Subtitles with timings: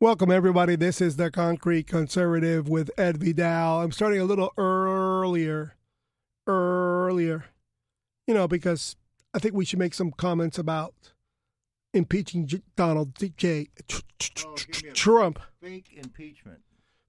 [0.00, 0.76] Welcome, everybody.
[0.76, 3.82] This is the Concrete Conservative with Ed Vidal.
[3.82, 5.76] I'm starting a little earlier,
[6.46, 7.44] earlier,
[8.26, 8.96] you know, because
[9.34, 10.94] I think we should make some comments about
[11.92, 13.68] impeaching J- Donald J.
[13.88, 14.00] Tr-
[14.46, 15.38] Oh, tr- give me a Trump.
[15.62, 16.60] Fake impeachment.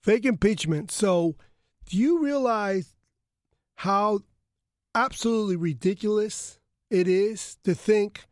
[0.01, 0.91] Fake impeachment.
[0.91, 1.35] So,
[1.85, 2.95] do you realize
[3.75, 4.19] how
[4.95, 8.27] absolutely ridiculous it is to think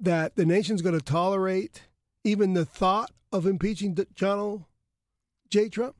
[0.00, 1.82] that the nation's going to tolerate
[2.24, 4.64] even the thought of impeaching Donald
[5.48, 5.68] J.
[5.68, 5.96] Trump?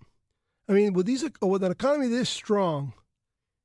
[0.68, 2.92] I mean, with these with an economy this strong,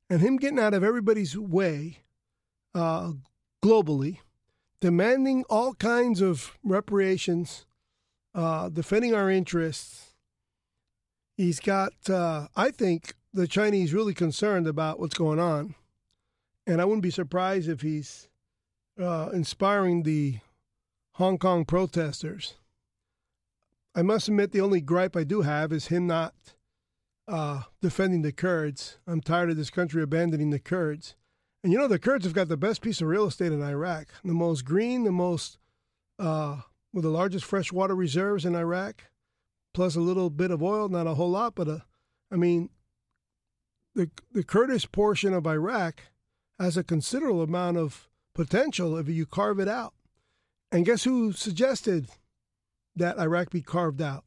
[0.09, 1.99] and him getting out of everybody's way
[2.73, 3.11] uh,
[3.63, 4.19] globally,
[4.81, 7.65] demanding all kinds of reparations,
[8.33, 10.13] uh, defending our interests.
[11.35, 15.75] He's got, uh, I think, the Chinese really concerned about what's going on,
[16.65, 18.27] and I wouldn't be surprised if he's
[18.99, 20.39] uh, inspiring the
[21.17, 22.53] Hong Kong protesters.
[23.95, 26.35] I must admit, the only gripe I do have is him not
[27.27, 28.99] uh, defending the Kurds.
[29.07, 31.15] I'm tired of this country abandoning the Kurds.
[31.63, 34.09] And you know, the Kurds have got the best piece of real estate in Iraq,
[34.23, 35.57] the most green, the most,
[36.19, 36.61] uh,
[36.93, 39.05] with the largest freshwater reserves in Iraq,
[39.73, 41.83] plus a little bit of oil, not a whole lot, but a,
[42.31, 42.69] I mean,
[43.95, 45.99] the the Kurdish portion of Iraq
[46.59, 49.95] has a considerable amount of potential if you carve it out.
[50.71, 52.07] And guess who suggested
[52.95, 54.25] that Iraq be carved out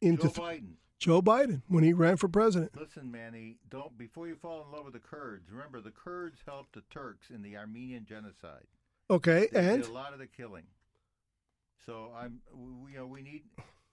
[0.00, 0.72] into Joe Biden.
[0.98, 2.72] Joe Biden when he ran for president.
[2.78, 5.50] Listen, Manny, don't before you fall in love with the Kurds.
[5.50, 8.66] Remember, the Kurds helped the Turks in the Armenian genocide.
[9.10, 10.64] Okay, They and did a lot of the killing.
[11.84, 13.42] So I'm, we, you know, we need.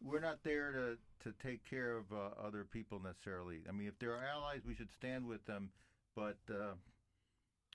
[0.02, 3.64] We're not there to to take care of uh, other people necessarily.
[3.68, 5.72] I mean, if they're allies, we should stand with them.
[6.16, 6.74] But uh,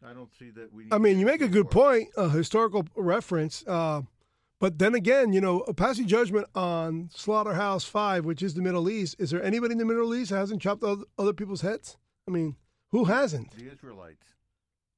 [0.04, 0.86] I don't see that we.
[0.92, 3.64] I mean, you make a good point, a historical reference.
[3.66, 4.02] Uh,
[4.60, 9.16] but then again, you know, passing judgment on Slaughterhouse Five, which is the Middle East.
[9.18, 11.96] Is there anybody in the Middle East that hasn't chopped other, people's heads?
[12.28, 12.56] I mean,
[12.90, 13.50] who hasn't?
[13.56, 14.26] The Israelites.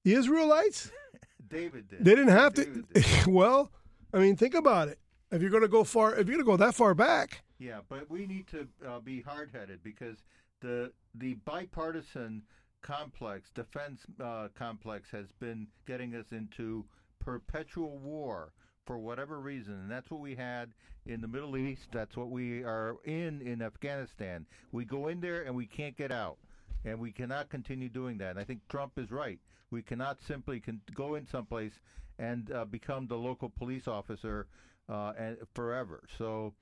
[0.05, 0.91] The Israelites?
[1.49, 2.05] David did.
[2.05, 3.01] They didn't have David to.
[3.01, 3.27] did.
[3.27, 3.71] well,
[4.13, 4.99] I mean, think about it.
[5.31, 7.81] If you're going to go far, if you're going to go that far back, Yeah,
[7.89, 10.19] but we need to uh, be hard-headed because
[10.61, 12.43] the the bipartisan
[12.87, 16.85] complex, defense uh, complex, has been getting us into
[17.19, 18.53] perpetual war
[18.87, 20.71] for whatever reason, and that's what we had
[21.07, 21.89] in the Middle East.
[21.93, 24.47] That's what we are in in Afghanistan.
[24.71, 26.39] We go in there and we can't get out,
[26.85, 28.31] and we cannot continue doing that.
[28.31, 29.41] And I think Trump is right.
[29.71, 31.73] We cannot simply con- go in someplace
[32.21, 34.47] and uh, become the local police officer
[34.89, 36.05] uh, and forever.
[36.17, 36.55] So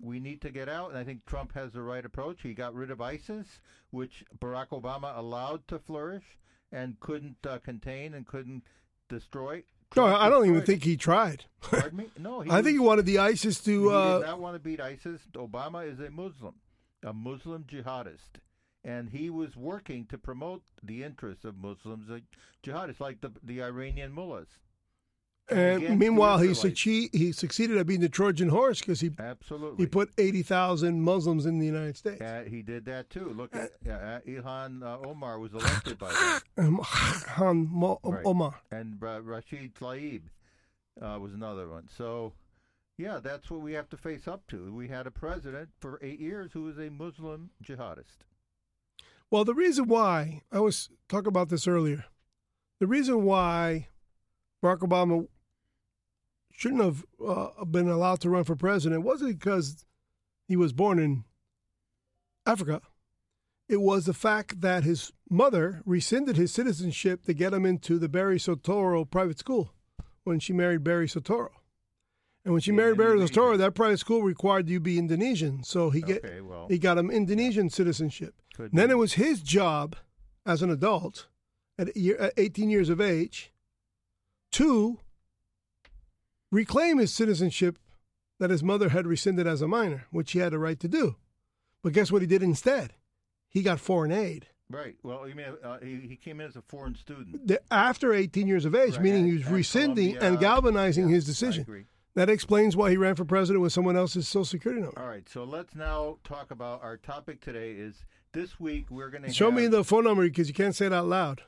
[0.00, 2.42] we need to get out, and I think Trump has the right approach.
[2.42, 6.24] He got rid of ISIS, which Barack Obama allowed to flourish
[6.72, 8.64] and couldn't uh, contain and couldn't
[9.08, 9.62] destroy.
[9.96, 11.44] no, I don't even think he tried.
[11.60, 12.10] Pardon me?
[12.18, 13.90] No, he I think he wanted the ISIS he to.
[13.90, 15.20] Uh, did not want to beat ISIS.
[15.34, 16.54] Obama is a Muslim,
[17.02, 18.40] a Muslim jihadist,
[18.84, 22.24] and he was working to promote the interests of Muslims, like
[22.62, 24.48] jihadists, like the the Iranian mullahs.
[25.50, 26.48] And meanwhile, he,
[27.12, 29.84] he succeeded at being the Trojan horse because he Absolutely.
[29.84, 32.20] he put eighty thousand Muslims in the United States.
[32.20, 33.32] Uh, he did that too.
[33.36, 38.24] Look at uh, Ilhan uh, Omar was elected by that, Um, Han Mo- Right.
[38.24, 38.60] Omar.
[38.70, 40.22] and Rashid Tlaib
[41.00, 41.88] uh, was another one.
[41.96, 42.32] So,
[42.98, 44.74] yeah, that's what we have to face up to.
[44.74, 48.24] We had a president for eight years who was a Muslim jihadist.
[49.30, 52.04] Well, the reason why I was talking about this earlier,
[52.80, 53.86] the reason why
[54.62, 55.28] Barack Obama
[56.60, 59.86] shouldn't have uh, been allowed to run for president wasn't because
[60.46, 61.24] he was born in
[62.44, 62.82] Africa.
[63.66, 68.10] It was the fact that his mother rescinded his citizenship to get him into the
[68.10, 69.72] Barry Soetoro private school
[70.24, 71.48] when she married Barry Soetoro.
[72.44, 73.18] And when she married Barry.
[73.18, 75.62] Soetoro, that private school required you be Indonesian.
[75.64, 78.34] So he get Okay, well, he got him Indonesian citizenship.
[78.58, 78.92] then be.
[78.92, 79.96] it was his job
[80.44, 81.28] as an adult
[81.78, 83.52] at, year, at 18 years of age
[84.52, 84.98] to
[86.50, 87.78] reclaim his citizenship
[88.38, 91.16] that his mother had rescinded as a minor, which he had a right to do.
[91.82, 92.94] But guess what he did instead?
[93.48, 94.46] He got foreign aid.
[94.70, 94.96] right.
[95.02, 97.46] Well, you mean uh, he, he came in as a foreign student.
[97.46, 100.28] The- After 18 years of age, Right, meaning he was at rescinding Columbia.
[100.28, 101.86] and galvanizing Yeah, his decision.
[102.16, 104.98] That explains why he ran for president with someone else's social security number.
[105.00, 107.72] All right, so let's now talk about our topic today.
[107.72, 110.86] Is this week we're going to Show me the phone number because you can't say
[110.86, 111.42] it out loud.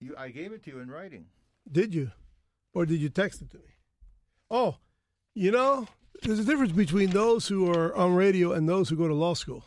[0.00, 1.26] You, I gave it to you in writing.
[1.70, 2.10] Did you?
[2.74, 3.64] Or did you text it to me?
[4.50, 4.76] Oh,
[5.34, 5.86] you know,
[6.22, 9.34] there's a difference between those who are on radio and those who go to law
[9.34, 9.64] school.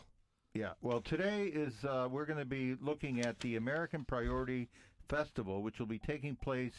[0.52, 0.72] Yeah.
[0.82, 4.68] Well, today is uh, we're going to be looking at the American Priority
[5.08, 6.74] Festival, which will be taking place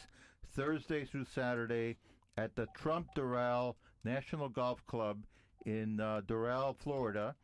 [0.54, 1.96] Thursday through Saturday
[2.38, 3.74] at the Trump Doral
[4.04, 5.24] National Golf Club
[5.66, 7.34] in uh, Doral, Florida,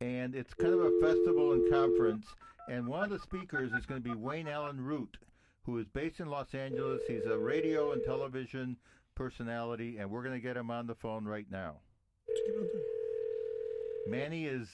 [0.00, 2.26] and it's kind of a festival and conference.
[2.70, 5.18] And one of the speakers is going to be Wayne Allen Root,
[5.64, 7.02] who is based in Los Angeles.
[7.06, 8.76] He's a radio and television
[9.16, 11.78] personality, and we're going to get him on the phone right now.
[14.08, 14.68] Manny is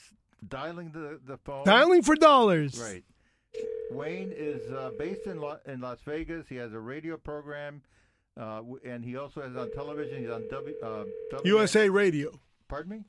[0.46, 1.64] dialing the, the phone.
[1.64, 2.78] Dialing for dollars.
[2.78, 3.04] Right.
[3.90, 6.46] Wayne is uh, based in Lo- in Las Vegas.
[6.48, 7.82] He has a radio program,
[8.38, 10.20] uh, w- and he also has on television.
[10.22, 12.30] He's on W, uh, w- USA Radio.
[12.68, 13.04] Pardon me?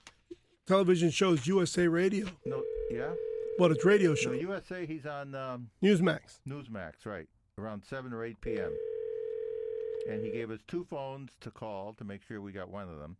[0.67, 2.27] Television shows USA Radio.
[2.45, 2.63] No.
[2.91, 3.11] Yeah.
[3.59, 4.31] Well, it's radio No, show.
[4.31, 4.85] USA.
[4.85, 6.39] He's on um, Newsmax.
[6.47, 7.27] Newsmax, right?
[7.57, 8.71] Around seven or eight p.m.
[10.09, 12.99] And he gave us two phones to call to make sure we got one of
[12.99, 13.15] them.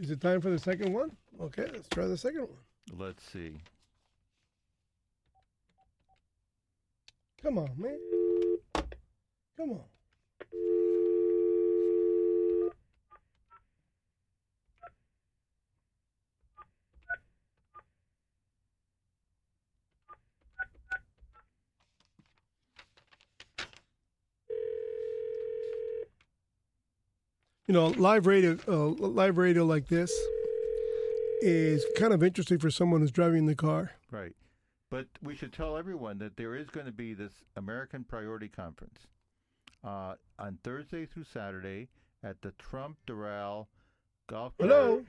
[0.00, 1.12] Is it time for the second one?
[1.40, 2.98] Okay, let's try the second one.
[2.98, 3.58] Let's see.
[7.42, 7.98] Come on, man.
[9.56, 10.91] Come on.
[27.68, 30.12] You know, live radio, uh, live radio like this
[31.40, 33.92] is kind of interesting for someone who's driving the car.
[34.10, 34.34] Right.
[34.90, 39.06] But we should tell everyone that there is going to be this American Priority Conference
[39.84, 41.88] uh, on Thursday through Saturday
[42.24, 43.68] at the Trump Doral
[44.28, 44.68] Golf Club.
[44.68, 45.04] Hello.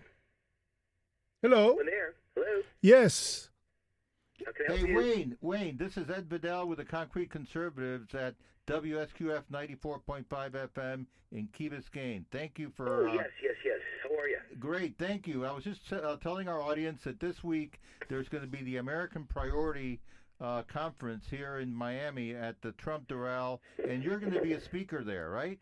[1.42, 1.78] Hello.
[1.80, 2.14] I'm there.
[2.36, 2.62] Hello.
[2.82, 3.50] Yes.
[3.50, 4.22] How can I help
[4.68, 4.96] Hey, you?
[4.96, 8.36] Wayne, Wayne, this is Ed Vidal with the Concrete Conservatives at
[8.68, 12.24] WSQF 94.5 FM in Key Biscayne.
[12.32, 13.08] Thank you for.
[13.08, 13.80] Oh, uh, yes, yes, yes.
[14.04, 14.38] How are you?
[14.60, 15.46] Great, thank you.
[15.46, 18.78] I was just uh, telling our audience that this week there's going to be the
[18.78, 20.00] American Priority
[20.42, 24.62] uh, Conference here in Miami at the Trump Doral, and you're going to be a
[24.62, 25.60] speaker there, right?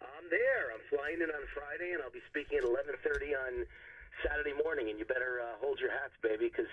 [0.00, 0.72] I'm there.
[0.72, 3.66] I'm flying in on Friday, and I'll be speaking at 11:30 on
[4.22, 4.90] Saturday morning.
[4.90, 6.70] And you better uh, hold your hats, baby, because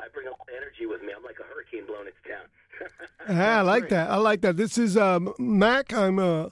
[0.00, 1.12] I bring a lot of energy with me.
[1.16, 2.48] I'm like a hurricane blowing into town.
[3.28, 4.10] Ah, I like that.
[4.10, 4.56] I like that.
[4.56, 5.92] This is um, Mac.
[5.92, 6.50] I'm uh,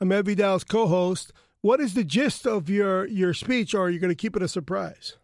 [0.00, 1.32] I'm Ed Vidal's co-host.
[1.62, 4.42] What is the gist of your your speech, or are you going to keep it
[4.42, 5.18] a surprise?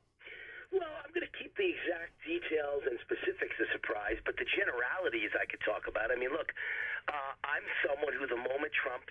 [0.73, 5.31] Well, I'm going to keep the exact details and specifics a surprise, but the generalities
[5.38, 6.11] I could talk about.
[6.11, 6.50] I mean, look,
[7.06, 9.06] uh, I'm someone who, the moment Trump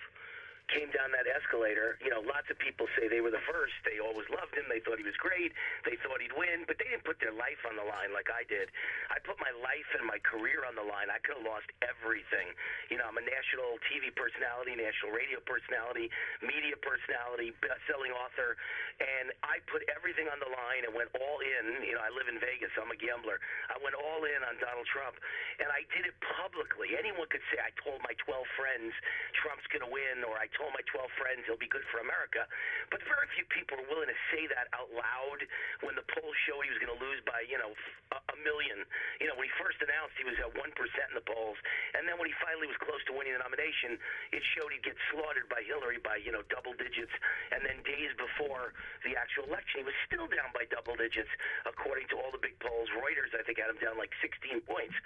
[0.68, 3.74] came down that escalator, you know, lots of people say they were the first.
[3.88, 4.68] They always loved him.
[4.68, 5.56] They thought he was great.
[5.88, 8.44] They thought he'd win, but they didn't put their life on the line like I
[8.44, 8.68] did.
[9.08, 11.08] I put my life and my career on the line.
[11.08, 12.52] I could have lost everything.
[12.92, 16.12] You know, I'm a national TV personality, national radio personality,
[16.44, 18.60] media personality, best-selling author,
[19.00, 21.80] and I put everything on the line and went all in.
[21.86, 22.70] You know, I live in Vegas.
[22.76, 23.40] I'm a gambler.
[23.72, 25.16] I went all in on Donald Trump,
[25.62, 26.98] and I did it publicly.
[26.98, 28.92] Anyone could say I told my 12 friends
[29.38, 32.44] Trump's going to win, or I told my 12 friends he'll be good for America.
[32.90, 35.40] But very few people are willing to say that out loud
[35.86, 37.70] when the polls showed he was going to lose by, you know,
[38.10, 38.82] a, a million.
[39.22, 41.56] You know, when he first announced he was at 1% in the polls,
[41.94, 43.96] and then when he finally was close to winning the nomination,
[44.34, 47.14] it showed he'd get slaughtered by Hillary by, you know, double digits.
[47.54, 48.74] And then days before
[49.06, 51.30] the actual election, he was still down by double digits,
[51.62, 52.90] according to all the big polls.
[52.98, 54.96] Reuters, I think, had him down like 16 points.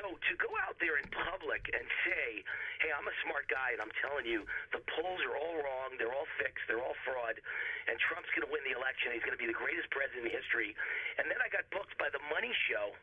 [0.00, 2.46] So to go out there in public and say,
[2.80, 6.14] hey, I'm a smart guy, and I'm telling you, the polls are all wrong, they're
[6.14, 7.38] all fixed, they're all fraud,
[7.90, 9.10] and Trump's going to win the election.
[9.14, 10.74] He's going to be the greatest president in history.
[11.18, 12.94] And then I got booked by the Money Show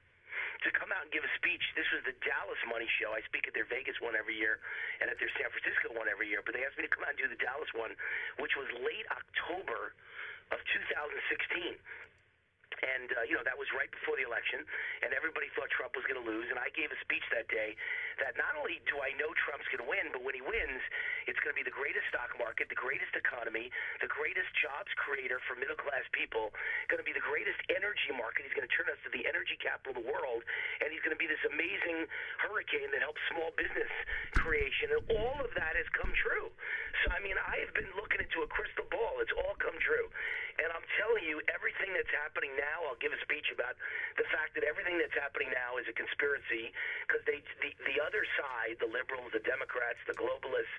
[0.64, 1.62] to come out and give a speech.
[1.76, 3.12] This was the Dallas Money Show.
[3.12, 4.64] I speak at their Vegas one every year
[5.04, 6.40] and at their San Francisco one every year.
[6.40, 7.94] But they asked me to come out and do the Dallas one,
[8.40, 9.94] which was late October
[10.52, 11.80] of 2016.
[12.84, 14.60] And, uh, you know, that was right before the election,
[15.00, 16.52] and everybody thought Trump was going to lose.
[16.52, 17.80] And I gave a speech that day
[18.20, 20.84] that not only do I know Trump's going to win, but when he wins,
[21.24, 23.72] it's going to be the greatest stock market, the greatest economy,
[24.04, 26.52] the greatest jobs creator for middle class people,
[26.92, 28.44] going to be the greatest energy market.
[28.44, 30.44] He's going to turn us to the energy capital of the world,
[30.84, 32.04] and he's going to be this amazing
[32.44, 33.92] hurricane that helps small business
[34.36, 34.92] creation.
[34.92, 36.52] And all of that has come true.
[37.06, 39.22] So, I mean, I have been looking into a crystal ball.
[39.22, 40.08] It's all come true.
[40.62, 43.78] And I'm telling you, everything that's happening now, I'll give a speech about
[44.18, 46.74] the fact that everything that's happening now is a conspiracy
[47.06, 50.74] because they, the, the other side, the liberals, the Democrats, the globalists,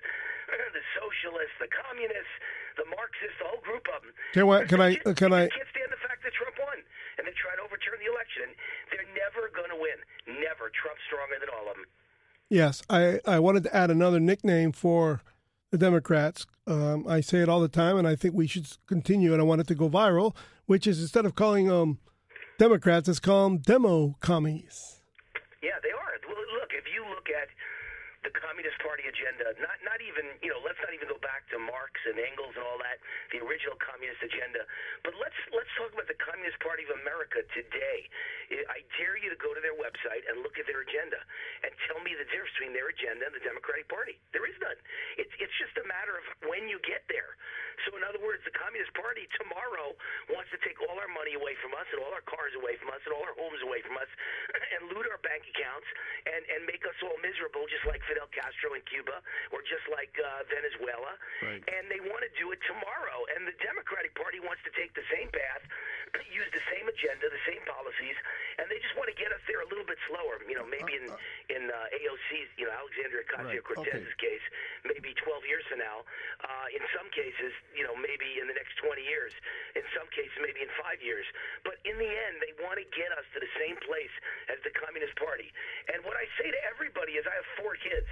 [0.75, 2.35] the socialists, the communists,
[2.75, 4.11] the Marxists, the whole group of them.
[4.35, 6.83] Can I- can I- can I- can't stand the fact that Trump won,
[7.17, 8.51] and they try to overturn the election.
[8.91, 9.97] They're never going to win.
[10.27, 10.67] Never.
[10.75, 11.87] Trump's stronger than all of them.
[12.49, 15.21] Yes, I, I wanted to add another nickname for
[15.71, 16.45] the Democrats.
[16.67, 19.31] Um, I say it all the time, and I think we should continue.
[19.33, 20.35] And I want it to go viral,
[20.65, 21.99] which is instead of calling them
[22.57, 25.01] Democrats, let's call them demo commies.
[25.61, 26.13] Yeah, they are.
[26.27, 27.49] Well, look, if you look at
[28.25, 29.53] the Communist Party agenda.
[29.61, 30.57] Not not even you know.
[30.65, 32.97] Let's not even go back to Marx and Engels and all that.
[33.29, 34.65] The original communist agenda.
[35.05, 38.09] But let's let's talk about the Communist Party of America today.
[38.73, 41.21] I dare you to go to their website and look at their agenda
[41.61, 44.17] and tell me the difference between their agenda and the Democratic Party.
[44.33, 44.77] There is none.
[45.21, 47.37] It's it's just a matter of when you get there.
[47.85, 49.93] So in other words, the Communist Party tomorrow
[50.31, 52.89] wants to take all our money away from us and all our cars away from
[52.89, 54.07] us and all our homes away from us
[54.79, 55.85] and loot our bank accounts
[56.25, 59.19] and and make us all miserable, just like Fidel Castro in Cuba
[59.51, 61.19] or just like uh, Venezuela.
[61.43, 61.59] Right.
[61.67, 63.27] And they want to do it tomorrow.
[63.35, 65.59] And the Democratic Party wants to take the same path,
[66.31, 68.15] use the same agenda, the same policies,
[68.55, 70.39] and they just want to get us there a little bit slower.
[70.47, 71.11] You know, maybe in
[71.51, 74.39] in uh, AOC's, you know, Alexandria Ocasio Cortez's Okay.
[74.39, 74.45] case,
[74.87, 76.07] maybe 12 years from now.
[76.39, 79.35] Uh, in some cases, you know, maybe in the next 20 years.
[79.75, 81.27] In some cases, maybe in five years.
[81.67, 84.11] But in the end, they want to get us to the same place
[84.47, 85.51] as the Communist Party.
[85.91, 88.04] And what I say to everybody is, I have four kids.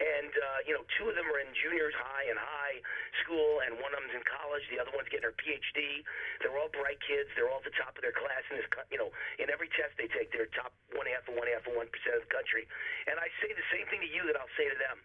[0.00, 2.80] And, uh, you know, two of them are in juniors high and high
[3.20, 4.64] school, and one of them's in college.
[4.72, 6.00] The other one's getting her PhD.
[6.40, 7.28] They're all bright kids.
[7.36, 9.92] They're all at the top of their class in this, you know, in every test
[10.00, 12.64] they take, they're top one half of one half of one percent of the country.
[13.12, 15.04] And I say the same thing to you that I'll say to them.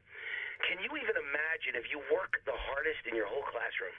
[0.63, 3.91] Can you even imagine if you work the hardest in your whole classroom?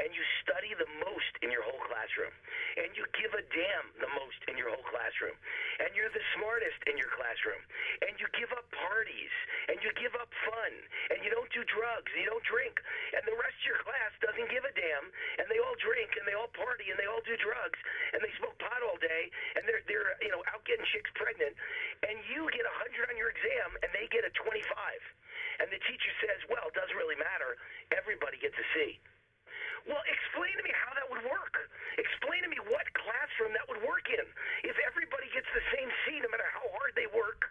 [0.00, 2.32] And you study the most in your whole classroom,
[2.80, 5.36] and you give a damn the most in your whole classroom,
[5.84, 7.60] and you're the smartest in your classroom,
[8.08, 9.34] and you give up parties,
[9.68, 10.72] and you give up fun,
[11.12, 12.80] and you don't do drugs, and you don't drink,
[13.12, 16.24] and the rest of your class doesn't give a damn, and they all drink, and
[16.24, 17.78] they all party, and they all do drugs,
[18.16, 19.28] and they smoke pot all day,
[19.60, 21.52] and they're they're you know out getting chicks pregnant,
[22.08, 25.02] and you get a hundred on your exam, and they get a twenty-five,
[25.60, 27.60] and the teacher says, well, it doesn't really matter,
[27.92, 28.96] everybody gets a C.
[29.88, 31.54] Well, explain to me how that would work.
[31.96, 34.24] Explain to me what classroom that would work in.
[34.64, 37.48] If everybody gets the same C, no matter how hard they work,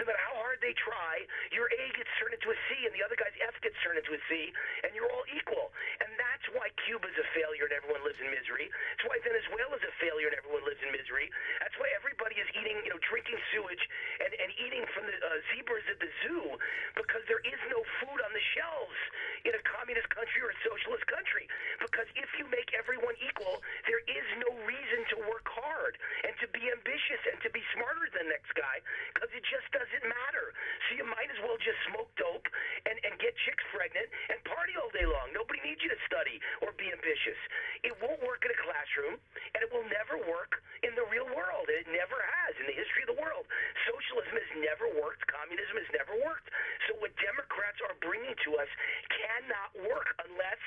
[0.00, 1.20] no matter how hard they try,
[1.52, 4.16] your A gets turned into a C and the other guy's F gets turned into
[4.16, 4.48] a C,
[4.80, 5.68] and you're all equal.
[6.00, 8.72] And that's why Cuba's a failure and everyone lives in misery.
[8.96, 11.28] That's why Venezuela's a failure and everyone lives in misery.
[11.60, 13.84] That's why everybody is eating, you know, drinking sewage
[14.24, 16.56] and, and eating from the uh, zebras at the zoo
[16.96, 19.00] because there is no food on the shelves
[19.44, 21.44] in a communist country or a socialist country.
[21.84, 26.48] Because if you make everyone equal, there is no reason to work hard and to
[26.56, 28.84] be ambitious and to be smarter than the next guy
[29.16, 30.52] because it just doesn't matter.
[30.86, 32.44] So you might as well just smoke dope
[32.84, 35.32] and, and get chicks pregnant and party all day long.
[35.32, 37.40] Nobody needs you to study or be ambitious.
[37.80, 39.16] It won't work in a classroom
[39.56, 41.72] and it will never work in the real world.
[41.72, 43.48] And it never has in the history of the world.
[43.88, 45.24] Socialism has never worked.
[45.32, 46.52] Communism has never worked.
[46.88, 48.70] So what Democrats are bringing to us
[49.08, 50.60] cannot work unless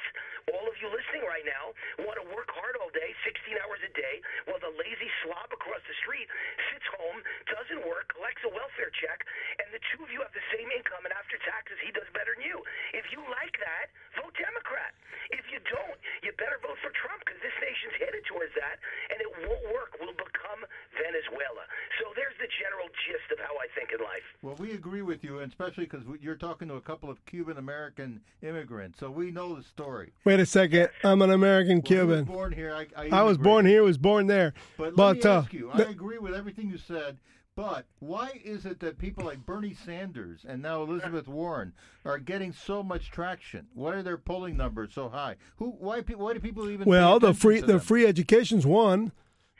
[0.52, 1.72] all of you listening right now
[2.04, 5.80] want to work hard all day, 16 hours a day, while the lazy slob across
[5.88, 6.28] the street
[6.72, 9.24] sits home, doesn't work, collects a welfare check,
[9.63, 12.36] and the two of you have the same income, and after taxes, he does better
[12.36, 12.60] than you.
[12.92, 13.88] If you like that,
[14.20, 14.92] vote Democrat.
[15.32, 18.78] If you don't, you better vote for Trump because this nation's headed towards that,
[19.16, 19.96] and it won't work.
[19.98, 20.62] We'll become
[21.00, 21.66] Venezuela.
[22.04, 24.28] So there's the general gist of how I think in life.
[24.44, 27.58] Well, we agree with you, and especially because you're talking to a couple of Cuban
[27.58, 30.12] American immigrants, so we know the story.
[30.25, 30.89] Wait a second.
[31.03, 32.24] I'm an American Well, Cuban.
[32.25, 32.74] born here.
[32.74, 34.53] I, I, I was born here, was born there.
[34.75, 37.17] But, But, let me uh, ask you, I agree with everything you said.
[37.55, 42.51] But why is it that people like Bernie Sanders and now Elizabeth Warren are getting
[42.51, 43.67] so much traction?
[43.75, 45.36] Why are their polling numbers so high?
[45.58, 45.67] Who?
[45.77, 46.01] Why?
[46.01, 46.88] Why do people even?
[46.88, 47.79] Well, the free the them?
[47.79, 49.12] free education's one.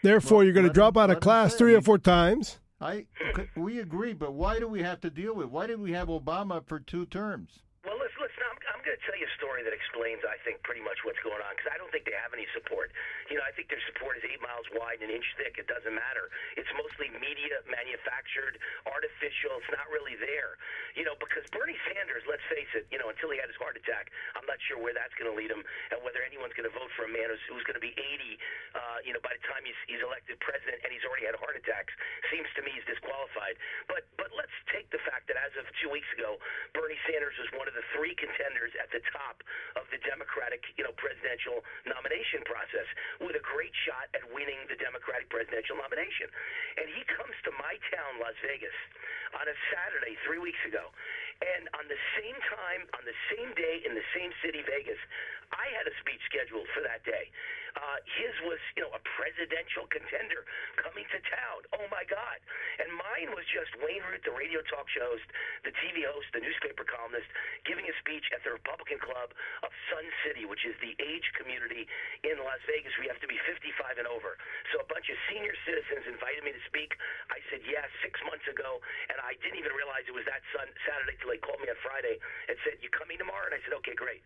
[0.02, 2.58] Therefore, Well, you're going to drop out of class three or four times.
[2.82, 3.06] I
[3.56, 5.48] we agree, but why do we have to deal with?
[5.48, 7.50] Why did we have Obama for two terms?
[7.86, 10.58] Well, listen, listen I'm, I'm going to tell you a story that explains, I think,
[10.66, 12.90] pretty much what's going on because I don't think they have any support.
[13.30, 15.62] You know, I think their support is eight miles wide and an inch thick.
[15.62, 16.34] It doesn't matter.
[16.58, 18.58] It's mostly media manufactured,
[18.90, 19.62] artificial.
[19.62, 20.58] It's not really there.
[20.98, 23.78] You know, because Bernie Sanders, let's face it, you know, until he had his heart
[23.78, 25.62] attack, I'm not sure where that's going to lead him
[25.94, 28.02] and whether anyone's going to vote for a man who's, who's going to be 80,
[28.74, 31.54] uh, you know, by the time he's, he's elected president and he's already had heart
[31.54, 31.94] attacks.
[32.34, 33.62] Seems to me he's disqualified.
[33.86, 36.40] But but let's take the fact that as of two weeks ago,
[36.72, 39.44] Bernie Sanders was one of the three contenders at the top
[39.76, 42.88] of the Democratic, you know, presidential nomination process
[43.20, 46.30] with a great shot at winning the Democratic presidential nomination.
[46.80, 48.76] And he comes to my town, Las Vegas,
[49.36, 50.94] on a Saturday three weeks ago.
[51.42, 55.00] And on the same time, on the same day, in the same city, Vegas,
[55.54, 57.30] I had a speech scheduled for that day.
[57.74, 60.46] Uh, his was, you know, a presidential contender
[60.78, 61.60] coming to town.
[61.74, 62.38] Oh my God!
[62.78, 65.26] And mine was just Wayne Root, the radio talk show host,
[65.66, 67.28] the TV host, the newspaper columnist,
[67.66, 69.34] giving a speech at the Republican Club
[69.66, 71.90] of Sun City, which is the age community
[72.24, 72.94] in Las Vegas.
[73.02, 74.38] We have to be 55 and over.
[74.72, 76.94] So a bunch of senior citizens invited me to speak.
[77.34, 80.70] I said yes six months ago, and I didn't even realize it was that sun,
[80.86, 83.74] Saturday till they called me on Friday and said, "You coming tomorrow?" And I said,
[83.82, 84.22] "Okay, great."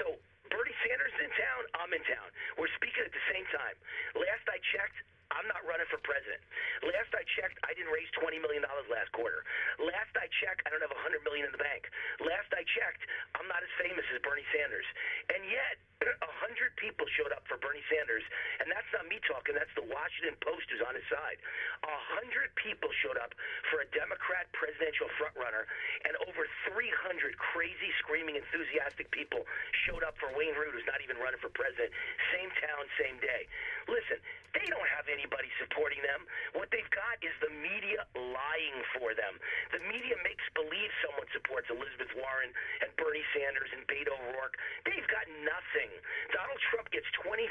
[0.00, 0.16] So
[0.48, 1.60] Bernie Sanders is in town.
[1.76, 2.28] I'm in town.
[2.56, 3.76] We're speaking at the same time.
[4.16, 4.96] Last I checked,
[5.34, 6.38] I'm not running for president.
[6.86, 9.42] Last I checked, I didn't raise $20 million last quarter.
[9.82, 11.90] Last I checked, I don't have 100 million in the bank.
[12.22, 13.02] Last I checked,
[13.34, 14.86] I'm not as famous as Bernie Sanders.
[15.34, 18.22] And yet, 100 people showed up for Bernie Sanders.
[18.62, 21.40] And that's not me talking, that's the Washington Post who's on his side.
[21.82, 23.34] 100 people showed up
[23.72, 25.66] for a Democrat presidential frontrunner,
[26.06, 29.42] and over 300 crazy, screaming, enthusiastic people
[29.88, 31.90] showed up for Wayne Root, who's not even running for president.
[32.30, 33.48] Same town, same day.
[33.88, 34.20] Listen,
[34.54, 36.28] they don't have anybody supporting them.
[36.52, 39.40] What they've got is the media lying for them.
[39.72, 42.52] The media makes believe someone supports Elizabeth Warren
[42.84, 44.60] and Bernie Sanders and Beto O'Rourke.
[44.84, 45.88] They've got nothing.
[46.36, 47.48] Donald Trump gets 20,000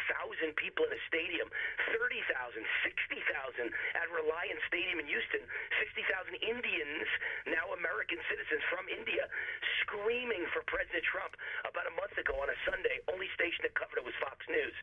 [0.62, 1.50] people in a stadium,
[1.90, 5.42] 30,000, 60,000 at Reliant Stadium in Houston,
[5.82, 7.08] 60,000 Indians,
[7.50, 9.26] now American citizens from India,
[9.82, 11.34] screaming for President Trump
[11.66, 13.02] about a month ago on a Sunday.
[13.10, 14.76] Only station that covered it was Fox News.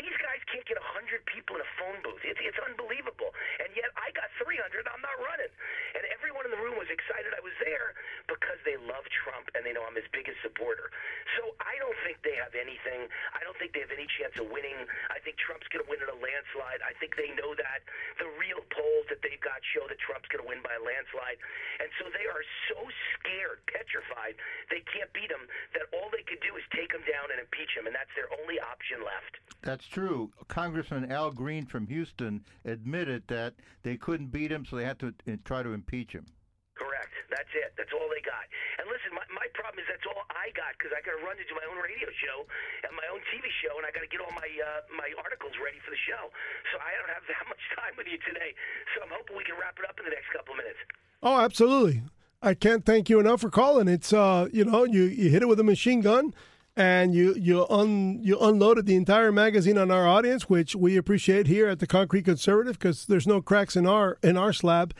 [0.00, 2.24] These guys can't get 100 people in a phone booth.
[2.24, 3.36] It's, it's unbelievable.
[3.60, 4.88] And yet I got 300.
[4.88, 5.52] I'm not running.
[5.92, 7.92] And everyone in the room was excited I was there
[8.24, 10.88] because they love Trump and they know I'm his biggest supporter.
[11.36, 13.08] So I don't think they have anything.
[13.36, 14.76] I don't think they have any chance of winning.
[15.12, 16.80] I think Trump's going to win in a landslide.
[16.80, 17.84] I think they know that.
[18.16, 21.36] The real polls that they've got show that Trump's going to win by a landslide.
[21.80, 22.80] And so they are so
[23.16, 24.38] scared, petrified,
[24.72, 25.44] they can't beat him,
[25.76, 27.84] that all they could do is take him down and impeach him.
[27.84, 29.42] And that's their only option left.
[29.62, 30.30] That's true.
[30.48, 35.14] Congressman Al Green from Houston admitted that they couldn't beat him, so they had to
[35.28, 36.26] uh, try to impeach him.
[36.74, 37.12] Correct.
[37.30, 37.72] That's it.
[37.76, 38.44] That's all they got.
[38.80, 41.36] And listen, my, my problem is that's all I got because I got to run
[41.36, 42.48] to do my own radio show
[42.84, 45.54] and my own TV show, and I got to get all my uh, my articles
[45.60, 46.32] ready for the show.
[46.72, 48.56] So I don't have that much time with you today.
[48.92, 50.80] So I'm hoping we can wrap it up in the next couple of minutes.
[51.22, 52.02] Oh, absolutely.
[52.42, 53.86] I can't thank you enough for calling.
[53.86, 56.34] It's uh, you know, you you hit it with a machine gun
[56.76, 61.46] and you you un you unloaded the entire magazine on our audience, which we appreciate
[61.46, 64.94] here at the Concrete Conservative because there's no cracks in our in our slab,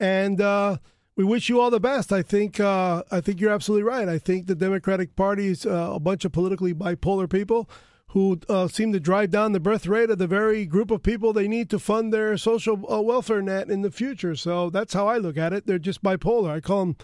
[0.00, 0.78] and uh,
[1.16, 2.12] we wish you all the best.
[2.12, 4.08] I think uh, I think you're absolutely right.
[4.08, 7.68] I think the Democratic Party is uh, a bunch of politically bipolar people
[8.12, 11.32] who uh, seem to drive down the birth rate of the very group of people
[11.32, 14.34] they need to fund their social uh, welfare net in the future.
[14.34, 15.66] So that's how I look at it.
[15.66, 16.50] They're just bipolar.
[16.50, 16.96] I call them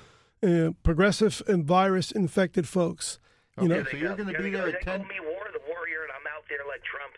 [0.42, 3.18] uh, progressive and virus infected folks.
[3.60, 4.98] You know, so you're going to be there at 10.
[4.98, 7.14] Call me war, the warrior, and I'm out there like Trump.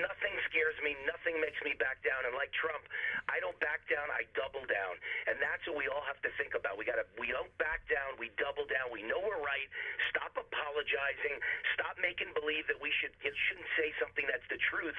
[0.00, 0.96] Nothing scares me.
[1.04, 2.24] Nothing makes me back down.
[2.24, 2.80] And like Trump,
[3.28, 4.08] I don't back down.
[4.08, 4.94] I double down.
[5.28, 6.80] And that's what we all have to think about.
[6.80, 7.06] We got to.
[7.20, 8.16] We don't back down.
[8.16, 8.88] We double down.
[8.88, 9.68] We know we're right.
[10.08, 11.36] Stop apologizing.
[11.76, 14.96] Stop making believe that we should shouldn't say something that's the truth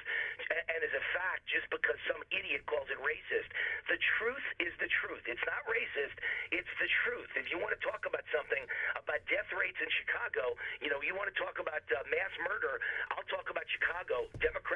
[0.50, 3.48] and, is a fact just because some idiot calls it racist.
[3.88, 5.24] The truth is the truth.
[5.24, 6.12] It's not racist.
[6.52, 7.32] It's the truth.
[7.40, 8.60] If you want to talk about something
[9.00, 12.84] about death rates in Chicago, you know, you want to talk about uh, mass murder.
[13.16, 14.28] I'll talk about Chicago,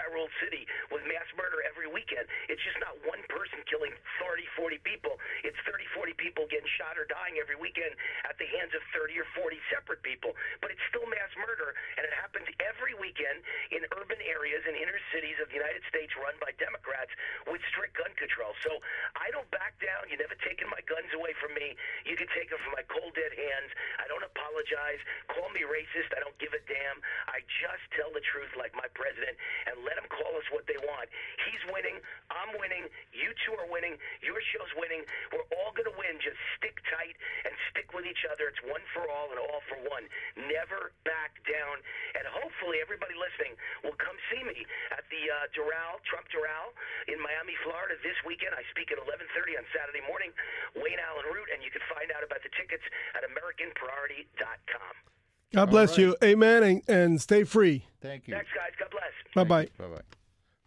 [0.08, 2.24] Democrat-ruled city, with mass murder every weekend.
[2.48, 5.20] It's just not one person killing 30, 40 people.
[5.44, 7.92] It's 30, 40 people getting shot or dying every weekend
[8.24, 10.32] at the hands of 30 or 40 separate people.
[10.64, 14.96] But it's still mass murder, and it happens every weekend in urban areas and inner
[15.12, 17.12] cities of the United States run by Democrats
[17.44, 18.56] with strict gun control.
[18.64, 18.80] So
[19.20, 20.08] I don't back down.
[20.08, 21.76] You never taken my guns away from me.
[22.08, 23.70] You can take them from my cold dead hands.
[24.00, 25.04] I don't apologize.
[25.28, 26.16] Call me racist.
[26.16, 26.96] I don't give a damn.
[27.28, 29.36] I just tell the truth like my president
[29.68, 31.10] and let them call us what they want.
[31.50, 31.98] He's winning.
[32.30, 32.86] I'm winning.
[33.10, 33.98] You two are winning.
[34.22, 35.02] Your show's winning.
[35.34, 36.22] We're all going to win.
[36.22, 38.46] Just stick tight and stick with each other.
[38.46, 40.06] It's one for all and all for one.
[40.38, 41.82] Never back down.
[42.14, 44.62] And hopefully everybody listening will come see me
[44.94, 46.70] at the uh, Doral, Trump Doral
[47.10, 48.54] in Miami, Florida this weekend.
[48.54, 50.30] I speak at 11:30 on Saturday morning.
[50.78, 52.84] Wayne Allen Root, and you can find out about the tickets
[53.18, 55.17] at AmericanPriority.com.
[55.52, 55.98] God bless right.
[55.98, 56.16] you.
[56.22, 56.62] Amen.
[56.62, 57.86] And, and stay free.
[58.00, 58.34] Thank you.
[58.34, 58.72] Thanks, guys.
[58.78, 59.12] God bless.
[59.34, 59.68] Bye bye.
[59.78, 60.02] Bye bye.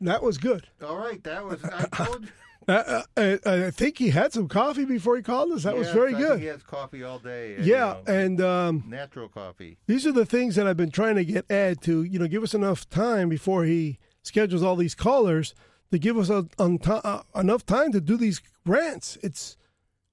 [0.01, 0.67] That was good.
[0.83, 1.63] All right, that was.
[1.63, 2.29] I told you.
[2.67, 5.63] Uh, uh, I, I think he had some coffee before he called us.
[5.63, 6.39] That was very I think good.
[6.39, 7.55] He has coffee all day.
[7.55, 9.77] and, yeah, you know, and um, natural coffee.
[9.87, 12.43] these are the things that I've been trying to get Ed to, you know, give
[12.43, 15.55] us enough time before he schedules all these callers
[15.91, 19.17] to give us a, on ti- uh, enough time to do these rants.
[19.23, 19.57] It's,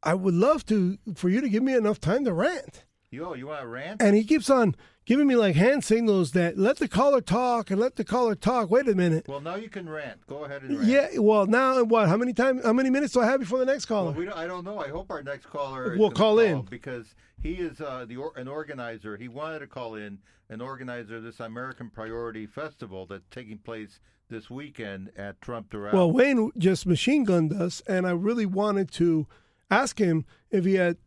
[0.02, 2.84] I would love to for you to give me enough time to rant.
[3.10, 4.02] Yo, you want to rant?
[4.02, 4.74] and he keeps on
[5.06, 8.70] giving me like hand signals that let the caller talk and let the caller talk.
[8.70, 9.26] Wait a minute.
[9.26, 10.26] well, now you can rant.
[10.26, 10.90] Go ahead and rant.
[10.90, 12.08] Yeah, well now what?
[12.08, 12.60] How many time?
[12.62, 14.10] How many minutes do I have before the next caller?
[14.10, 14.78] Well, we don't, I don't know.
[14.78, 16.62] I hope our next caller Will gonna call in.
[16.62, 19.16] because he is uh, the or, an organizer.
[19.16, 20.18] He wanted to call in
[20.50, 25.94] an organizer of this American Priority Festival that's taking place this weekend at Trump Doral.
[25.94, 29.26] Well, Wayne just machine gunned us, and I really wanted to
[29.70, 30.98] ask him if he had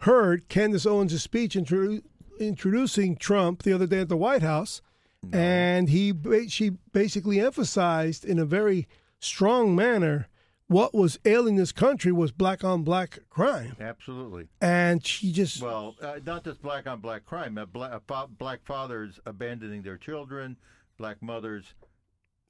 [0.00, 2.02] heard Candace Owens' speech introdu-
[2.38, 4.82] introducing Trump the other day at the White House,
[5.32, 6.12] and he
[6.48, 8.86] she basically emphasized in a very
[9.18, 10.28] strong manner
[10.68, 14.48] what was ailing this country was black on black crime, Absolutely.
[14.60, 17.56] and she just Well, uh, not just black on black crime.
[17.56, 20.56] Uh, black, uh, fa- black fathers abandoning their children,
[20.98, 21.74] black mothers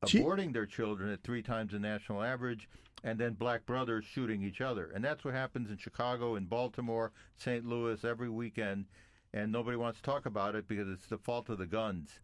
[0.05, 2.69] aborting their children at three times the national average,
[3.05, 4.91] and then black brothers shooting each other.
[4.95, 7.65] And that's what happens in Chicago, in Baltimore, St.
[7.65, 8.87] Louis every weekend.
[9.33, 12.21] And nobody wants to talk about it because it's the fault of the guns.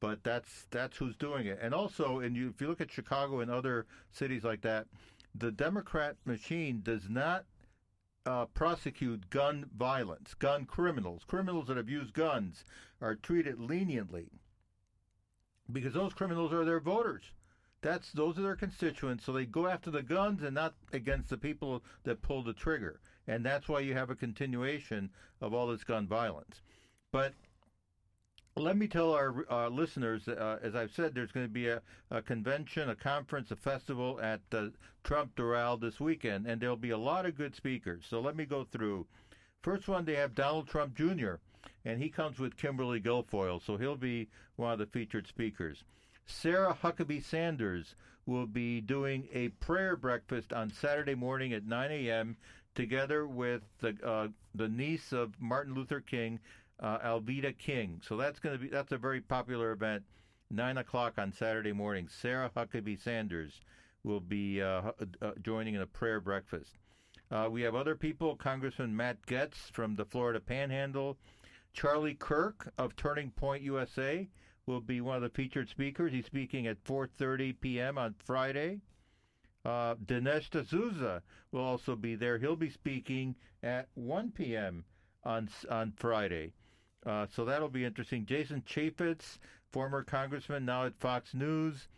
[0.00, 1.58] But that's that's who's doing it.
[1.62, 4.86] And also, and you, if you look at Chicago and other cities like that,
[5.34, 7.44] the Democrat machine does not
[8.26, 11.22] uh, prosecute gun violence, gun criminals.
[11.26, 12.64] Criminals that have used guns
[13.00, 14.28] are treated leniently
[15.72, 17.24] because those criminals are their voters.
[17.80, 21.36] That's those are their constituents, so they go after the guns and not against the
[21.36, 23.00] people that pull the trigger.
[23.26, 26.62] And that's why you have a continuation of all this gun violence.
[27.10, 27.34] But
[28.56, 31.80] let me tell our uh, listeners, uh, as I've said, there's going to be a,
[32.10, 34.66] a convention, a conference, a festival at uh,
[35.04, 38.04] Trump Doral this weekend, and there'll be a lot of good speakers.
[38.08, 39.06] So let me go through.
[39.62, 41.34] First one, they have Donald Trump Jr.,
[41.84, 45.84] and he comes with Kimberly Guilfoyle, so he'll be one of the featured speakers.
[46.26, 47.94] Sarah Huckabee Sanders
[48.26, 52.36] will be doing a prayer breakfast on Saturday morning at 9 a.m.
[52.74, 56.38] together with the uh, the niece of Martin Luther King,
[56.80, 58.00] uh, Alveda King.
[58.06, 60.04] So that's going to be that's a very popular event.
[60.50, 62.08] Nine o'clock on Saturday morning.
[62.08, 63.60] Sarah Huckabee Sanders
[64.04, 66.76] will be uh, uh, joining in a prayer breakfast.
[67.30, 68.36] Uh, we have other people.
[68.36, 71.16] Congressman Matt Gaetz from the Florida Panhandle.
[71.72, 74.28] Charlie Kirk of Turning Point USA
[74.66, 76.12] will be one of the featured speakers.
[76.12, 77.98] He's speaking at 4:30 p.m.
[77.98, 78.80] on Friday.
[79.64, 82.38] Uh, Dinesh D'Souza will also be there.
[82.38, 84.84] He'll be speaking at 1 p.m.
[85.24, 86.52] on on Friday.
[87.04, 88.26] Uh, so that'll be interesting.
[88.26, 89.38] Jason Chaffetz,
[89.72, 91.88] former congressman, now at Fox News,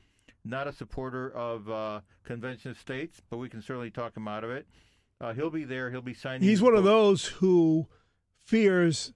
[0.45, 4.45] not a supporter of uh, convention of states, but we can certainly talk him out
[4.45, 4.67] of it.
[5.21, 5.91] Uh, he'll be there.
[5.91, 6.43] He'll be signing.
[6.43, 7.87] he's one of those who
[8.43, 9.13] fears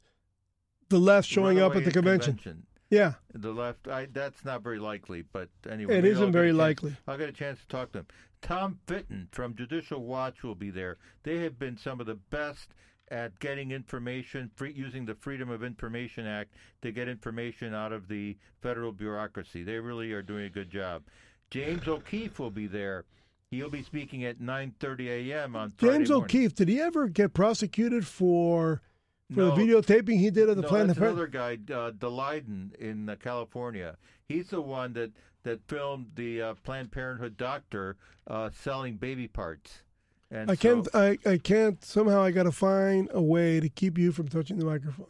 [0.88, 2.62] the left showing up at the Runaway convention.
[2.90, 5.98] Yeah, The left, I, that's not very likely, but anyway.
[5.98, 6.96] it isn't very chance- likely.
[7.07, 8.07] I'll get a chance to talk to him.
[8.40, 10.96] Tom Fitton from Judicial Watch will be there.
[11.22, 12.70] They have been some of the best
[13.11, 18.09] at getting information, free, using the Freedom of Information Act to get information out of
[18.09, 19.62] the federal bureaucracy.
[19.64, 21.03] They really are doing a good job.
[21.51, 23.05] James O'Keefe will be there.
[23.51, 25.57] He'll be speaking at 9:30 a.m.
[25.57, 26.24] on Friday James morning.
[26.24, 28.83] O'Keefe, did he ever get prosecuted for
[29.32, 29.54] for No.
[29.54, 31.28] the videotaping he did of the no, Planned Parenthood?
[31.30, 33.96] another guy, uh, in uh, California.
[34.28, 35.12] He's the one that
[35.44, 39.82] that filmed the uh, Planned Parenthood doctor uh, selling baby parts.
[40.30, 40.88] And I so- can't.
[40.94, 41.82] I, I can't.
[41.84, 45.06] Somehow, I got to find a way to keep you from touching the microphone.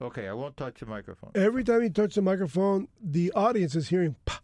[0.00, 1.32] okay, I won't touch the microphone.
[1.34, 4.16] Every time you touch the microphone, the audience is hearing.
[4.24, 4.38] Pah.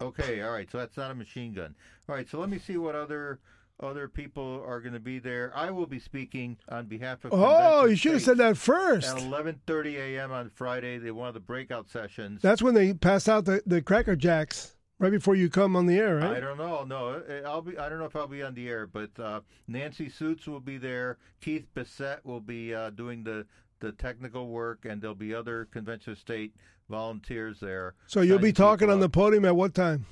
[0.00, 0.70] Okay, all right.
[0.70, 1.74] So that's not a machine gun.
[2.08, 2.28] All right.
[2.28, 3.40] So let me see what other
[3.80, 5.52] other people are going to be there.
[5.54, 7.32] I will be speaking on behalf of.
[7.34, 9.08] Oh, you should have said that first.
[9.08, 10.32] At 11:30 a.m.
[10.32, 12.40] on Friday, they one of the breakout sessions.
[12.42, 15.98] That's when they pass out the, the Cracker Jacks right before you come on the
[15.98, 16.84] air, I don't know.
[16.84, 17.76] No, uh, I'll be.
[17.78, 20.78] I don't know if I'll be on the air, but uh, Nancy Suits will be
[20.78, 21.18] there.
[21.40, 23.46] Keith Bissett will be uh, doing the
[23.80, 26.54] the technical work, and there'll be other convention of state
[26.88, 27.94] volunteers there.
[28.06, 30.06] So you'll be talking on the podium at what time?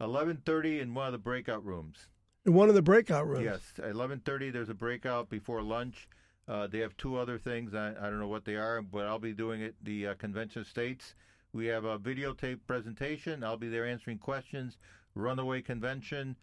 [0.00, 2.08] 11:30 in one of the breakout rooms.
[2.46, 3.44] In one of the breakout rooms.
[3.44, 4.52] Yes, 11:30.
[4.52, 6.08] There's a breakout before lunch.
[6.48, 7.74] Uh, they have two other things.
[7.74, 9.74] I, I don't know what they are, but I'll be doing it.
[9.82, 11.14] The uh, convention of states.
[11.52, 13.44] We have a videotape presentation.
[13.44, 14.78] I'll be there answering questions.
[15.14, 16.36] Runaway convention,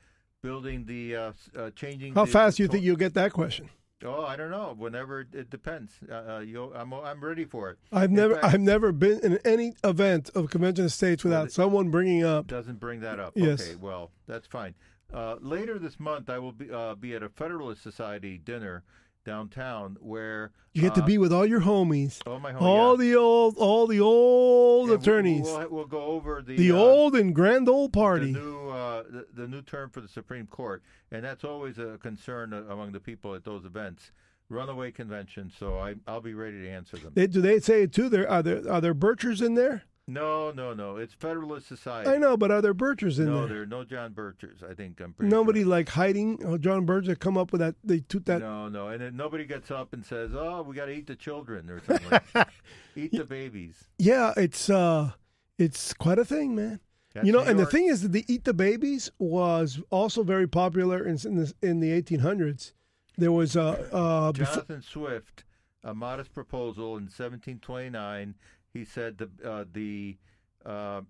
[0.44, 2.14] building the uh, uh, changing.
[2.14, 3.70] How the- fast do you think you'll get that question?
[4.06, 4.76] Oh, I don't know.
[4.78, 5.94] Whenever it- depends.
[6.10, 7.80] Uh, uh, you, I'm I'm ready for it.
[7.92, 11.48] I've In never fact- I've never been in any event of convention of states without
[11.48, 12.46] it- someone bringing up.
[12.46, 13.34] Doesn't bring that up.
[13.36, 13.62] Yes.
[13.62, 14.76] Okay, well, that's fine.
[15.14, 18.84] Uh, later this month, I will be uh, be at a Federalist Society dinner
[19.26, 23.02] downtown where You get to uh, be with all your homies, all my home, all
[23.04, 23.10] yeah.
[23.12, 27.16] the old all the old we- attorneys, We'll, we'll go over the the uh, old
[27.16, 28.32] and grand old the party.
[28.32, 32.54] new uh, the, the new term for the Supreme Court, and that's always a concern
[32.54, 34.12] uh, among the people at those events.
[34.50, 35.52] runaway convention.
[35.60, 37.12] So I, I'll be ready to answer them.
[37.14, 38.08] They, do they say it too?
[38.10, 39.84] There are there are there Birchers in there?
[40.10, 40.96] No, no, no.
[40.96, 42.10] It's Federalist Society.
[42.10, 43.42] I know, but are there Birchers in no, there?
[43.42, 44.64] No, there are no John Birchers.
[44.64, 45.70] I think I'm pretty Nobody sure.
[45.70, 46.40] like hiding.
[46.46, 47.76] Oh, John Birch that come up with that.
[47.84, 48.40] They toot that.
[48.40, 51.16] No, no, and then nobody gets up and says, "Oh, we got to eat the
[51.16, 52.20] children" or something.
[52.34, 52.48] like.
[52.96, 53.90] Eat the babies.
[54.00, 55.12] Yeah, it's uh,
[55.60, 56.80] it's quite a thing, man.
[57.14, 60.24] That's you know, New and the thing is that the Eat the Babies was also
[60.24, 62.74] very popular in in the, in the 1800s.
[63.18, 65.44] There was uh, uh, Jonathan Swift,
[65.84, 68.36] a modest proposal in 1729.
[68.78, 70.18] He said the uh, the
[70.66, 71.02] uh,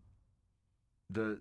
[1.09, 1.39] the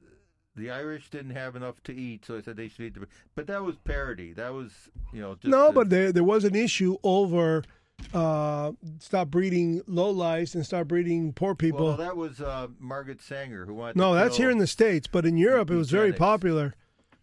[0.57, 3.07] the Irish didn't have enough to eat, so I said they should eat the.
[3.35, 4.33] But that was parody.
[4.33, 4.73] That was
[5.13, 7.63] you know just no, but there there was an issue over
[8.13, 11.87] uh, stop breeding low lives and start breeding poor people.
[11.87, 13.97] well, that was uh, Margaret Sanger who wanted.
[13.97, 16.75] no, that's here in the states, but in Europe it was very popular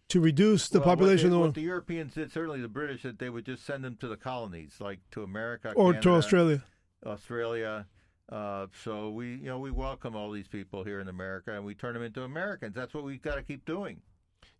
[0.08, 3.02] to reduce the Well, what population they- the what the Europeans did, certainly the British,
[3.02, 6.62] that they would just send them to the colonies, like to America or to Australia.
[7.04, 7.86] Australia.
[8.30, 11.74] Uh, so we, you know, we welcome all these people here in America, and we
[11.74, 12.74] turn them into Americans.
[12.74, 14.00] That's what we've got to keep doing.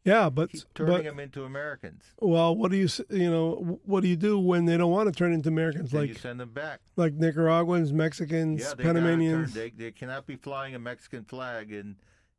[0.04, 2.04] Yeah, but Keep turning but them into Americans.
[2.20, 5.18] well, what do you you know what do you do when they don't want to
[5.18, 6.80] turn into Americans Then like you send them back.
[6.96, 9.54] like Nicaraguans, Mexicans, Yeah, they gotta turn- Panamanians?
[9.54, 11.96] They, they cannot be flying a Mexican flag in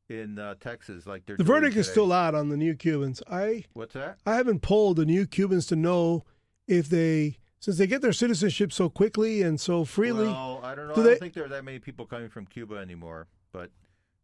[0.09, 1.37] in uh, Texas like they're.
[1.37, 3.23] The verdict is still out on the new Cubans.
[3.27, 4.19] I What's that?
[4.27, 6.23] I haven't polled the new Cubans to know
[6.67, 10.87] if they since they get their citizenship so quickly and so freely Well, I don't
[10.87, 10.93] know.
[10.93, 13.25] Do I don't think there are that many people coming from Cuba anymore.
[13.51, 13.71] But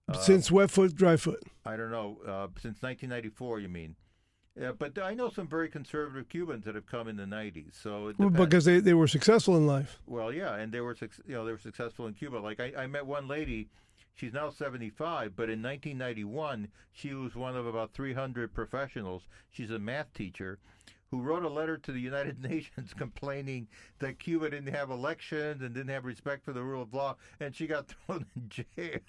[0.07, 1.41] uh, since wet foot, dry foot.
[1.65, 2.19] I don't know.
[2.21, 3.95] Uh, since 1994, you mean?
[4.55, 7.81] Yeah, but I know some very conservative Cubans that have come in the 90s.
[7.81, 9.99] So Well, because they, they were successful in life.
[10.05, 12.37] Well, yeah, and they were you know they were successful in Cuba.
[12.37, 13.69] Like I, I met one lady,
[14.13, 19.23] she's now 75, but in 1991 she was one of about 300 professionals.
[19.49, 20.59] She's a math teacher
[21.11, 23.67] who wrote a letter to the United Nations complaining
[23.99, 27.55] that Cuba didn't have elections and didn't have respect for the rule of law, and
[27.55, 28.99] she got thrown in jail.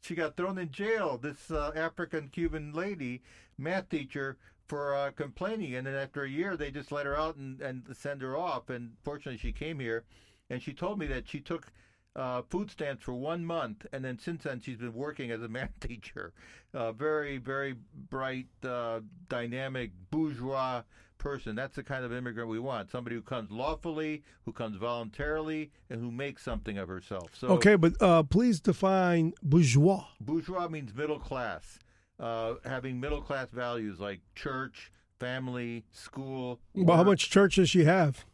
[0.00, 1.18] She got thrown in jail.
[1.18, 3.22] This uh, African Cuban lady,
[3.58, 7.36] math teacher, for uh, complaining, and then after a year, they just let her out
[7.36, 8.68] and, and send her off.
[8.68, 10.04] And fortunately, she came here,
[10.50, 11.72] and she told me that she took
[12.16, 15.48] uh, food stamps for one month, and then since then she's been working as a
[15.56, 16.32] math teacher.
[16.74, 17.76] Uh, very, very
[18.10, 20.82] bright, uh, dynamic, bourgeois
[21.18, 21.56] person.
[21.56, 22.90] That's the kind of immigrant we want.
[22.90, 27.30] Somebody who comes lawfully, who comes voluntarily, and who makes something of herself.
[27.34, 30.04] So Okay, but uh, please define bourgeois.
[30.20, 31.78] bourgeois means middle class.
[32.18, 36.60] Uh, having middle class values like church, family, school.
[36.74, 38.24] Well, how much church does she have?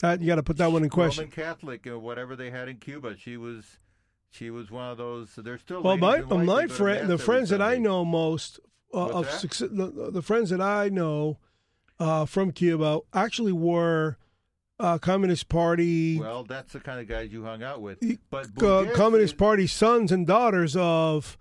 [0.00, 1.24] That you got to put that one in question.
[1.24, 3.16] Roman Catholic or whatever they had in Cuba.
[3.16, 3.78] She was,
[4.30, 5.34] she was one of those.
[5.36, 7.62] There's still Well, my ladies in white my that go to friend, the friends that
[7.62, 8.58] I know most
[8.92, 11.38] uh, of success, the, the friends that I know
[12.02, 14.16] uh, from Cuba actually were
[14.80, 17.98] uh, Communist Party, Well, that's the kind of guys you hung out with.
[18.30, 21.38] But uh, Communist is- Party sons and daughters of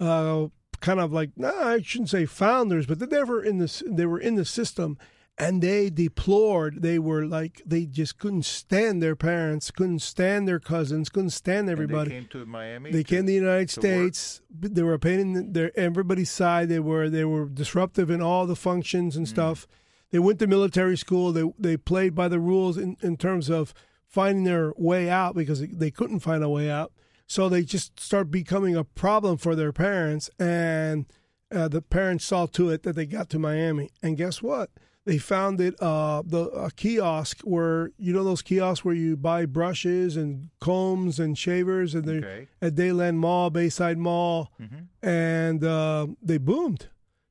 [0.00, 0.46] uh,
[0.80, 3.82] kind of like no, I shouldn't say founders, but they never in this.
[3.86, 4.98] They were in the system,
[5.38, 6.82] and they deplored.
[6.82, 11.68] They were like they just couldn't stand their parents, couldn't stand their cousins, couldn't stand
[11.68, 12.10] and everybody.
[12.10, 12.90] They came to Miami.
[12.90, 13.80] They came to the United to.
[13.80, 14.40] States.
[14.50, 16.68] but They were a pain in their everybody's side.
[16.68, 19.18] They were they were disruptive in all the functions Mm.
[19.18, 19.68] and stuff.
[20.10, 21.32] They went to military school.
[21.32, 23.72] They they played by the rules in, in terms of
[24.06, 26.92] finding their way out because they couldn't find a way out.
[27.26, 31.06] So they just start becoming a problem for their parents, and
[31.54, 33.90] uh, the parents saw to it that they got to Miami.
[34.02, 34.70] And guess what?
[35.06, 40.16] They founded uh, the a kiosk where you know those kiosks where you buy brushes
[40.16, 42.48] and combs and shavers, and they're Okay.
[42.60, 44.86] at Dadeland Mall, Bayside Mall, Mhm.
[45.02, 46.88] and uh, they boomed.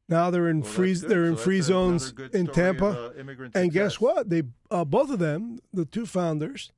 [0.09, 3.13] Now they're in Well, free they're in So free zones in Tampa.
[3.53, 4.29] and guess what?
[4.29, 6.71] They uh, both of them, the two founders,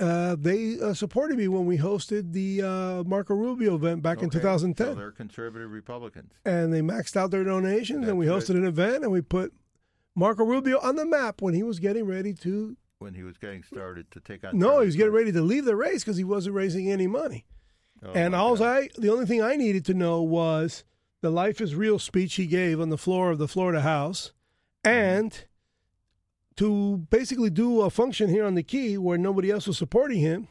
[0.00, 4.30] uh, they uh, supported me when we hosted the uh, Marco Rubio event back in
[4.30, 4.86] 2010.
[4.86, 6.32] So they're conservative Republicans.
[6.44, 8.56] and they maxed out their donations, and we hosted good.
[8.58, 9.52] an event, and we put
[10.14, 12.76] Marco Rubio on the map when he was getting ready to.
[13.00, 14.56] When he was getting started to take on.
[14.58, 17.44] No, he was getting ready to leave the race because he wasn't raising any money.
[18.04, 18.64] Oh, and all God.
[18.84, 20.84] I, the only thing I needed to know was
[21.20, 24.32] the "Life is Real" speech he gave on the floor of the Florida House,
[24.84, 25.44] and
[26.56, 30.48] to basically do a function here on the Key where nobody else was supporting him,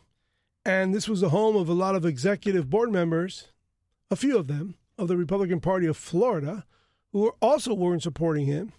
[0.65, 3.47] and this was the home of a lot of executive board members,
[4.09, 6.65] a few of them of the Republican Party of Florida,
[7.11, 8.73] who also weren't supporting him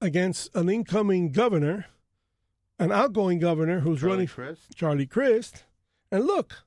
[0.00, 1.86] against an incoming governor,
[2.78, 4.74] an outgoing governor who's Charlie running Crist?
[4.74, 5.64] Charlie Crist.
[6.10, 6.64] And look,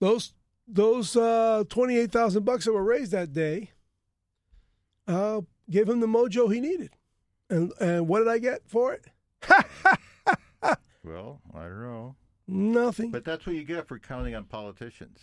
[0.00, 0.32] those
[0.68, 3.70] those uh, twenty eight thousand bucks that were raised that day
[5.06, 6.90] uh, gave him the mojo he needed.
[7.50, 9.06] And and what did I get for it?
[11.04, 12.16] Well, I don't know.
[12.48, 13.12] Nothing.
[13.12, 15.20] But that's what you get for counting on politicians.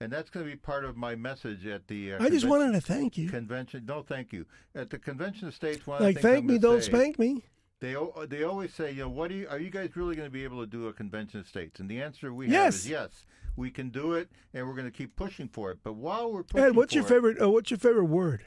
[0.00, 2.14] And that's going to be part of my message at the.
[2.14, 3.28] Uh, I just wanted to thank you.
[3.28, 3.84] convention.
[3.86, 4.46] No, thank you.
[4.74, 7.44] At the convention of states, one of Like, thank I'm me, don't say- spank me.
[7.80, 7.94] They
[8.28, 10.42] they always say, you know, what do you, are you guys really going to be
[10.44, 11.78] able to do a convention of states?
[11.78, 13.24] And the answer we have is yes.
[13.58, 15.78] We can do it, and we're going to keep pushing for it.
[15.82, 17.42] But while we're pushing Ed, what's your it, favorite?
[17.42, 18.44] Uh, what's your favorite word?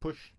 [0.00, 0.32] push?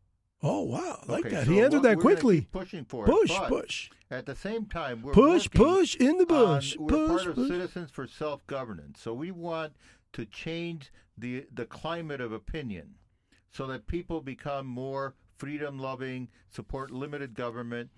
[0.44, 1.46] Oh wow, I like Okay, that.
[1.46, 2.42] so he answered that quickly.
[2.52, 3.48] pushing for Push, it.
[3.48, 6.76] push, At the same time, we're push, push in the on- bush.
[6.78, 7.48] we're push, part of push.
[7.48, 9.74] Citizens for Self Governance, so we want
[10.14, 12.96] to change the the climate of opinion,
[13.52, 17.90] so that people become more freedom loving, support limited government.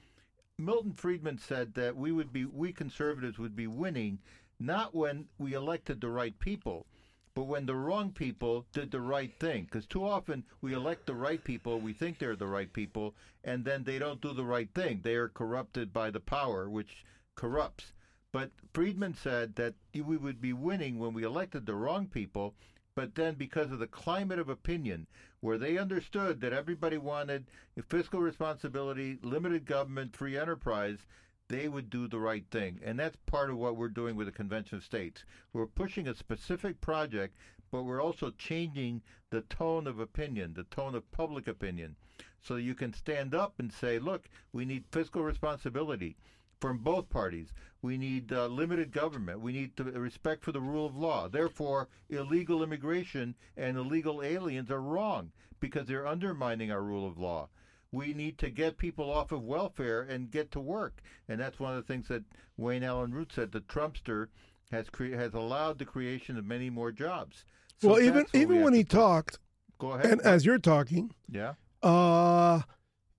[0.57, 4.19] Milton Friedman said that we would be we conservatives would be winning
[4.59, 6.85] not when we elected the right people,
[7.33, 9.63] but when the wrong people did the right thing.
[9.63, 13.63] Because too often we elect the right people, we think they're the right people, and
[13.63, 14.99] then they don't do the right thing.
[15.03, 17.93] They are corrupted by the power, which corrupts.
[18.31, 22.53] But Friedman said that we would be winning when we elected the wrong people,
[22.95, 25.07] but then because of the climate of opinion,
[25.39, 27.45] where they understood that everybody wanted
[27.87, 30.99] fiscal responsibility, limited government, free enterprise,
[31.49, 32.79] they would do the right thing.
[32.83, 35.25] And that's part of what we're doing with the Convention of States.
[35.51, 37.35] We're pushing a specific project,
[37.71, 41.95] but we're also changing the tone of opinion, the tone of public opinion.
[42.41, 46.15] So you can stand up and say, look, we need fiscal responsibility
[46.61, 47.51] from both parties.
[47.81, 49.39] We need uh, limited government.
[49.39, 51.27] We need respect for the rule of law.
[51.27, 57.49] Therefore, illegal immigration and illegal aliens are wrong because they're undermining our rule of law.
[57.91, 61.75] We need to get people off of welfare and get to work, and that's one
[61.75, 62.23] of the things that
[62.57, 63.51] Wayne Allyn Root said.
[63.51, 64.27] The Trumpster
[64.71, 67.45] has cre- has allowed the creation of many more jobs.
[67.81, 69.39] So well, even what we even when he talked,
[69.79, 70.05] go ahead.
[70.05, 72.61] and as you're talking, yeah, uh,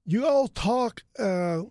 [0.04, 1.62] you all talk uh,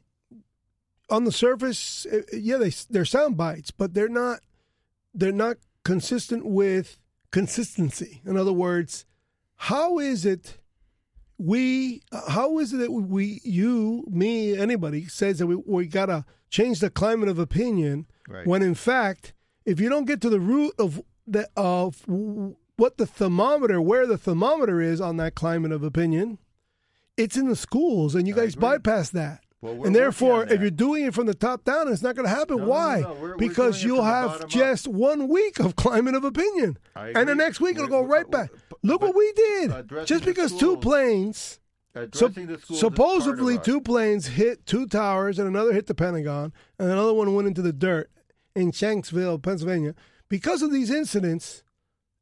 [1.09, 2.05] on the surface.
[2.05, 4.39] uh, Yeah, they they're sound bites, but they're not
[5.13, 6.99] they're not consistent with
[7.31, 8.21] consistency.
[8.25, 9.05] In other words,
[9.55, 10.57] how is it
[11.39, 16.81] we how is it that we you me anybody says that we we gotta change
[16.81, 18.45] the climate of opinion right.
[18.45, 19.33] when in fact
[19.65, 22.03] if you don't get to the root of the of
[22.75, 26.37] what the thermometer where the thermometer is on that climate of opinion
[27.15, 28.61] it's in the schools and you I guys agree.
[28.61, 32.15] bypass that Well, and therefore if you're doing it from the top down it's not
[32.15, 33.07] going to happen No, no, no, why no.
[33.13, 34.49] We're- we're because you'll have bottom up.
[34.49, 38.29] just one week of climate of opinion and the next week it'll We're- go right
[38.29, 38.51] we're- back
[38.83, 39.71] look what we did
[40.05, 41.59] just because two planes
[41.93, 45.73] so, addressing the schools is part of supposedly two planes hit two towers and another
[45.73, 48.09] hit the Pentagon and another one went into the dirt
[48.55, 49.93] in Shanksville, Pennsylvania.
[50.29, 51.63] Because of these incidents,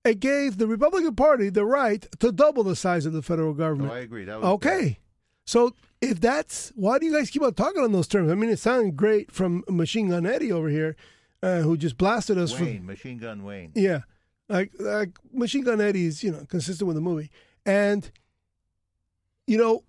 [0.05, 3.57] it gave the Republican Party the right to double the size of the federal No,
[3.57, 3.91] government.
[3.91, 4.27] I agree.
[4.29, 4.99] Okay.
[5.47, 8.29] So if that's why do you guys keep on talking on those terms?
[8.31, 10.95] I mean, it sounded great from Machine Gun Eddie over here,
[11.41, 13.71] uh, who just blasted us for Wayne, Machine Gun Wayne.
[13.73, 14.01] yeah,
[14.49, 17.31] like like Machine Gun Eddie is you know consistent with the movie,
[17.65, 18.11] and
[19.47, 19.83] you know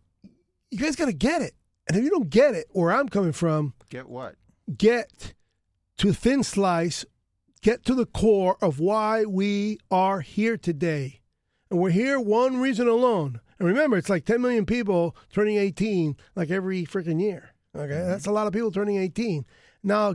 [0.71, 1.55] you guys got to get it.
[1.88, 4.37] And if you don't get it, where I'm coming from, Get what?
[4.77, 5.35] get
[5.97, 7.05] to thin slice,
[7.62, 11.21] get to the core of why we are here today,
[11.71, 13.40] and we're here one reason alone.
[13.59, 17.51] And remember, it's like 10 million people turning 18 like every freaking year.
[17.75, 18.09] Okay, mm-hmm.
[18.09, 19.44] that's a lot of people turning 18.
[19.83, 20.14] Now,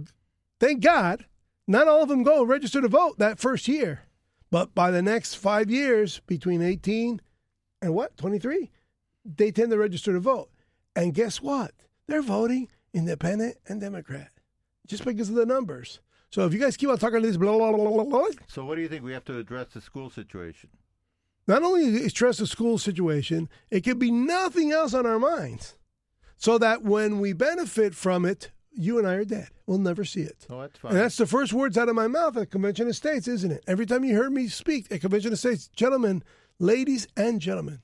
[0.59, 1.25] thank God,
[1.67, 4.01] not all of them go register to vote that first year.
[4.49, 7.19] But by the next five years, between 18
[7.81, 8.69] and what, 23,
[9.25, 10.49] they tend to register to vote.
[10.95, 11.71] And guess what?
[12.07, 14.29] They're voting independent and Democrat
[14.87, 15.99] just because of the numbers.
[16.29, 18.75] So if you guys keep on talking this blah, blah, blah, blah, blah, So what
[18.75, 19.03] do you think?
[19.03, 20.69] We have to address the school situation.
[21.47, 25.75] Not only is stress the school situation, it could be nothing else on our minds.
[26.37, 29.49] So that when we benefit from it, you and I are dead.
[29.65, 30.45] We'll never see it.
[30.49, 30.91] Oh, that's fine.
[30.91, 33.63] And that's the first words out of my mouth at Convention of States, isn't it?
[33.67, 36.23] Every time you heard me speak at Convention of States, gentlemen,
[36.59, 37.81] ladies and gentlemen.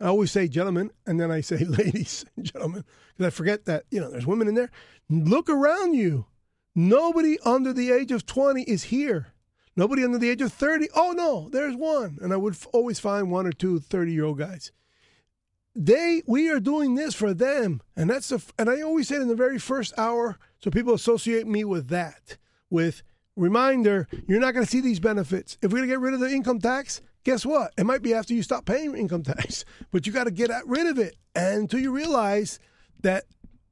[0.00, 2.84] I always say gentlemen, and then I say ladies and gentlemen,
[3.16, 4.70] because I forget that, you know, there's women in there.
[5.08, 6.26] Look around you.
[6.74, 9.28] Nobody under the age of 20 is here.
[9.76, 10.88] Nobody under the age of 30.
[10.94, 12.18] Oh, no, there's one.
[12.22, 14.72] And I would f- always find one or two 30 year old guys.
[15.74, 17.82] They, we are doing this for them.
[17.94, 20.38] And that's the, f- and I always say in the very first hour.
[20.58, 22.38] So people associate me with that,
[22.70, 23.02] with
[23.36, 25.58] reminder, you're not going to see these benefits.
[25.60, 27.74] If we're going to get rid of the income tax, guess what?
[27.76, 30.86] It might be after you stop paying income tax, but you got to get rid
[30.86, 31.16] of it.
[31.34, 32.58] And until you realize
[33.02, 33.24] that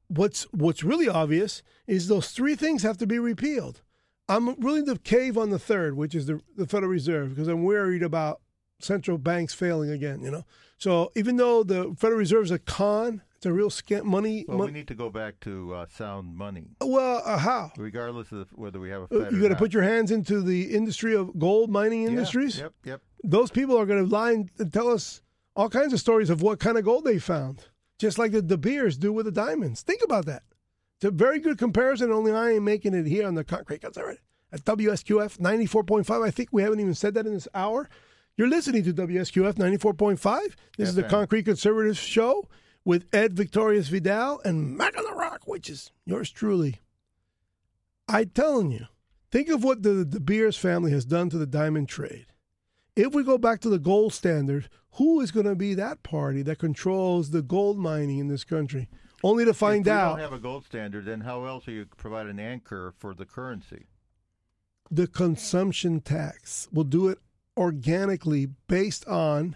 [0.07, 3.81] what's what's really obvious is those three things have to be repealed.
[4.27, 7.63] I'm willing to cave on the third, which is the, the Federal Reserve, because I'm
[7.63, 8.41] worried about
[8.79, 10.43] central banks failing again, you know.
[10.77, 14.43] So even though the Federal Reserve is a con, it's a real scam money.
[14.47, 17.71] Well, mon- we need to go back to uh, sound money, well, uh, how?
[17.77, 20.41] regardless of whether we have a Uh, Fed You got to put your hands into
[20.41, 22.59] the industry of gold mining Yeah, industries.
[22.59, 23.01] Yep, yep.
[23.23, 25.21] Those people are going to lie and tell us
[25.55, 27.67] all kinds of stories of what kind of gold they found,
[27.99, 29.81] just like the De Beers do with the diamonds.
[29.83, 30.43] Think about that.
[30.97, 32.11] It's a very good comparison.
[32.11, 33.97] Only I ain't making it here on the concrete cuts.
[33.97, 34.17] Right.
[34.51, 36.25] At WSQF 94.5.
[36.25, 37.89] I think we haven't even said that in this hour.
[38.37, 40.55] You're listening to WSQF 94.5.
[40.77, 41.09] This is the FM.
[41.09, 42.47] Concrete Conservative Show
[42.83, 46.81] with Ed Victorious Vidal and Mac on the Rock, which is yours truly.
[48.07, 48.85] I'm telling you,
[49.31, 52.27] think of what the De Beers family has done to the diamond trade.
[52.95, 56.41] If we go back to the gold standard, who is going to be that party
[56.43, 58.87] that controls the gold mining in this country?
[59.25, 61.85] Only to find if out don't have a gold standard, then how else are you
[61.97, 63.87] provide an anchor for the currency?
[64.91, 67.19] the consumption tax will do it
[67.57, 69.55] organically based on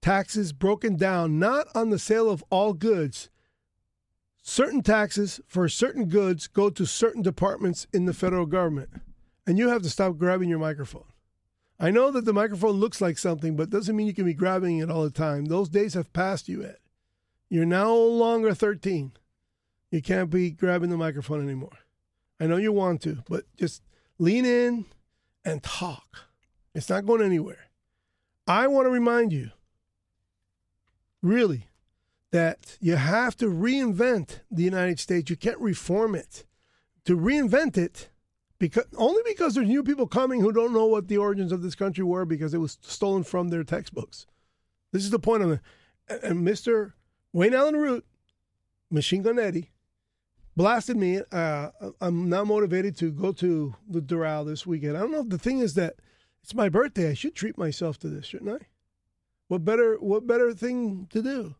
[0.00, 3.30] taxes broken down not on the sale of all goods.
[4.42, 8.90] Certain taxes for certain goods go to certain departments in the federal government.
[9.46, 11.04] And you have to stop grabbing your microphone.
[11.78, 14.78] I know that the microphone looks like something, but doesn't mean you can be grabbing
[14.78, 15.46] it all the time.
[15.46, 16.76] Those days have passed you, Ed.
[17.52, 19.12] You're no longer 13.
[19.90, 21.80] You can't be grabbing the microphone anymore.
[22.40, 23.82] I know you want to, but just
[24.18, 24.86] lean in
[25.44, 26.30] and talk.
[26.74, 27.68] It's not going anywhere.
[28.46, 29.50] I want to remind you,
[31.20, 31.68] really,
[32.30, 35.28] that you have to reinvent the United States.
[35.28, 36.46] You can't reform it.
[37.04, 38.08] To reinvent it,
[38.58, 41.74] because only because there's new people coming who don't know what the origins of this
[41.74, 44.26] country were because it was stolen from their textbooks.
[44.90, 45.60] This is the point of it.
[46.08, 46.94] And Mr.
[47.32, 48.04] Wayne Allyn Root,
[48.90, 49.70] Machine Gun Eddie,
[50.56, 51.20] blasted me.
[51.30, 51.70] Uh,
[52.00, 54.96] I'm not motivated to go to the Doral this weekend.
[54.96, 55.94] I don't know if the thing is that
[56.42, 57.10] it's my birthday.
[57.10, 58.66] I should treat myself to this, shouldn't I?
[59.48, 61.56] What better what better thing to do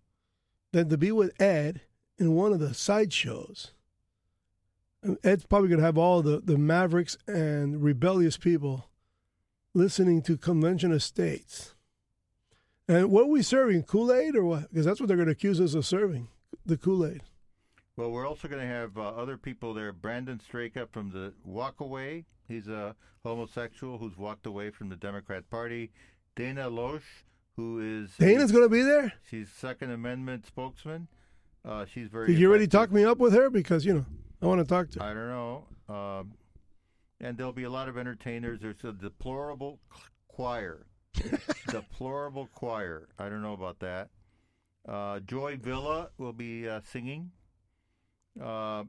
[0.73, 1.83] than to be with Ed
[2.18, 3.73] in one of the sideshows?
[5.25, 8.89] Ed's probably gonna have all the, the mavericks and rebellious people
[9.75, 11.75] listening to Convention of States.
[12.89, 13.85] And what are we serving?
[13.85, 14.70] Kool Aid or what?
[14.70, 16.28] Because that's what they're going to accuse us of serving
[16.66, 17.22] the Kool Aid.
[17.97, 19.93] Well, we're also going to have uh, other people there.
[19.93, 22.24] Brandon Straka from the Walkaway.
[22.49, 25.91] He's a homosexual who's walked away from the Democrat Party.
[26.35, 27.03] Dana Loesch,
[27.57, 29.12] who is Dana's going to be there?
[29.30, 31.09] she's Second Amendment spokesman.
[31.64, 32.26] Uh, she's very.
[32.26, 33.51] Did you already talk me up with her?
[33.51, 34.07] Because, you know,
[34.41, 35.05] I want to talk to her.
[35.05, 35.64] I don't know.
[35.95, 36.33] Um,
[37.20, 38.61] and there'll be a lot of entertainers.
[38.61, 39.78] There's a deplorable
[40.28, 40.87] choir.
[41.68, 43.08] Deplorable choir.
[43.18, 44.08] I don't know about that.
[44.88, 47.30] Uh, Joy Villa will be uh, singing.
[48.40, 48.84] Uh,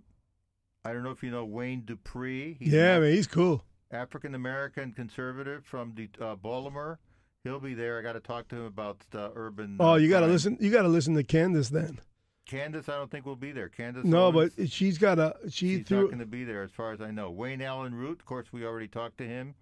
[0.85, 2.55] I don't know if you know Wayne Dupree.
[2.59, 3.63] He's yeah, man, he's cool.
[3.91, 6.99] African American conservative from the, uh, Baltimore.
[7.43, 7.99] He'll be there.
[7.99, 9.77] I got to talk to him about uh, urban.
[9.79, 10.57] Oh, uh, you got to listen.
[10.59, 11.99] You got to listen to Candace then.
[12.45, 13.69] Candace, I don't think will be there.
[13.69, 14.03] Candace.
[14.05, 15.35] No, Owens- but she's got a.
[15.49, 16.01] She She's threw.
[16.01, 17.29] not going to be there, as far as I know.
[17.31, 19.55] Wayne Allyn Root, of course, we already talked to him.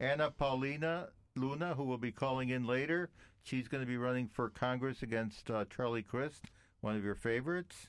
[0.00, 3.10] Anna Paulina Luna, who will be calling in later.
[3.42, 6.44] She's going to be running for Congress against uh, Charlie Crist,
[6.80, 7.88] one of your favorites.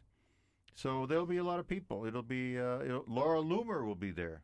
[0.74, 2.06] So there'll be a lot of people.
[2.06, 4.42] It'll be uh, it'll, Laura Loomer will be there.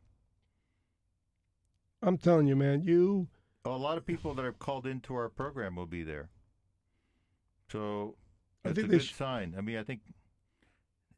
[2.02, 2.82] I'm telling you, man.
[2.84, 3.28] You.
[3.64, 6.30] A lot of people that have called into our program will be there.
[7.70, 8.16] So
[8.64, 9.54] I it's think a good sh- sign.
[9.58, 10.00] I mean, I think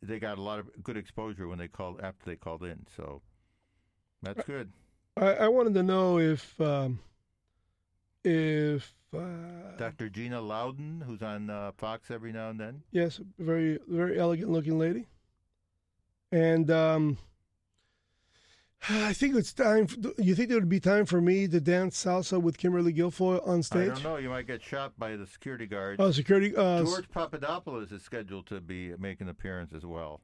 [0.02, 2.84] they got a lot of good exposure when they called after they called in.
[2.96, 3.22] So
[4.22, 4.72] that's good.
[5.16, 6.60] I, I wanted to know if.
[6.60, 6.98] Um,
[8.24, 8.94] if.
[9.14, 10.08] Uh, Dr.
[10.08, 12.82] Gina Loudon, who's on uh, Fox every now and then.
[12.90, 15.06] yes, very very elegant looking lady.
[16.32, 17.18] And um,
[18.88, 19.86] I think it's time.
[19.86, 23.46] For, you think it would be time for me to dance salsa with Kimberly Guilfoyle
[23.46, 23.90] on stage?
[23.90, 24.16] I don't know.
[24.16, 26.00] You might get shot by the security guards.
[26.00, 26.54] Oh, security.
[26.56, 30.20] Uh, George Papadopoulos is scheduled to be making an appearance as well.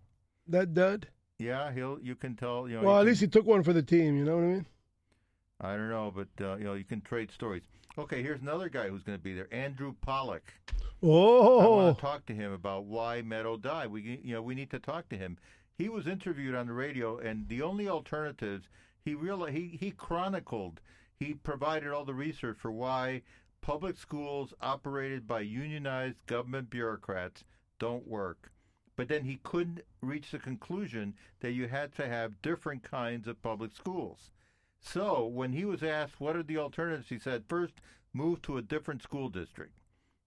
[0.48, 1.06] that dud.
[1.38, 1.98] Yeah, he'll.
[2.02, 2.68] You can tell.
[2.68, 2.82] You know.
[2.82, 4.16] Well, at can- least he took one for the team.
[4.16, 4.66] You know what I mean?
[5.60, 7.62] I don't know, but uh, you know, you can trade stories.
[7.98, 9.52] Okay, here's another guy who's going to be there.
[9.52, 10.54] Andrew Pollack.
[11.02, 13.90] Oh, I want to talk to him about why Meadow died.
[13.90, 15.38] We, you know, we need to talk to him.
[15.76, 18.68] He was interviewed on the radio, and the only alternatives
[19.04, 20.80] he realized he he chronicled.
[21.18, 23.22] He provided all the research for why
[23.60, 27.44] public schools operated by unionized government bureaucrats
[27.78, 28.52] don't work.
[28.96, 33.42] But then he couldn't reach the conclusion that you had to have different kinds of
[33.42, 34.32] public schools.
[34.80, 37.74] So when he was asked what are the alternatives, he said first
[38.12, 39.74] move to a different school district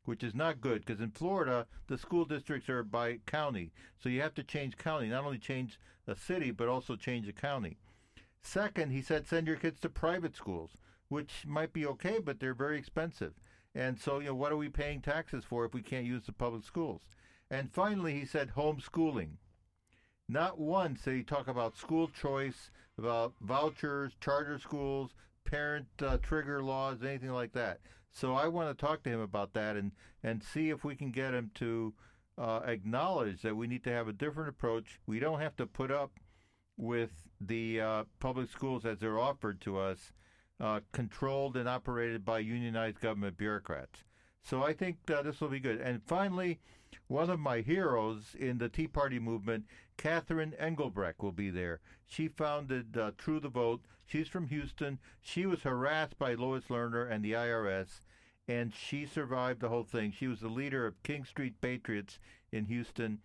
[0.06, 4.22] which is not good because in Florida the school districts are by county, so you
[4.22, 5.08] have to change county.
[5.08, 7.78] Not only change a city, but also change a county.
[8.41, 10.72] Second, he said send your kids to private schools,
[11.08, 13.34] which might be okay, but they're very expensive.
[13.74, 16.34] And so, you know, what are we paying taxes for if we can't use the
[16.34, 17.01] public schools?
[17.49, 19.38] And finally, he said homeschooling.
[20.30, 25.12] Not once did he talk about school choice, about vouchers, charter schools,
[25.44, 27.80] parent uh, trigger laws, anything like that.
[28.12, 29.92] So I want to talk to him about that and,
[30.24, 31.94] and see if we can get him to
[32.38, 35.00] uh, acknowledge that we need to have a different approach.
[35.08, 36.12] We don't have to put up
[36.78, 37.12] with
[37.42, 40.14] the uh, public schools as they're offered to us,
[40.60, 44.04] uh, controlled and operated by unionized government bureaucrats.
[44.44, 45.82] So I think uh, this will be good.
[45.82, 46.60] And finally,
[47.08, 49.66] one of my heroes in the Tea Party movement,
[49.98, 51.80] Catherine Engelbrecht, will be there.
[52.08, 53.82] She founded uh, True the Vote.
[54.06, 55.00] She's from Houston.
[55.22, 58.02] She was harassed by Lois Lerner and the IRS,
[58.48, 60.12] and she survived the whole thing.
[60.12, 62.20] She was the leader of King Street Patriots
[62.52, 63.20] in Houston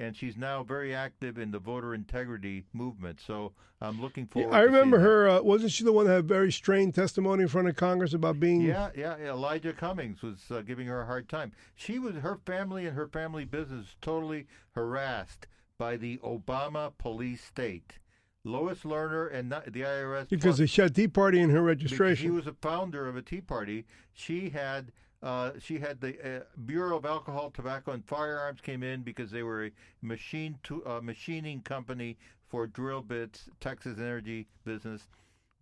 [0.00, 3.20] and she's now very active in the voter integrity movement.
[3.20, 4.50] So I'm looking forward.
[4.50, 5.28] Yeah, I remember her.
[5.28, 8.40] Uh, wasn't she the one that had very strained testimony in front of Congress about
[8.40, 8.62] being?
[8.62, 9.16] Yeah, yeah.
[9.16, 11.52] Elijah Cummings was uh, giving her a hard time.
[11.74, 15.46] She was her family and her family business totally harassed
[15.80, 17.98] by the Obama police state.
[18.44, 22.26] Lois Lerner and the IRS because they had Tea Party in her registration.
[22.26, 23.86] She was a founder of a Tea Party.
[24.12, 29.02] She had uh, she had the uh, Bureau of Alcohol, Tobacco, and Firearms came in
[29.02, 29.70] because they were a
[30.02, 32.16] machine to, uh, machining company
[32.48, 35.08] for drill bits, Texas Energy business.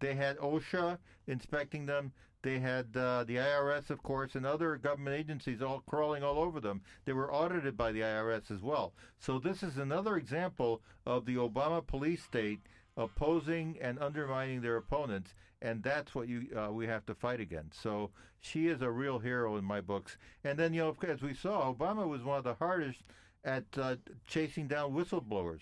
[0.00, 2.12] They had OSHA inspecting them.
[2.48, 6.60] They had uh, the IRS, of course, and other government agencies all crawling all over
[6.60, 6.80] them.
[7.04, 8.94] They were audited by the IRS as well.
[9.18, 12.60] So this is another example of the Obama police state
[12.96, 17.82] opposing and undermining their opponents and that's what you uh, we have to fight against.
[17.82, 20.16] So she is a real hero in my books.
[20.42, 23.00] And then you know, as we saw, Obama was one of the hardest
[23.44, 23.96] at uh,
[24.26, 25.60] chasing down whistleblowers.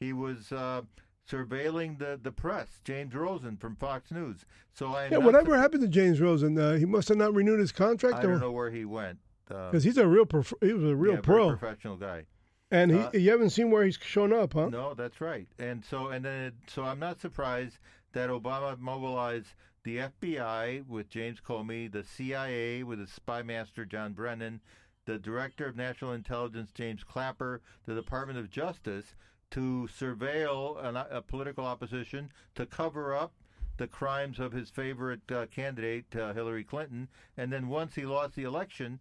[0.00, 0.50] He was.
[0.50, 0.82] Uh,
[1.30, 4.44] surveilling the, the press, James Rosen from Fox News.
[4.72, 6.58] So I yeah, whatever su- happened to James Rosen?
[6.58, 8.16] Uh, he must have not renewed his contract.
[8.16, 10.96] I don't know where he went because uh, he's a real prof- he was a
[10.96, 12.24] real yeah, pro, professional guy.
[12.70, 14.70] And he, uh, you haven't seen where he's shown up, huh?
[14.70, 15.46] No, that's right.
[15.58, 17.78] And so and then it, so I'm not surprised
[18.12, 19.48] that Obama mobilized
[19.84, 24.60] the FBI with James Comey, the CIA with its spy master John Brennan,
[25.04, 29.14] the Director of National Intelligence James Clapper, the Department of Justice
[29.52, 33.32] to surveil an, a political opposition, to cover up
[33.76, 38.34] the crimes of his favorite uh, candidate, uh, Hillary Clinton, and then once he lost
[38.34, 38.98] the election,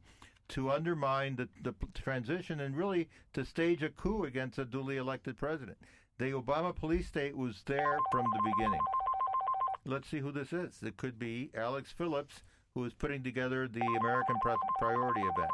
[0.51, 5.37] to undermine the, the transition and really to stage a coup against a duly elected
[5.37, 5.77] president.
[6.17, 8.81] The Obama police state was there from the beginning.
[9.85, 10.83] Let's see who this is.
[10.83, 12.43] It could be Alex Phillips,
[12.75, 14.35] who is putting together the American
[14.79, 15.51] Priority event.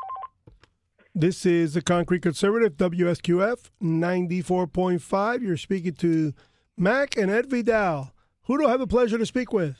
[1.19, 5.41] This is the Concrete Conservative, WSQF 94.5.
[5.41, 6.31] You're speaking to
[6.77, 8.11] Mac and Ed Vidal.
[8.43, 9.77] Who do I have the pleasure to speak with?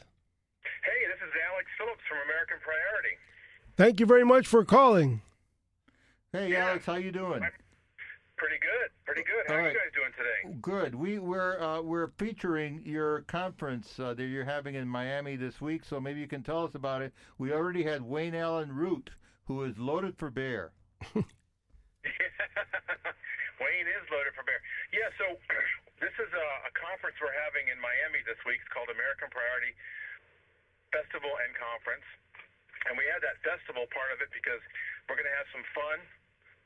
[0.84, 3.18] Hey, this is Alex Phillips from American Priority.
[3.76, 5.22] Thank you very much for calling.
[6.34, 6.70] Hey, yeah.
[6.70, 7.42] Alex, how you doing?
[8.36, 9.46] Pretty good, pretty good.
[9.48, 9.74] How All are right.
[9.74, 10.58] you guys doing today?
[10.60, 10.96] Good.
[10.96, 15.86] We we're uh, we're featuring your conference uh, that you're having in Miami this week,
[15.86, 17.14] so maybe you can tell us about it.
[17.38, 19.12] We already had Wayne Allyn Root,
[19.46, 20.72] who is loaded for bear.
[23.62, 24.62] Wayne is loaded for bear.
[24.89, 25.10] Yeah.
[25.22, 25.38] So
[26.04, 28.62] this is a, a conference we're having in Miami this week.
[28.62, 29.74] It's called American Priority
[30.89, 32.06] Festival and Conference,
[32.89, 34.62] and we had that festival part of it because
[35.06, 36.00] we're going to have some fun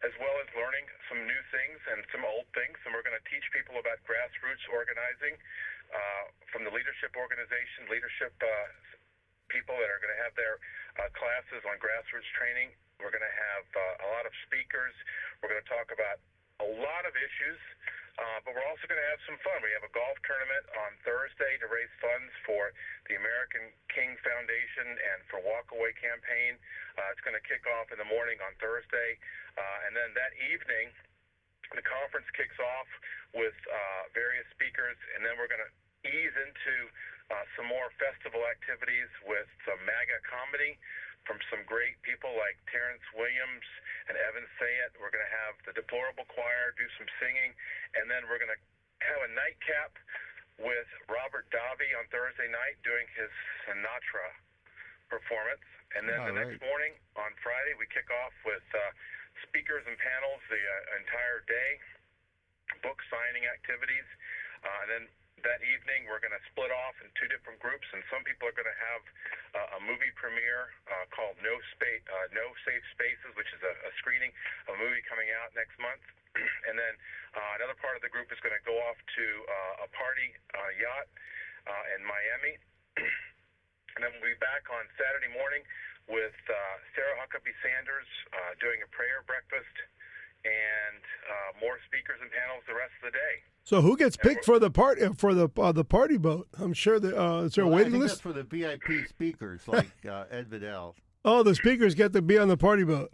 [0.01, 2.73] as well as learning some new things and some old things.
[2.85, 5.37] And we're going to teach people about grassroots organizing
[5.93, 8.49] uh, from the leadership organization, leadership uh,
[9.53, 10.57] people that are going to have their
[10.97, 12.73] uh, classes on grassroots training.
[13.01, 14.93] We're going to have uh, a lot of speakers.
[15.41, 16.21] We're going to talk about
[16.61, 17.61] a lot of issues.
[18.19, 19.63] Uh, but we're also going to have some fun.
[19.63, 22.75] We have a golf tournament on Thursday to raise funds for
[23.07, 26.59] the American King Foundation and for Walkaway campaign.
[26.99, 29.15] Uh, it's going to kick off in the morning on Thursday,
[29.55, 30.91] uh, and then that evening,
[31.71, 32.89] the conference kicks off
[33.31, 35.73] with uh, various speakers, and then we're going to
[36.03, 36.75] ease into
[37.31, 40.75] uh, some more festival activities with some MAGA comedy
[41.25, 43.67] from some great people like Terrence Williams
[44.09, 44.97] and Evan Sayet.
[44.97, 47.53] We're going to have the Deplorable Choir do some singing,
[47.97, 48.61] and then we're going to
[49.05, 49.93] have a nightcap
[50.61, 53.31] with Robert Davi on Thursday night doing his
[53.65, 54.29] Sinatra
[55.09, 55.65] performance.
[55.97, 56.47] And then All the right.
[56.47, 58.79] next morning on Friday, we kick off with uh,
[59.43, 61.71] speakers and panels the uh, entire day,
[62.79, 64.07] book signing activities.
[64.61, 65.03] Uh, and then
[65.43, 68.55] that evening, we're going to split off in two different groups, and some people are
[68.55, 69.03] going to have
[69.57, 73.73] uh, a movie premiere uh, called No Space, uh, No Safe Spaces, which is a,
[73.89, 74.29] a screening
[74.69, 76.01] of a movie coming out next month.
[76.69, 76.93] and then
[77.35, 80.29] uh, another part of the group is going to go off to uh, a party
[80.55, 81.07] uh, yacht
[81.67, 82.55] uh, in Miami.
[83.97, 85.65] and then we'll be back on Saturday morning
[86.09, 89.75] with uh, Sarah Huckabee Sanders uh, doing a prayer breakfast
[90.45, 93.35] and uh, more speakers and panels the rest of the day.
[93.63, 96.47] So who gets picked for the part for the uh, the party boat?
[96.57, 98.21] I'm sure that uh, is there Well, a I waiting think list?
[98.21, 102.37] that's for the VIP speakers like uh, Ed Vidal, Oh, the speakers get to be
[102.41, 103.13] on the party boat.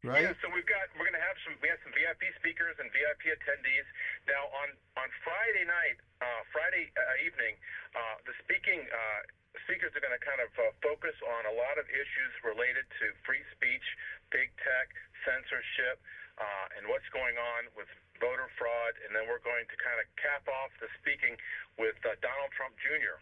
[0.00, 0.24] right?
[0.24, 2.88] Yeah, so we've got we're going to have some we have some VIP speakers and
[2.96, 3.84] VIP attendees.
[4.24, 7.60] Now on on Friday night, uh, Friday uh, evening,
[7.92, 9.20] uh, the speaking uh,
[9.68, 13.12] speakers are going to kind of uh, focus on a lot of issues related to
[13.28, 13.84] free speech,
[14.32, 14.88] big tech,
[15.28, 16.00] censorship,
[16.38, 17.88] uh, and what's going on with
[18.20, 18.94] voter fraud.
[19.04, 21.36] And then we're going to kind of cap off the speaking
[21.78, 23.16] with uh, Donald Trump Jr.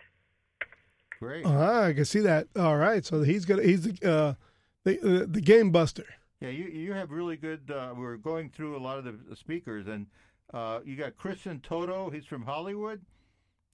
[1.19, 1.47] Great.
[1.47, 2.49] Ah, I can see that.
[2.57, 4.35] All right, so he's gonna he's the uh,
[4.83, 6.07] the uh, the game buster.
[6.41, 7.71] Yeah, you you have really good.
[7.71, 10.07] Uh, we're going through a lot of the, the speakers, and
[10.53, 12.11] uh, you got Christian Toto.
[12.11, 13.01] He's from Hollywood.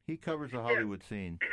[0.06, 1.38] He covers the Hollywood scene.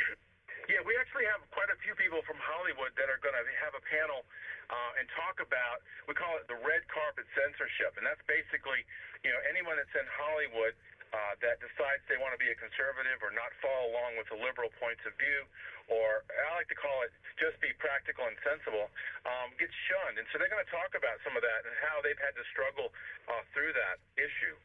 [0.68, 3.72] Yeah, we actually have quite a few people from Hollywood that are going to have
[3.72, 4.28] a panel
[4.70, 5.84] uh, and talk about.
[6.08, 8.84] We call it the red carpet censorship, and that's basically,
[9.24, 10.76] you know, anyone that's in Hollywood
[11.16, 14.40] uh, that decides they want to be a conservative or not follow along with the
[14.40, 15.48] liberal points of view,
[15.88, 18.92] or I like to call it just be practical and sensible,
[19.24, 20.20] um, gets shunned.
[20.20, 22.44] And so they're going to talk about some of that and how they've had to
[22.52, 22.92] struggle
[23.32, 24.56] uh, through that issue.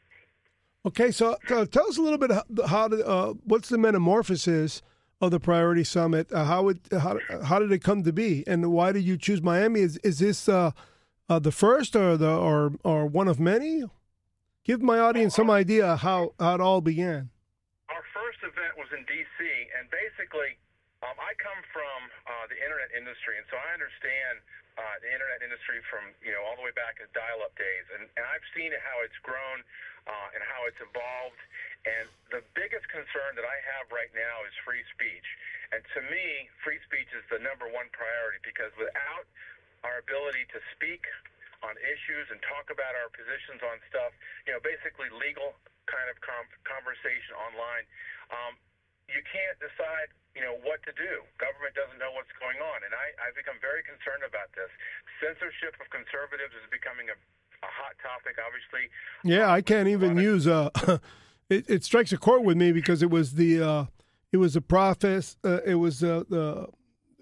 [0.83, 4.83] Okay, so uh, tell us a little bit how, how did, uh, what's the metamorphosis
[5.23, 6.31] of the Priority Summit?
[6.33, 9.41] Uh, how it how, how did it come to be, and why did you choose
[9.41, 9.81] Miami?
[9.81, 10.73] Is is this uh,
[11.31, 13.85] uh, the first or the or or one of many?
[14.63, 17.35] Give my audience some idea how, how it all began.
[17.91, 19.43] Our first event was in D.C.,
[19.75, 20.55] and basically,
[21.03, 21.99] um, I come from
[22.31, 24.39] uh, the internet industry, and so I understand
[24.79, 28.07] uh, the internet industry from you know all the way back to dial-up days, and,
[28.15, 29.67] and I've seen how it's grown
[30.07, 31.43] uh, and how it's evolved.
[31.83, 35.27] And the biggest concern that I have right now is free speech,
[35.75, 39.27] and to me, free speech is the number one priority because without
[39.83, 41.03] our ability to speak
[41.63, 44.11] on issues and talk about our positions on stuff,
[44.47, 45.55] you know, basically legal
[45.87, 47.87] kind of com- conversation online.
[48.31, 48.59] Um,
[49.11, 51.23] you can't decide, you know, what to do.
[51.39, 54.71] Government doesn't know what's going on, and I, I've become very concerned about this.
[55.23, 57.17] Censorship of conservatives is becoming a,
[57.63, 58.91] a hot topic, obviously.
[59.25, 60.71] Yeah, I can't even use uh
[61.49, 63.85] it, it strikes a chord with me because it was the uh
[64.33, 66.69] it was the process uh, it was uh, the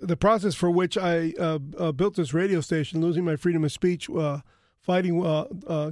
[0.02, 3.72] the process for which I uh, uh, built this radio station, losing my freedom of
[3.72, 4.38] speech, uh,
[4.80, 5.90] fighting, uh, uh,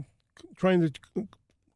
[0.56, 1.28] trying to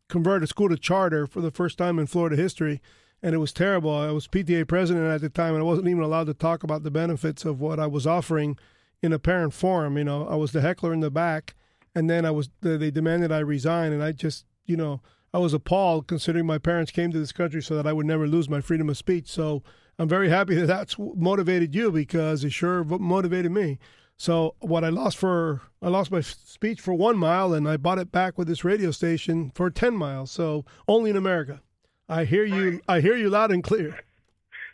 [0.08, 2.80] convert a school to charter for the first time in Florida history,
[3.22, 3.94] and it was terrible.
[3.94, 6.82] I was PTA president at the time, and I wasn't even allowed to talk about
[6.82, 8.58] the benefits of what I was offering
[9.02, 9.98] in a parent forum.
[9.98, 11.54] You know, I was the heckler in the back,
[11.94, 15.00] and then I was they demanded I resign, and I just, you know,
[15.34, 18.26] I was appalled considering my parents came to this country so that I would never
[18.26, 19.28] lose my freedom of speech.
[19.28, 19.62] So
[19.98, 23.78] I'm very happy that that's motivated you because it sure motivated me.
[24.16, 27.98] So what I lost for I lost my speech for one mile, and I bought
[27.98, 30.30] it back with this radio station for ten miles.
[30.30, 31.60] So only in America.
[32.08, 32.80] I hear you.
[32.88, 33.98] I hear you loud and clear.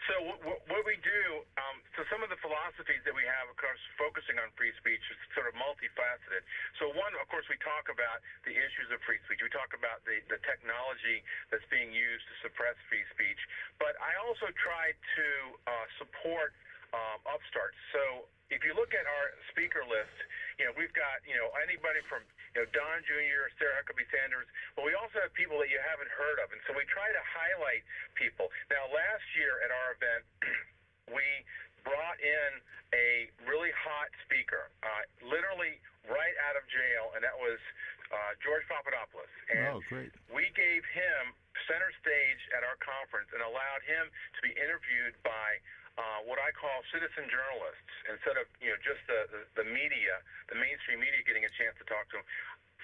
[0.08, 1.20] So w- w- what we do,
[1.56, 5.02] um, so some of the philosophies that we have, of course, focusing on free speech
[5.10, 6.46] is sort of multifaceted.
[6.78, 9.42] So one, of course, we talk about the issues of free speech.
[9.42, 13.42] We talk about the, the technology that's being used to suppress free speech.
[13.82, 15.26] But I also try to
[15.66, 16.54] uh, support
[16.94, 17.74] um, upstarts.
[17.90, 20.14] So if you look at our speaker list,
[20.62, 22.22] you know, we've got, you know, anybody from,
[22.54, 24.46] you know, Don Jr., Sarah Huckabee Sanders,
[24.78, 26.54] but we also have people that you haven't heard of.
[26.54, 27.82] And so we try to highlight
[28.14, 28.54] people.
[28.70, 30.22] Now, last year at our event,
[31.18, 31.26] we
[31.88, 32.50] brought in
[32.92, 37.60] a really hot speaker, uh, literally right out of jail, and that was
[38.12, 39.28] uh, George Papadopoulos.
[39.52, 40.12] And Oh, great.
[40.32, 41.32] we gave him
[41.68, 45.60] center stage at our conference and allowed him to be interviewed by
[46.00, 50.22] uh, what I call citizen journalists instead of you know just the, the the media,
[50.48, 52.26] the mainstream media getting a chance to talk to him.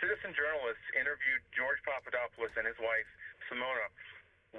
[0.02, 3.07] Citizen journalists interviewed George Papadopoulos and his wife
[3.48, 3.86] Simona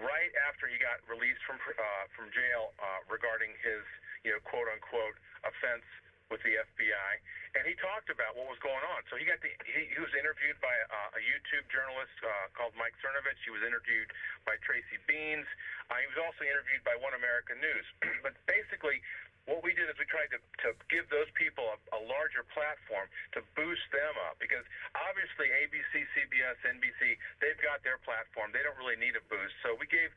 [0.01, 3.83] right after he got released from uh, from jail uh, regarding his
[4.26, 5.15] you know quote unquote
[5.45, 5.86] offense
[6.34, 7.11] with the FBI,
[7.53, 9.05] and he talked about what was going on.
[9.13, 12.73] So he got the he, he was interviewed by uh, a YouTube journalist uh, called
[12.73, 13.38] Mike Cernovich.
[13.45, 14.09] He was interviewed
[14.41, 15.45] by Tracy Beanz.
[15.93, 17.86] Uh, he was also interviewed by One American News.
[18.26, 19.05] but basically,
[19.45, 23.05] what we did is we tried to, to give those people a, a larger platform
[23.38, 24.65] to boost them up because
[24.97, 28.49] obviously ABC, CBS, NBC, they've got their platform.
[28.49, 29.53] They don't really need a boost.
[29.61, 30.09] So we gave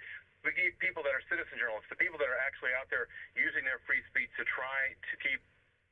[0.46, 3.66] we gave people that are citizen journalists, the people that are actually out there using
[3.66, 5.42] their free speech to try to keep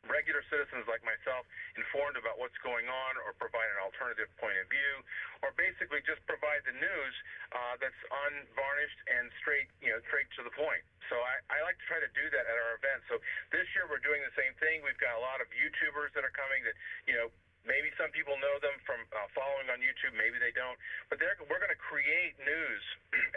[0.07, 1.43] regular citizens like myself
[1.75, 4.95] informed about what's going on or provide an alternative point of view
[5.43, 7.15] or basically just provide the news
[7.51, 7.99] uh, that's
[8.31, 10.83] unvarnished and straight you know straight to the point.
[11.11, 13.19] So I, I like to try to do that at our event so
[13.51, 16.35] this year we're doing the same thing we've got a lot of youtubers that are
[16.35, 16.77] coming that
[17.11, 17.29] you know
[17.67, 20.79] maybe some people know them from uh, following on YouTube, maybe they don't.
[21.11, 22.83] But they're, we're going to create news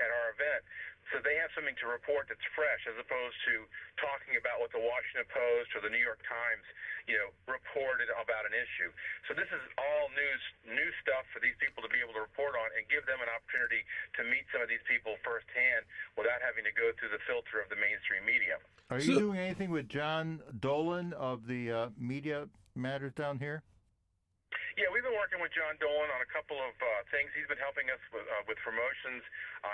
[0.06, 0.62] at our event
[1.10, 3.70] so they have something to report that's fresh as opposed to
[4.02, 6.66] talking about what the Washington Post or the New York Times,
[7.06, 8.90] you know, reported about an issue.
[9.30, 12.58] So this is all news new stuff for these people to be able to report
[12.58, 13.86] on and give them an opportunity
[14.18, 15.86] to meet some of these people firsthand
[16.18, 18.58] without having to go through the filter of the mainstream media.
[18.90, 23.62] Are you doing anything with John Dolan of the uh, Media Matters down here?
[24.80, 27.28] Yeah, we've been working with John Dolan on a couple of uh, things.
[27.36, 29.22] He's been helping us with, uh, with promotions.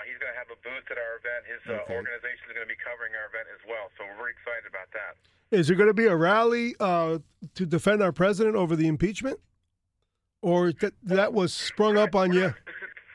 [0.06, 1.42] Uh, he's going to have a booth at our event.
[1.50, 3.90] His uh, organization is going to be covering our event as well.
[3.98, 5.18] So we're very excited about that.
[5.50, 7.18] Is there going to be a rally uh,
[7.54, 9.38] to defend our president over the impeachment,
[10.42, 12.50] or that that was sprung up on you?
[12.50, 12.58] Not,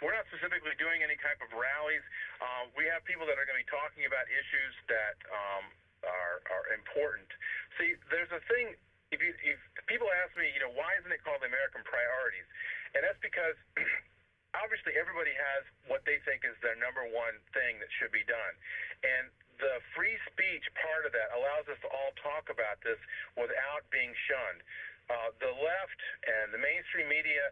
[0.04, 2.04] we're not specifically doing any type of rallies.
[2.40, 5.64] Uh, we have people that are going to be talking about issues that um,
[6.08, 7.28] are are important.
[7.76, 8.80] See, there's a thing
[9.12, 9.60] if you if
[9.92, 12.48] people ask me, you know, why isn't it called American Priorities?
[12.96, 13.60] And that's because
[14.92, 18.54] obviously everybody has what they think is their number one thing that should be done.
[19.08, 19.32] And
[19.64, 23.00] the free speech part of that allows us to all talk about this
[23.40, 24.62] without being shunned.
[25.08, 27.52] Uh, the left and the mainstream media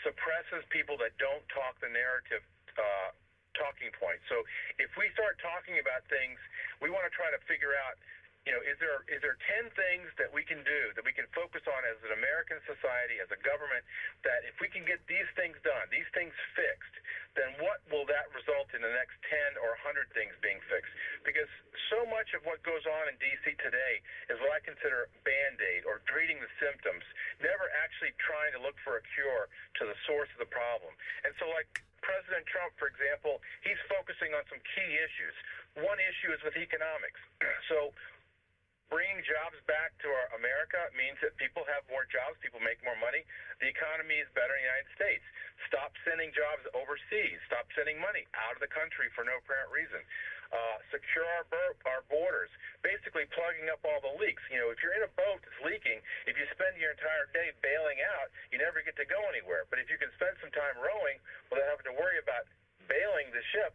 [0.00, 2.40] suppresses people that don't talk the narrative
[2.80, 3.12] uh,
[3.52, 4.20] talking point.
[4.32, 4.40] So
[4.80, 6.40] if we start talking about things,
[6.80, 8.00] we want to try to figure out
[8.42, 11.30] you know, is there is there ten things that we can do that we can
[11.30, 13.86] focus on as an American society, as a government,
[14.26, 16.94] that if we can get these things done, these things fixed,
[17.38, 20.90] then what will that result in the next ten or hundred things being fixed?
[21.22, 21.46] Because
[21.86, 23.54] so much of what goes on in D.C.
[23.62, 27.06] today is what I consider band-aid or treating the symptoms,
[27.38, 29.46] never actually trying to look for a cure
[29.78, 30.90] to the source of the problem.
[31.22, 31.70] And so, like
[32.02, 35.36] President Trump, for example, he's focusing on some key issues.
[35.80, 37.22] One issue is with economics.
[37.70, 37.94] So
[38.92, 42.96] bringing jobs back to our America means that people have more jobs, people make more
[43.00, 43.24] money,
[43.64, 45.24] the economy is better in the United States.
[45.72, 47.40] Stop sending jobs overseas.
[47.48, 50.04] Stop sending money out of the country for no apparent reason.
[50.52, 52.52] Uh, secure our, bur- our borders.
[52.84, 54.44] Basically, plugging up all the leaks.
[54.52, 57.56] You know, if you're in a boat that's leaking, if you spend your entire day
[57.64, 59.64] bailing out, you never get to go anywhere.
[59.72, 61.16] But if you can spend some time rowing
[61.48, 62.44] without having to worry about
[62.84, 63.72] bailing the ship,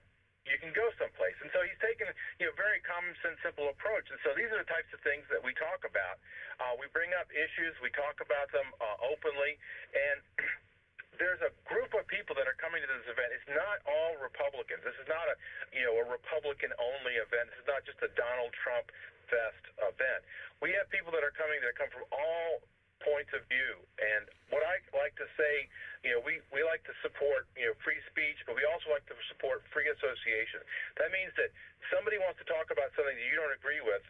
[0.48, 1.36] you can go someplace.
[1.44, 2.08] And so he's taken
[2.40, 4.08] you know very common sense, simple approach.
[4.10, 6.18] And so these are the types of things that we talk about.
[6.58, 9.60] Uh, we bring up issues, we talk about them uh, openly,
[9.94, 10.18] and
[11.22, 13.30] there's a group of people that are coming to this event.
[13.36, 14.82] It's not all Republicans.
[14.82, 15.36] This is not a
[15.76, 17.52] you know a Republican only event.
[17.54, 18.90] This is not just a Donald Trump
[19.28, 20.22] fest event.
[20.64, 22.64] We have people that are coming that come from all
[23.02, 23.74] points of view.
[24.00, 25.70] And what I like to say,
[26.06, 29.06] you know, we, we like to support, you know, free speech, but we also like
[29.10, 30.62] to support free association.
[31.02, 31.54] That means that
[31.94, 34.04] somebody wants to talk about something that you don't agree with,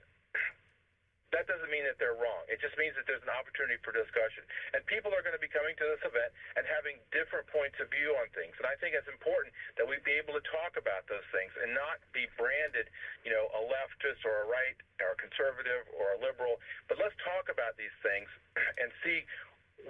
[1.36, 2.48] that doesn't mean that they're wrong.
[2.48, 4.48] It just means that there's an opportunity for discussion.
[4.72, 7.92] And people are going to be coming to this event and having different points of
[7.92, 8.56] view on things.
[8.56, 11.76] And I think it's important that we be able to talk about those things and
[11.76, 12.88] not be branded,
[13.28, 16.64] you know, a leftist or a right or a conservative or a liberal.
[16.88, 18.32] But let's talk about these things
[18.82, 19.28] and see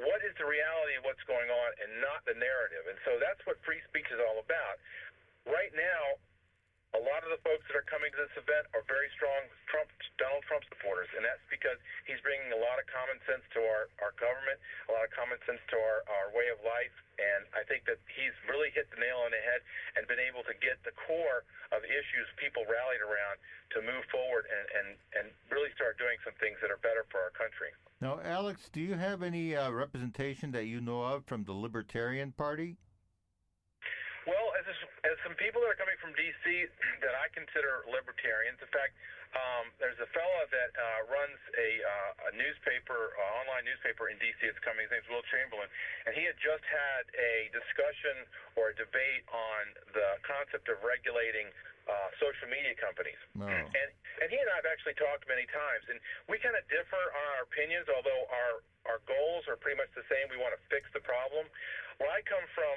[0.02, 2.90] what is the reality of what's going on and not the narrative.
[2.90, 4.82] And so that's what free speech is all about.
[5.46, 6.18] Right now,
[6.96, 9.92] a lot of the folks that are coming to this event are very strong Trump,
[10.16, 11.76] Donald Trump supporters, and that's because
[12.08, 14.56] he's bringing a lot of common sense to our, our government,
[14.88, 18.00] a lot of common sense to our, our way of life, and I think that
[18.08, 19.62] he's really hit the nail on the head
[20.00, 21.44] and been able to get the core
[21.76, 23.36] of issues people rallied around
[23.76, 24.88] to move forward and, and,
[25.20, 27.76] and really start doing some things that are better for our country.
[28.00, 32.32] Now, Alex, do you have any uh, representation that you know of from the Libertarian
[32.32, 32.78] Party?
[34.28, 34.67] Well, as,
[35.07, 36.43] as some people that are coming from D.C.
[37.03, 38.91] that I consider libertarians, in fact,
[39.36, 44.19] um, there's a fellow that uh, runs a, uh, a newspaper, uh, online newspaper in
[44.19, 44.39] D.C.
[44.43, 44.88] It's coming.
[44.88, 45.67] His name's Will Chamberlain,
[46.07, 49.63] and he had just had a discussion or a debate on
[49.95, 51.51] the concept of regulating
[51.88, 53.19] uh, social media companies.
[53.36, 53.47] No.
[53.47, 56.99] And and he and I have actually talked many times, and we kind of differ
[56.99, 58.53] on our opinions, although our
[58.91, 60.28] our goals are pretty much the same.
[60.32, 61.47] We want to fix the problem.
[61.99, 62.75] Where I come from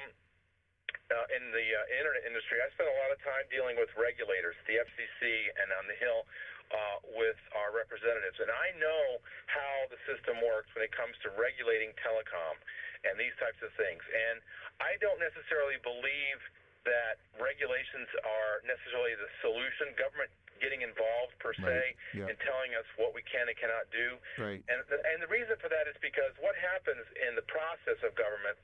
[1.11, 4.55] uh, in the uh, internet industry, I spent a lot of time dealing with regulators,
[4.65, 6.23] the FCC, and on the Hill
[6.71, 8.39] uh, with our representatives.
[8.39, 9.19] And I know
[9.51, 12.55] how the system works when it comes to regulating telecom
[13.03, 13.99] and these types of things.
[14.07, 14.39] And
[14.79, 16.39] I don't necessarily believe
[16.87, 19.93] that regulations are necessarily the solution.
[19.99, 20.31] Government
[20.61, 21.97] getting involved per se right.
[22.13, 22.29] yeah.
[22.29, 24.15] and telling us what we can and cannot do.
[24.37, 24.61] Right.
[24.69, 28.13] And the, and the reason for that is because what happens in the process of
[28.13, 28.55] government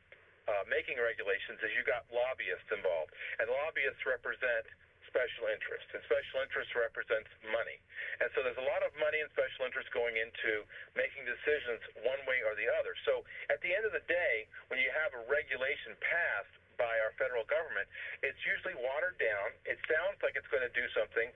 [0.47, 4.67] uh, making regulations is you got lobbyists involved, and lobbyists represent
[5.07, 7.79] special interest, and special interest represents money.
[8.19, 12.19] And so there's a lot of money and special interest going into making decisions one
[12.27, 12.93] way or the other.
[13.07, 17.15] So at the end of the day, when you have a regulation passed by our
[17.17, 17.89] federal government,
[18.21, 19.55] it's usually watered down.
[19.65, 21.31] It sounds like it's going to do something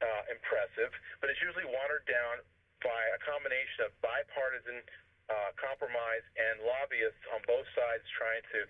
[0.00, 2.40] uh, impressive, but it's usually watered down
[2.80, 4.84] by a combination of bipartisan
[5.28, 8.60] uh, compromise and lobbyists on both sides trying to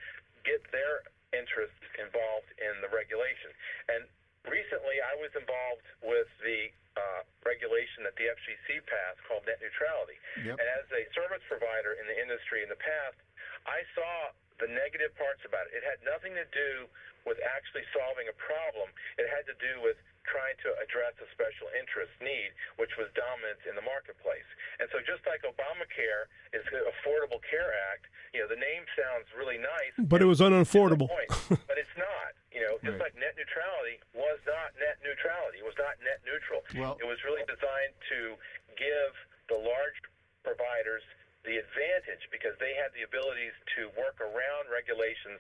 [0.46, 1.04] get their
[1.34, 3.50] interests involved in the regulation.
[3.92, 4.06] And
[4.46, 10.16] recently, I was involved with the uh, regulation that the FCC passed called net neutrality.
[10.40, 10.56] Yep.
[10.56, 13.20] And as a service provider in the industry in the past,
[13.68, 15.76] I saw the negative parts about it.
[15.76, 16.88] It had nothing to do
[17.28, 18.88] with actually solving a problem.
[19.20, 19.98] It had to do with
[20.28, 24.46] trying to address a special interest need, which was dominant in the marketplace.
[24.78, 29.30] And so just like Obamacare is the Affordable Care Act, you know, the name sounds
[29.32, 29.94] really nice.
[29.96, 31.08] But it was unaffordable.
[31.48, 32.36] but it's not.
[32.52, 33.12] You know, just right.
[33.12, 35.60] like net neutrality was not net neutrality.
[35.60, 36.64] It was not net neutral.
[36.72, 38.32] Well, it was really designed to
[38.80, 39.12] give
[39.52, 40.00] the large
[40.40, 41.04] providers
[41.44, 45.38] the advantage because they had the abilities to work around regulations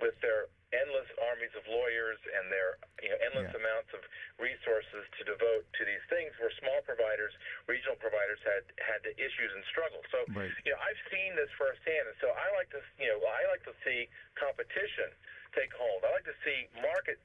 [0.00, 3.60] with their endless armies of lawyers and their you know, endless yeah.
[3.60, 4.00] amounts of
[4.40, 7.32] resources to devote to these things where small providers,
[7.68, 10.04] regional providers had had the issues and struggles.
[10.08, 10.48] So right.
[10.64, 13.64] you know, I've seen this firsthand and so I like to you know, I like
[13.68, 14.08] to see
[14.40, 15.12] competition
[15.52, 16.00] take hold.
[16.08, 17.20] I like to see market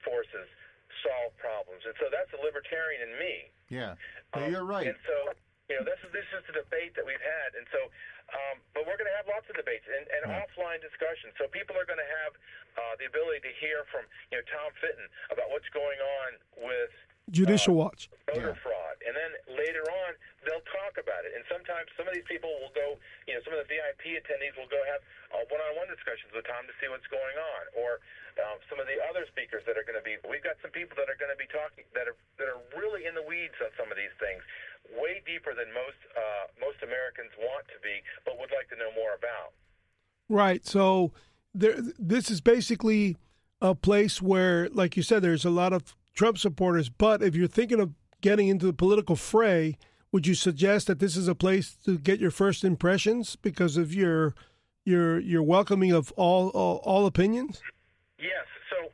[0.00, 0.48] forces
[1.04, 1.84] solve problems.
[1.84, 3.34] And so that's the libertarian in me.
[3.68, 4.00] Yeah.
[4.32, 4.88] Um, you're right.
[4.88, 5.36] And so
[5.70, 7.78] you know, this is this is the debate that we've had, and so,
[8.34, 11.34] um, but we're going to have lots of debates and, and offline discussions.
[11.38, 12.32] So people are going to have
[12.78, 16.30] uh, the ability to hear from you know Tom Fitton about what's going on
[16.62, 16.92] with
[17.30, 18.62] Judicial uh, Watch voter yeah.
[18.62, 21.34] fraud, and then later on they'll talk about it.
[21.34, 24.54] And sometimes some of these people will go, you know, some of the VIP attendees
[24.58, 25.00] will go have
[25.30, 28.02] uh, one-on-one discussions with Tom to see what's going on, or
[28.48, 30.16] um, some of the other speakers that are going to be.
[30.24, 33.04] We've got some people that are going to be talking that are that are really
[33.04, 34.40] in the weeds on some of these things
[34.96, 38.90] way deeper than most uh, most Americans want to be, but would like to know
[38.96, 39.52] more about.
[40.28, 40.64] Right.
[40.66, 41.12] So
[41.54, 43.16] there, this is basically
[43.60, 46.88] a place where, like you said, there's a lot of Trump supporters.
[46.88, 49.76] But if you're thinking of getting into the political fray,
[50.12, 53.94] would you suggest that this is a place to get your first impressions because of
[53.94, 54.34] your
[54.84, 57.60] your your welcoming of all all, all opinions?
[58.20, 58.46] Yes.
[58.68, 58.92] So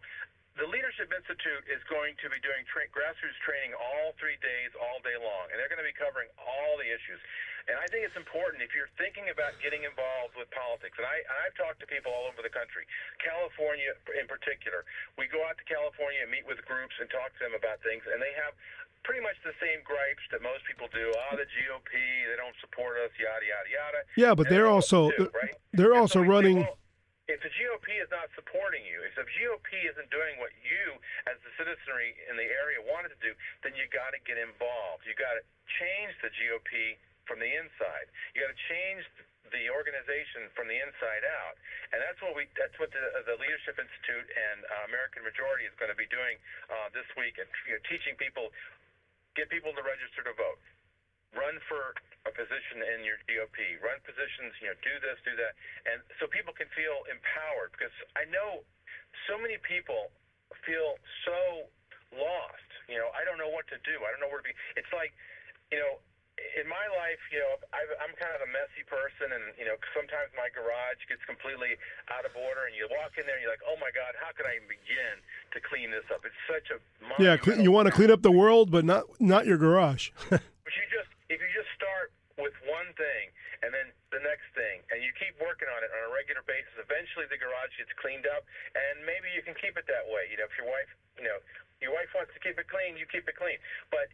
[0.56, 5.04] the Leadership Institute is going to be doing tra- grassroots training all three days, all
[5.04, 7.20] day long, and they're going to be covering all the issues.
[7.66, 10.94] And I think it's important if you're thinking about getting involved with politics.
[10.96, 12.86] And I, I've talked to people all over the country,
[13.18, 14.86] California in particular.
[15.18, 18.06] We go out to California and meet with groups and talk to them about things,
[18.06, 18.54] and they have
[19.02, 21.10] pretty much the same gripes that most people do.
[21.26, 21.90] Ah, oh, the GOP,
[22.30, 24.00] they don't support us, yada yada yada.
[24.14, 25.54] Yeah, but they're also do, right?
[25.74, 26.62] they're and also so running.
[26.62, 26.85] Say, well,
[27.26, 30.94] if the GOP is not supporting you, if the GOP isn't doing what you,
[31.26, 33.34] as the citizenry in the area, wanted to do,
[33.66, 35.02] then you got to get involved.
[35.02, 35.42] You got to
[35.82, 36.94] change the GOP
[37.26, 38.06] from the inside.
[38.34, 39.02] You got to change
[39.50, 41.54] the organization from the inside out,
[41.94, 45.74] and that's what we that's what the, the Leadership Institute and uh, American Majority is
[45.78, 48.50] going to be doing uh, this week, and you know, teaching people,
[49.38, 50.58] get people to register to vote
[51.34, 51.96] run for
[52.26, 55.54] a position in your GOP, run positions, you know, do this, do that,
[55.86, 57.74] and so people can feel empowered.
[57.74, 58.66] Because I know
[59.30, 60.10] so many people
[60.66, 61.70] feel so
[62.14, 62.70] lost.
[62.90, 64.02] You know, I don't know what to do.
[64.02, 64.54] I don't know where to be.
[64.78, 65.14] It's like,
[65.74, 65.98] you know,
[66.36, 69.80] in my life, you know, I've, I'm kind of a messy person, and you know,
[69.96, 71.80] sometimes my garage gets completely
[72.12, 74.36] out of order, and you walk in there, and you're like, "Oh my God, how
[74.36, 75.16] could I even begin
[75.56, 76.78] to clean this up?" It's such a
[77.16, 77.40] yeah.
[77.56, 80.12] You want to clean up the world, but not not your garage.
[80.28, 83.32] but you just if you just start with one thing
[83.64, 86.68] and then the next thing and you keep working on it on a regular basis
[86.76, 88.44] eventually the garage gets cleaned up
[88.76, 90.28] and maybe you can keep it that way.
[90.28, 91.40] You know if your wife you know
[91.80, 93.56] your wife wants to keep it clean you keep it clean.
[93.88, 94.12] But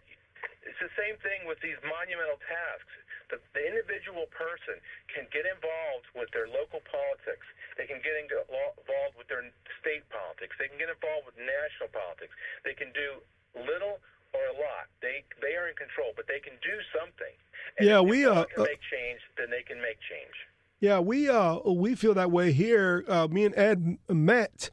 [0.62, 2.94] it's the same thing with these monumental tasks.
[3.30, 4.78] The, the individual person
[5.10, 7.46] can get involved with their local politics.
[7.78, 9.46] They can get involved with their
[9.80, 10.54] state politics.
[10.58, 12.34] They can get involved with national politics.
[12.66, 13.22] They can do
[13.56, 14.02] little
[14.34, 14.88] or a lot.
[15.00, 17.34] They they are in control, but they can do something.
[17.78, 19.20] And yeah, we uh, can uh, make change.
[19.36, 20.34] Then they can make change.
[20.80, 23.04] Yeah, we uh we feel that way here.
[23.06, 24.70] Uh, me and Ed met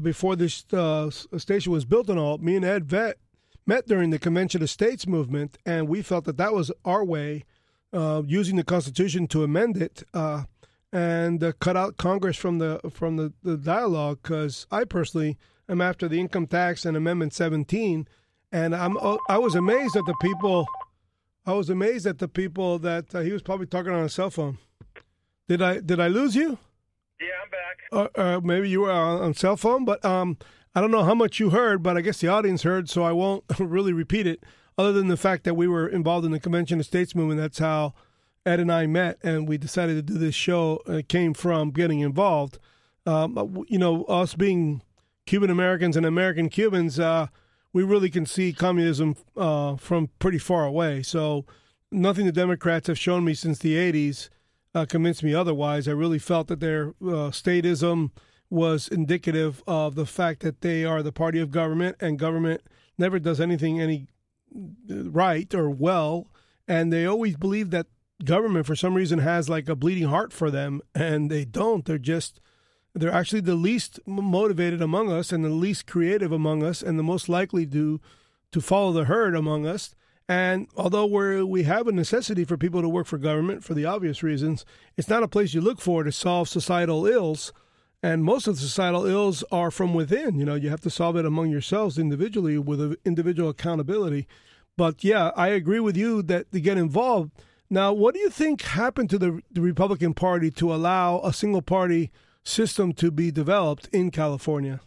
[0.00, 2.38] before this uh, station was built and all.
[2.38, 3.18] Me and Ed vet
[3.66, 7.44] met during the Convention of States movement, and we felt that that was our way,
[7.92, 10.44] uh, using the Constitution to amend it uh,
[10.92, 14.20] and uh, cut out Congress from the from the, the dialogue.
[14.22, 15.36] Because I personally
[15.68, 18.08] am after the income tax and Amendment 17
[18.52, 20.66] and I'm oh, I was amazed at the people.
[21.46, 24.30] I was amazed at the people that uh, he was probably talking on a cell
[24.30, 24.58] phone.
[25.48, 26.58] Did I did I lose you?
[27.20, 28.12] Yeah, I'm back.
[28.16, 30.36] Uh, uh, maybe you were on, on, cell phone, but um,
[30.74, 33.12] I don't know how much you heard, but I guess the audience heard, so I
[33.12, 34.44] won't really repeat it.
[34.76, 37.58] Other than the fact that we were involved in the Convention of States movement, that's
[37.58, 37.94] how
[38.46, 40.80] Ed and I met, and we decided to do this show.
[40.86, 42.60] It came from getting involved.
[43.04, 44.82] Um, you know, us being
[45.26, 47.26] Cuban Americans and American Cubans, uh,
[47.72, 51.02] we really can see communism uh, from pretty far away.
[51.02, 51.44] So
[51.90, 54.28] nothing the Democrats have shown me since the 80s
[54.74, 55.88] uh, convinced me otherwise.
[55.88, 58.10] I really felt that their uh, statism
[58.50, 62.62] was indicative of the fact that they are the party of government, and government
[62.96, 64.08] never does anything any
[64.54, 66.28] uh, right or well,
[66.66, 67.86] and they always believe that
[68.24, 71.84] government for some reason has like a bleeding heart for them, and they don't.
[71.84, 72.40] They're just
[72.98, 77.02] they're actually the least motivated among us and the least creative among us and the
[77.02, 78.00] most likely to
[78.50, 79.94] to follow the herd among us.
[80.28, 83.84] And although we we have a necessity for people to work for government for the
[83.84, 84.64] obvious reasons
[84.96, 87.52] it's not a place you look for to solve societal ills.
[88.00, 91.16] And most of the societal ills are from within you know you have to solve
[91.16, 94.26] it among yourselves individually with individual accountability.
[94.76, 97.32] But yeah i agree with you that to get involved.
[97.70, 101.62] Now what do you think happened to the, the republican party to allow a single
[101.62, 102.10] party
[102.48, 104.80] system to be developed in California,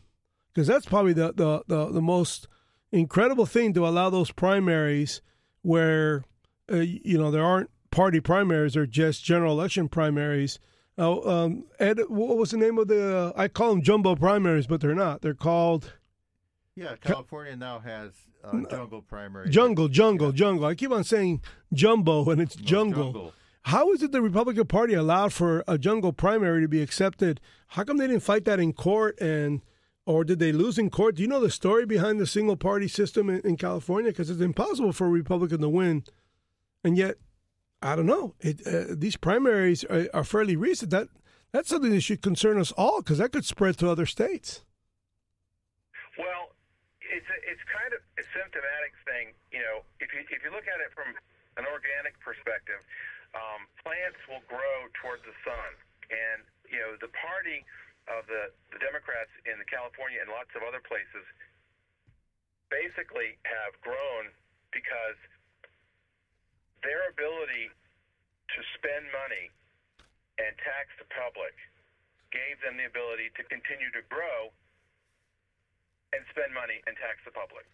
[0.54, 2.48] because that's probably the, the, the, the, most
[2.92, 5.22] incredible thing to allow those primaries
[5.62, 6.24] where,
[6.72, 10.60] uh, you know, there aren't party primaries or just general election primaries.
[10.98, 13.18] Uh, um, Ed, what was the name of the?
[13.18, 15.22] Uh, I call them jumbo primaries, but they're not.
[15.22, 15.94] They're called.
[16.76, 18.12] Yeah, California now has
[18.44, 19.54] uh, jungle primaries.
[19.54, 20.36] Jungle, jungle, yeah.
[20.36, 20.66] jungle.
[20.66, 21.42] I keep on saying
[21.74, 23.04] jumbo, and it's no, jungle.
[23.04, 23.34] jungle.
[23.66, 27.40] How is it the Republican Party allowed for a jungle primary to be accepted?
[27.70, 29.62] How come they didn't fight that in court and
[30.06, 31.16] or did they lose in court?
[31.16, 34.12] Do you know the story behind the single party system in, in California?
[34.12, 36.04] Because it's impossible for a Republican to win,
[36.84, 37.18] and yet
[37.82, 38.34] I don't know.
[38.40, 40.92] It, uh, these primaries are, are, fairly recent.
[40.92, 41.10] That
[41.52, 44.66] that's something that should concern us all because that could spread to other states.
[46.18, 46.54] Well,
[47.02, 49.34] it's a, it's kind of a symptomatic thing.
[49.54, 51.14] You know, if you if you look at it from
[51.58, 52.82] an organic perspective,
[53.36, 55.72] um, plants will grow toward the sun.
[56.12, 57.64] And, you know, the party
[58.12, 61.24] of the, the Democrats in California and lots of other places
[62.68, 64.32] basically have grown
[64.72, 65.20] because
[66.84, 67.70] their ability
[68.56, 69.52] to spend money
[70.40, 71.54] and tax the public
[72.32, 74.50] gave them the ability to continue to grow
[76.16, 77.68] and spend money and tax the public.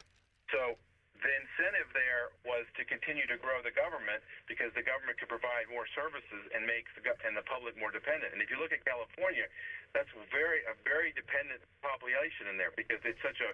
[0.54, 0.78] So
[1.22, 5.66] the incentive there was to continue to grow the government because the government could provide
[5.72, 8.34] more services and make the and the public more dependent.
[8.34, 9.50] And if you look at California,
[9.92, 13.50] that's very a very dependent population in there because it's such a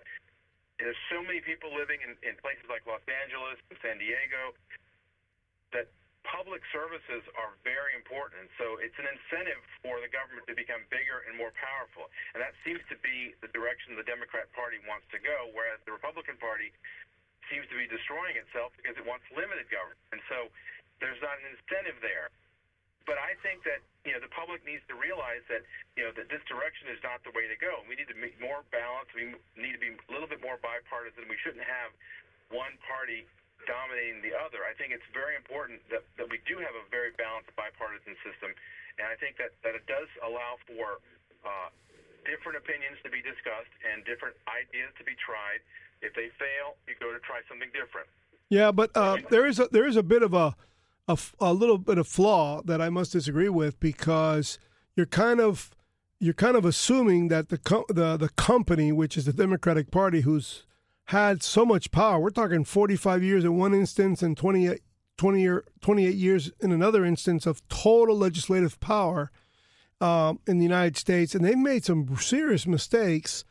[0.81, 4.57] there's so many people living in, in places like Los Angeles and San Diego
[5.71, 5.87] that
[6.25, 8.47] public services are very important.
[8.57, 12.09] So it's an incentive for the government to become bigger and more powerful.
[12.33, 15.93] And that seems to be the direction the Democrat Party wants to go, whereas the
[15.93, 16.71] Republican Party
[17.51, 19.99] seems to be destroying itself because it wants limited government.
[20.11, 20.51] And so
[21.03, 22.31] there's not an incentive there.
[23.03, 25.67] But I think that you know the public needs to realize that
[25.99, 27.83] you know that this direction is not the way to go.
[27.83, 29.11] We need to make more balance.
[29.11, 31.27] We need to be a little bit more bipartisan.
[31.27, 31.91] We shouldn't have
[32.47, 33.27] one party
[33.67, 34.63] dominating the other.
[34.63, 38.51] I think it's very important that, that we do have a very balanced bipartisan system,
[38.99, 40.99] and I think that, that it does allow for
[41.43, 41.71] uh,
[42.25, 45.61] different opinions to be discussed and different ideas to be tried.
[46.01, 48.07] If they fail, you go to try something different.
[48.49, 50.55] Yeah, but uh, there is a, there is a bit of a,
[51.07, 54.59] a, a little bit of flaw that I must disagree with because
[54.95, 55.71] you're kind of
[56.19, 57.57] you're kind of assuming that the
[57.89, 60.65] the the company, which is the Democratic Party, who's
[61.05, 62.19] had so much power.
[62.19, 64.81] We're talking 45 years in one instance and 28,
[65.17, 69.31] 20 year, 28 years in another instance of total legislative power
[70.01, 73.45] um, in the United States, and they've made some serious mistakes.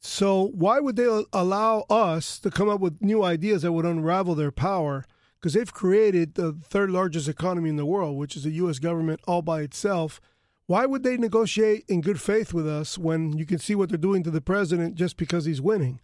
[0.00, 4.34] So why would they allow us to come up with new ideas that would unravel
[4.34, 5.04] their power?
[5.38, 8.78] Because they've created the third largest economy in the world, which is the U.S.
[8.78, 10.20] government all by itself.
[10.66, 13.98] Why would they negotiate in good faith with us when you can see what they're
[13.98, 16.00] doing to the president just because he's winning?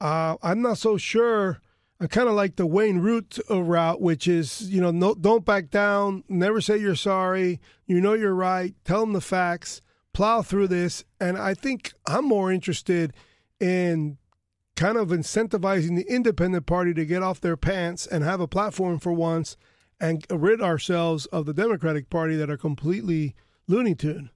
[0.00, 1.60] Uh, I'm not so sure
[2.00, 5.44] I kind of like the Wayne Root uh, route, which is you know no, don't
[5.44, 7.60] back down, never say you're sorry.
[7.86, 8.74] You know you're right.
[8.84, 9.80] Tell them the facts.
[10.12, 13.12] Plow through this, and I think I'm more interested
[13.58, 14.18] in
[14.76, 18.98] kind of incentivizing the independent party to get off their pants and have a platform
[18.98, 19.56] for once,
[20.00, 23.34] and rid ourselves of the Democratic Party that are completely
[23.66, 24.30] Looney Tune.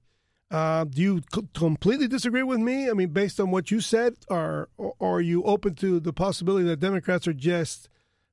[0.51, 2.89] Uh, do you c- completely disagree with me?
[2.89, 6.65] I mean, based on what you said, or, or are you open to the possibility
[6.65, 7.87] that Democrats are just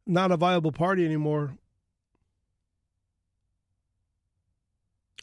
[0.06, 1.58] not a viable party anymore?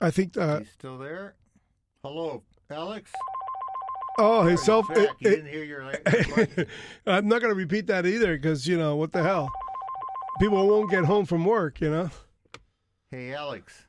[0.02, 1.36] I think uh, he's still there.
[2.04, 3.12] Hello, Alex.
[4.20, 4.88] Oh, his self.
[4.92, 6.68] It- you didn't hear your your.
[7.08, 9.50] I'm not going to repeat that either because you know what the hell.
[10.40, 12.10] People won't get home from work, you know.
[13.12, 13.86] Hey, Alex.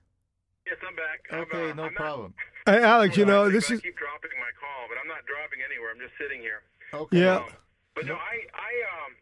[0.66, 1.20] Yes, I'm back.
[1.30, 2.34] I'm, Okay, uh, no I'm not- problem.
[2.64, 5.20] Hey, Alex, you know I this I is keep dropping my call, but I'm not
[5.28, 5.92] dropping anywhere.
[5.92, 6.64] I'm just sitting here.
[6.96, 7.20] Okay.
[7.20, 7.44] Yeah.
[7.44, 7.52] Um,
[7.92, 8.72] but no, I, I,
[9.04, 9.12] um,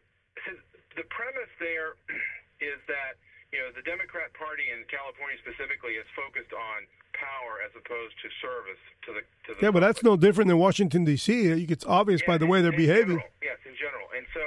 [0.95, 1.99] the premise there
[2.63, 3.19] is that
[3.51, 8.31] you know the Democrat Party in California specifically is focused on power as opposed to
[8.39, 9.67] service to the to the.
[9.67, 11.67] yeah, but that's no different than Washington D.C.
[11.67, 13.19] It's obvious by the way they're behaving.
[13.19, 14.39] general, yes, in general, and so.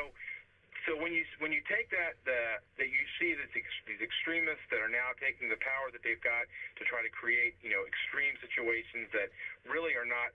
[0.86, 4.78] So when you when you take that the, that you see that these extremists that
[4.78, 6.46] are now taking the power that they've got
[6.78, 9.34] to try to create you know extreme situations that
[9.66, 10.30] really are not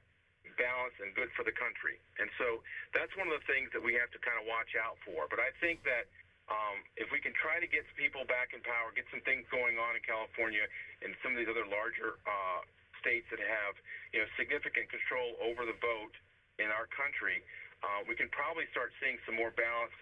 [0.59, 1.95] balanced and good for the country.
[2.19, 2.59] And so
[2.91, 5.31] that's one of the things that we have to kind of watch out for.
[5.31, 6.11] But I think that
[6.51, 9.79] um, if we can try to get people back in power, get some things going
[9.79, 10.67] on in California
[10.99, 12.67] and some of these other larger uh,
[12.99, 13.79] states that have
[14.11, 16.11] you know significant control over the vote
[16.59, 17.39] in our country,
[17.87, 19.95] uh, we can probably start seeing some more balanced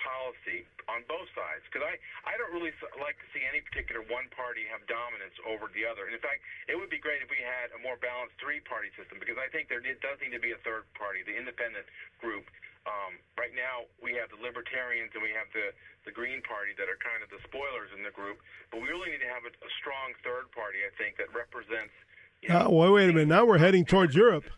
[0.00, 4.30] policy on both sides because I, I don't really like to see any particular one
[4.32, 6.08] party have dominance over the other.
[6.08, 6.40] And in fact,
[6.70, 9.50] it would be great if we had a more balanced three party system because I
[9.52, 11.84] think there does need to be a third party, the independent
[12.22, 12.48] group.
[12.88, 15.76] Um, right now, we have the libertarians and we have the,
[16.08, 18.40] the Green Party that are kind of the spoilers in the group,
[18.72, 21.92] but we really need to have a, a strong third party, I think, that represents.
[22.40, 23.28] You Uh, well, wait a minute.
[23.28, 24.48] Now we're heading towards Europe.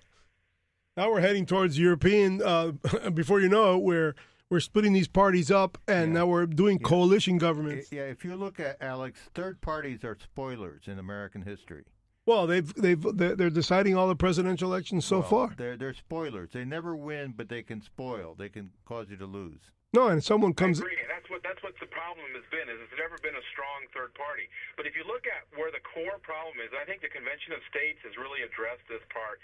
[0.96, 2.42] Now we're heading towards European.
[2.42, 2.72] Uh,
[3.14, 4.14] before you know it, we're
[4.50, 7.88] we're splitting these parties up, and now we're doing coalition I- governments.
[7.92, 11.84] Yeah, if you look at Alex, third parties are spoilers in American history.
[12.26, 15.54] Well, they've they've they're, they're deciding all the presidential elections so Well, far.
[15.56, 16.50] they're they're spoilers.
[16.52, 18.34] They never win, but they can spoil.
[18.36, 19.62] They can cause you to lose.
[19.94, 20.78] No, and someone I comes.
[20.78, 20.94] agree.
[21.08, 22.68] That's what that's what the problem has been.
[22.68, 24.46] Is there's never been a strong third party.
[24.76, 27.62] But if you look at where the core problem is, I think the Convention of
[27.72, 29.40] States has really addressed this part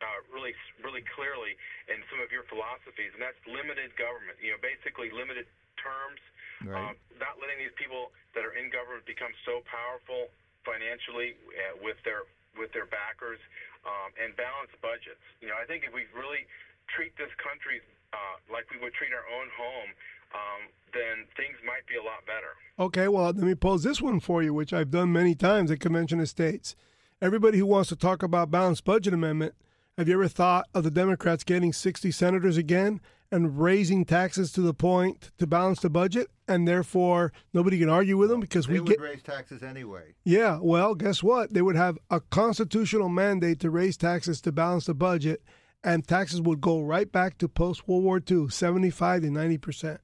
[0.00, 1.56] uh, really really clearly
[1.88, 4.36] in some of your philosophies, and that's limited government.
[4.40, 5.46] You know, basically limited
[5.80, 6.20] terms,
[6.60, 6.92] Right.
[6.92, 10.28] um, not letting these people that are in government become so powerful
[10.64, 12.28] financially uh, with their
[12.58, 13.38] with their backers,
[13.86, 15.22] um, and balanced budgets.
[15.40, 16.44] You know, I think if we really
[16.90, 17.80] treat this country
[18.12, 19.90] uh, like we would treat our own home,
[20.34, 20.60] um,
[20.92, 22.58] then things might be a lot better.
[22.78, 25.80] Okay, well, let me pose this one for you, which I've done many times at
[25.80, 26.74] Convention of States.
[27.22, 29.54] Everybody who wants to talk about balanced budget amendment,
[30.00, 34.62] have you ever thought of the Democrats getting 60 senators again and raising taxes to
[34.62, 38.72] the point to balance the budget, and therefore nobody can argue with them because They
[38.72, 40.14] we would get raise taxes anyway.
[40.24, 40.58] yeah.
[40.58, 41.52] Well, guess what?
[41.52, 45.42] They would have a constitutional mandate to raise taxes to balance the budget,
[45.84, 50.00] and taxes would go right back to post World War II, 75 to 90 percent.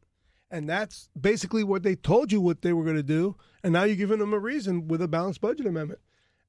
[0.50, 3.34] And that's basically what they told you what they were going to do.
[3.64, 6.00] And now you're giving them a reason with a balanced budget amendment.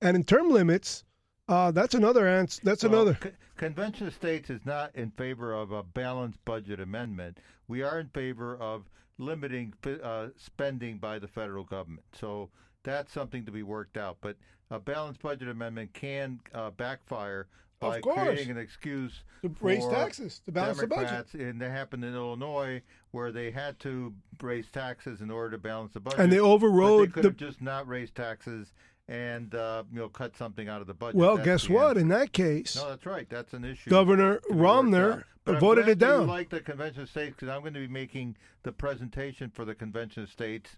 [0.01, 1.05] And in term limits,
[1.47, 2.61] uh, that's another answer.
[2.63, 3.13] That's Well, another.
[3.19, 7.37] Co- Convention of States is not in favor of a balanced budget amendment.
[7.67, 8.83] We are in favor of
[9.17, 9.73] limiting
[10.03, 12.05] uh, spending by the federal government.
[12.13, 12.49] So
[12.83, 14.17] that's something to be worked out.
[14.21, 14.37] But
[14.69, 17.47] a balanced budget amendment can uh, backfire
[17.81, 18.19] Of by course.
[18.19, 21.33] creating an excuse To raise taxes to balance the budget.
[21.33, 22.81] And that happened in Illinois,
[23.11, 26.19] where they had to raise taxes in order to balance the budget.
[26.19, 28.71] And they but overrode they could the- have just not raised taxes
[29.07, 31.15] and uh, you know cut something out of the budget.
[31.15, 31.89] Well, That's guess what?
[31.91, 31.99] answer.
[32.01, 33.27] In that case, No, that's right.
[33.29, 33.89] That's an issue.
[33.89, 35.23] Governor Rauner out.
[35.45, 36.27] But I'm voted it down.
[36.27, 39.73] like the Convention of States because I'm going to be making the presentation for the
[39.73, 40.75] Convention of States,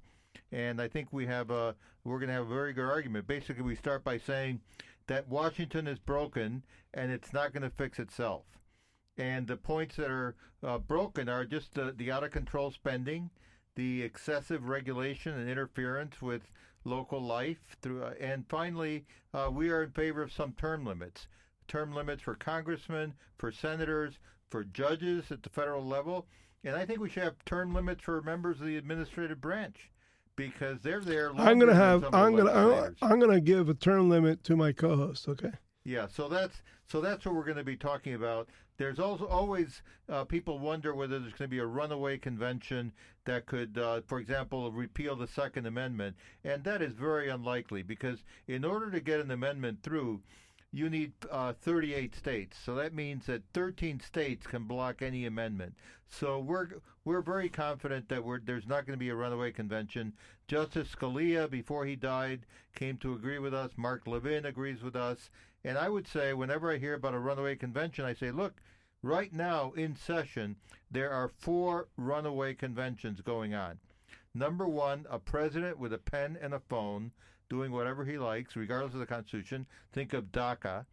[0.52, 3.26] and I think we have a we're going to have a very good argument.
[3.26, 4.62] Basically, we start by saying
[5.08, 6.64] that Washington is broken
[6.94, 8.44] and it's not going to fix itself,
[9.18, 13.32] and the points that are uh, broken are just the, the out of control spending,
[13.76, 16.44] the excessive regulation and interference with
[16.84, 21.28] local life through, uh, and finally, uh, we are in favor of some term limits.
[21.68, 24.16] Term limits for congressmen, for senators,
[24.50, 26.26] for judges at the federal level,
[26.64, 29.92] and I think we should have term limits for members of the administrative branch
[30.36, 31.32] because they're there.
[31.38, 32.02] I'm gonna have.
[32.02, 35.28] some of the I'm going to I'm gonna give a term limit to my co-host.
[35.28, 35.52] Okay.
[35.84, 38.50] Yeah, so that's so that's what we're going to be talking about.
[38.80, 42.94] There's also always uh, people wonder whether there's going to be a runaway convention
[43.26, 48.24] that could, uh, for example, repeal the Second Amendment, and that is very unlikely because
[48.48, 50.22] in order to get an amendment through,
[50.72, 52.58] you need uh, 38 states.
[52.64, 55.76] So that means that 13 states can block any amendment.
[56.08, 56.70] So we're
[57.04, 60.14] we're very confident that we're, there's not going to be a runaway convention.
[60.48, 62.46] Justice Scalia, before he died,
[62.76, 63.72] came to agree with us.
[63.76, 65.30] Mark Levin agrees with us.
[65.64, 68.62] And I would say, whenever I hear about a runaway convention, I say, look,
[69.02, 70.56] right now in session,
[70.92, 73.80] there are four runaway conventions going on.
[74.34, 77.12] Number one, a president with a pen and a phone
[77.50, 79.66] doing whatever he likes, regardless of the Constitution.
[79.92, 80.86] Think of DACA.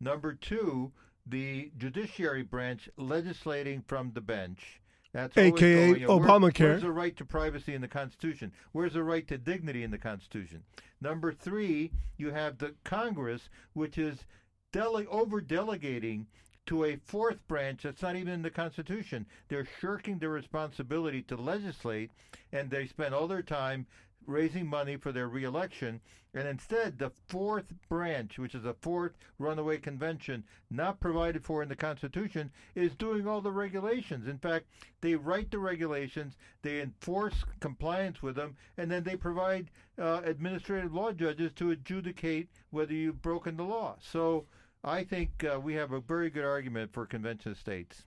[0.00, 0.92] Number two,
[1.26, 4.80] the judiciary branch legislating from the bench.
[5.12, 6.60] That's AKA know, where- Obamacare.
[6.60, 8.52] Where's the right to privacy in the Constitution?
[8.72, 10.62] Where's the right to dignity in the Constitution?
[11.00, 14.24] Number three, you have the Congress, which is
[14.72, 16.26] dele- over delegating
[16.66, 19.26] to a fourth branch that's not even in the Constitution.
[19.48, 22.10] They're shirking their responsibility to legislate,
[22.52, 23.86] and they spend all their time
[24.26, 26.00] raising money for their reelection.
[26.34, 31.68] And instead, the fourth branch, which is a fourth runaway convention, not provided for in
[31.68, 34.28] the Constitution, is doing all the regulations.
[34.28, 34.66] In fact,
[35.00, 40.94] they write the regulations, they enforce compliance with them, and then they provide uh, administrative
[40.94, 43.96] law judges to adjudicate whether you've broken the law.
[44.00, 44.46] So
[44.82, 48.02] I think uh, we have a very good argument for convention states.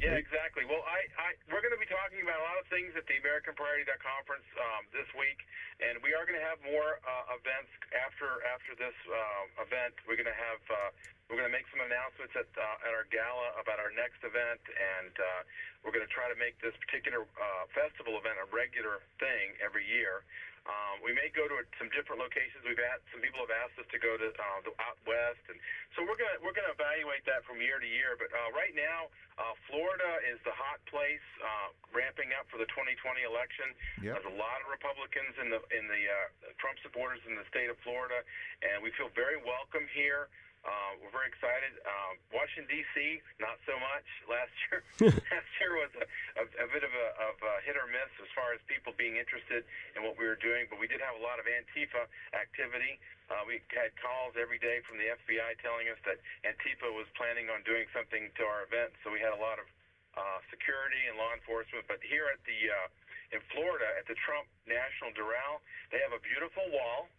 [0.00, 0.64] Yeah, exactly.
[0.64, 3.20] Well, I, I we're going to be talking about a lot of things at the
[3.20, 5.36] American Priority conference um, this week,
[5.84, 9.92] and we are going to have more uh, events after after this uh, event.
[10.08, 10.88] We're going to have uh,
[11.28, 14.64] we're going to make some announcements at uh, at our gala about our next event,
[14.64, 15.44] and uh,
[15.84, 19.84] we're going to try to make this particular uh, festival event a regular thing every
[19.84, 20.24] year.
[20.64, 22.64] Um, we may go to some different locations.
[22.64, 25.60] We've had some people have asked us to go to uh, the out west, and
[25.92, 28.16] so we're gonna we're gonna evaluate that from year to year.
[28.16, 32.68] But uh, right now, uh, Florida is the hot place, uh, ramping up for the
[32.72, 32.96] 2020
[33.28, 33.76] election.
[34.00, 34.24] Yep.
[34.24, 37.68] There's a lot of Republicans in the in the uh, Trump supporters in the state
[37.68, 38.24] of Florida,
[38.64, 40.32] and we feel very welcome here.
[40.64, 41.76] Uh, we're very excited.
[41.84, 43.20] Um, Washington D.C.
[43.36, 44.08] not so much.
[44.32, 44.80] Last year,
[45.12, 46.04] last year was a,
[46.40, 49.20] a, a bit of a, of a hit or miss as far as people being
[49.20, 50.64] interested in what we were doing.
[50.72, 52.96] But we did have a lot of Antifa activity.
[53.28, 56.16] Uh, we had calls every day from the FBI telling us that
[56.48, 58.96] Antifa was planning on doing something to our event.
[59.04, 59.68] So we had a lot of
[60.16, 61.84] uh, security and law enforcement.
[61.90, 62.88] But here at the uh,
[63.36, 65.60] in Florida at the Trump National Doral,
[65.92, 67.10] they have a beautiful wall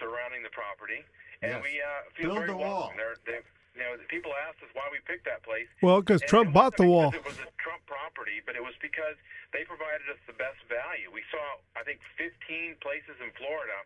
[0.00, 1.02] surrounding the property,
[1.42, 1.62] and Yes.
[1.62, 2.92] we uh, feel Build very the wall.
[2.92, 2.96] welcome.
[2.98, 3.40] They're, they,
[3.78, 5.70] you know, people asked us why we picked that place.
[5.82, 7.14] Well, because Trump bought the wall.
[7.14, 9.14] It was a Trump property, but it was because
[9.54, 11.08] they provided us the best value.
[11.14, 13.78] We saw, I think, 15 places in Florida,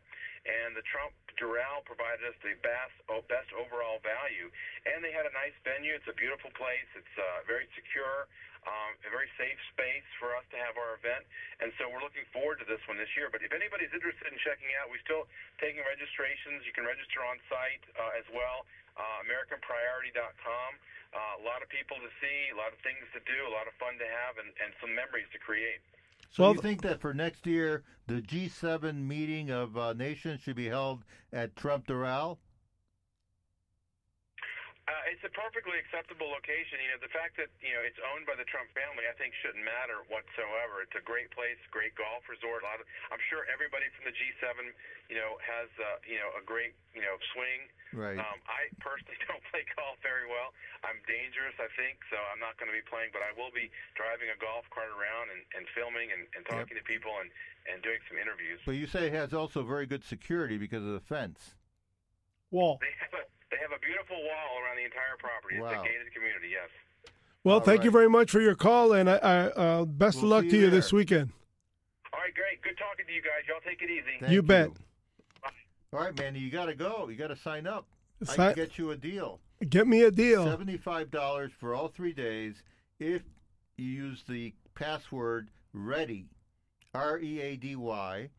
[0.43, 4.51] and the Trump Doral provided us the best, oh, best overall value.
[4.87, 5.95] And they had a nice venue.
[5.95, 6.87] It's a beautiful place.
[6.99, 8.27] It's uh, very secure,
[8.67, 11.25] um, a very safe space for us to have our event.
[11.63, 13.31] And so we're looking forward to this one this year.
[13.31, 15.31] But if anybody's interested in checking out, we're still
[15.63, 16.67] taking registrations.
[16.67, 18.67] You can register on site uh, as well,
[18.99, 20.71] uh, AmericanPriority.com.
[21.13, 23.69] Uh, a lot of people to see, a lot of things to do, a lot
[23.69, 25.85] of fun to have, and, and some memories to create.
[26.33, 30.57] So Well, you think that for next year, the G7 meeting of uh, nations should
[30.57, 32.39] be held at Trump Doral?
[34.89, 36.81] Uh, it's a perfectly acceptable location.
[36.81, 39.37] You know, the fact that you know it's owned by the Trump family, I think,
[39.45, 40.81] shouldn't matter whatsoever.
[40.81, 42.65] It's a great place, great golf resort.
[42.65, 44.73] A lot of, I'm sure everybody from the G7,
[45.13, 47.69] you know, has uh, you know a great you know swing.
[47.93, 48.17] Right.
[48.17, 50.57] Um, I personally don't play golf very well.
[50.83, 53.13] I'm dangerous, I think, so I'm not going to be playing.
[53.13, 56.75] But I will be driving a golf cart around and, and filming and, and talking
[56.75, 57.29] to people and,
[57.69, 58.59] and doing some interviews.
[58.65, 61.55] But you say it has also very good security because of the fence.
[62.51, 62.81] Wall.
[62.81, 65.61] They have a they have a beautiful wall around the entire property.
[65.61, 66.49] It's a gated community.
[66.53, 66.73] Yes.
[67.45, 70.25] Well, All thank you very much for your call, and I, I uh, best We'll
[70.27, 71.33] of luck see to you you this weekend.
[72.13, 72.63] All right, great.
[72.63, 73.45] Good talking to you guys.
[73.49, 74.21] Y'all take it easy.
[74.21, 74.71] Thank You bet.
[75.93, 77.09] All right, Manny, you got to go.
[77.09, 77.87] You got to sign up.
[78.29, 79.41] I can get you a deal.
[79.69, 80.45] Get me a deal.
[80.45, 82.63] Seventy-five dollars for all three days
[82.99, 83.23] if
[83.77, 86.27] you use the password READY,
[86.95, 88.31] R E A D Y,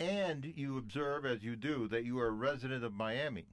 [0.00, 3.46] and you observe as you do that you are a resident of Miami.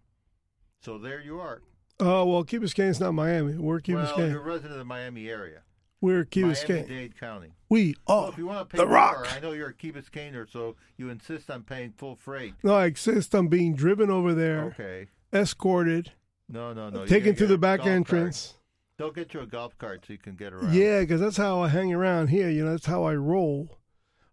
[0.81, 1.61] So there you are.
[1.99, 3.56] Oh well, Key Biscayne's not Miami.
[3.56, 4.31] We're Key well, Biscayne.
[4.31, 5.61] you're a resident of the Miami area,
[6.01, 6.88] We're Key Biscayne.
[6.88, 7.49] Dade County.
[7.67, 9.27] We Well, are if you want to pay the more, Rock.
[9.35, 12.53] I know you're a Key Biscayner, so you insist on paying full freight.
[12.63, 15.07] No, I insist on being driven over there, Okay.
[15.34, 16.13] escorted,
[16.47, 17.05] No, no, no.
[17.05, 17.95] taken through the back golf cart.
[17.95, 18.53] entrance.
[18.97, 20.73] They'll get you a golf cart so you can get around.
[20.73, 22.49] Yeah, because that's how I hang around here.
[22.49, 23.77] You know, that's how I roll.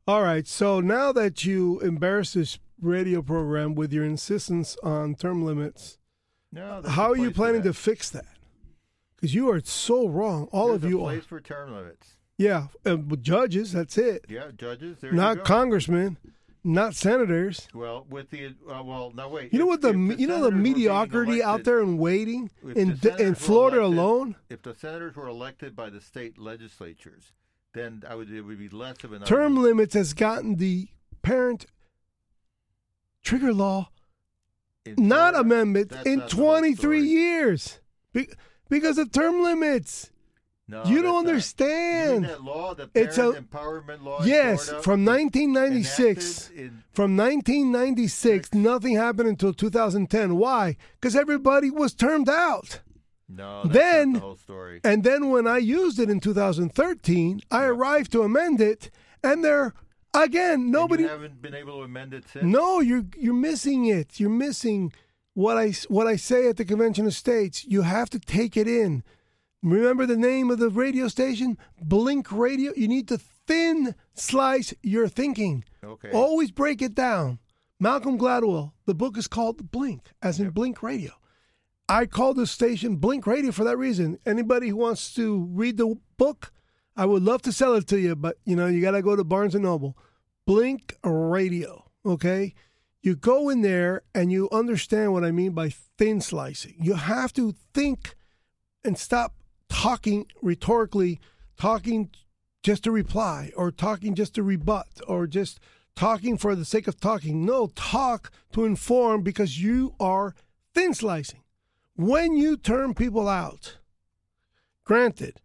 [0.08, 0.46] All right.
[0.46, 5.98] So now that you embarrass this radio program with your insistence on term limits,
[6.52, 8.24] No, how are you planning to fix that?
[9.16, 10.48] Because you are so wrong.
[10.52, 11.12] All There's of you a are.
[11.12, 12.16] place for term limits.
[12.38, 13.72] Yeah, uh, judges.
[13.72, 14.26] That's it.
[14.28, 14.98] Yeah, judges.
[15.00, 15.42] There not you go.
[15.44, 16.18] congressmen,
[16.62, 17.66] not senators.
[17.72, 19.54] Well, with the uh, well, now wait.
[19.54, 21.98] You know what the, me- you know the senators were being mediocrity out there and
[21.98, 24.36] waiting in the in Florida elected- alone.
[24.50, 27.32] If the senators were elected by the state legislatures,
[27.72, 29.62] then I would it would be less of an Term argument.
[29.64, 30.88] limits has gotten the
[31.22, 31.64] parent
[33.22, 33.88] trigger law
[34.84, 37.80] In not Florida, amendment in not the whole 23 years
[38.12, 38.28] Be-
[38.68, 40.10] because of term limits.
[40.68, 40.96] No, you don't not.
[40.96, 42.24] You mean understand.
[42.24, 44.20] that law, the It's a- empowerment law.
[44.22, 46.50] in Yes, from 1996.
[46.50, 48.54] in- From 1996, Six.
[48.54, 50.36] nothing happened until 2010.
[50.36, 50.76] Why?
[51.00, 52.80] Because everybody was termed out.
[53.28, 54.80] No, Then- the whole story.
[54.82, 58.90] And then when I used it in 2013, I arrived to amend it,
[59.22, 59.72] and there
[60.14, 61.04] again nobody.
[61.04, 62.44] Haven't been able to amend it since.
[62.44, 64.18] No, you're you're missing it.
[64.20, 64.92] You're missing
[65.36, 67.66] what I what I say at the convention of states.
[67.66, 69.04] You have to take it in.
[69.62, 71.58] Remember the name of the radio station?
[71.82, 72.72] Blink Radio.
[72.74, 75.64] You need to thin slice your thinking.
[75.84, 76.10] Okay.
[76.10, 77.38] Always break it down.
[77.78, 78.72] Malcolm Gladwell.
[78.86, 81.12] The book is called Blink, as in Blink Radio.
[81.86, 84.18] I call the station Blink Radio for that reason.
[84.24, 86.50] Anybody who wants to read the book,
[86.96, 89.14] I would love to sell it to you, but you know, you got to go
[89.14, 89.98] to Barnes and Noble.
[90.46, 92.54] Blink Radio, okay?
[93.06, 96.74] You go in there and you understand what I mean by thin slicing.
[96.76, 98.16] You have to think
[98.84, 99.36] and stop
[99.68, 101.20] talking rhetorically,
[101.56, 102.10] talking
[102.64, 105.60] just to reply or talking just to rebut or just
[105.94, 107.46] talking for the sake of talking.
[107.46, 110.34] No, talk to inform because you are
[110.74, 111.44] thin slicing.
[111.94, 113.76] When you turn people out,
[114.82, 115.40] granted,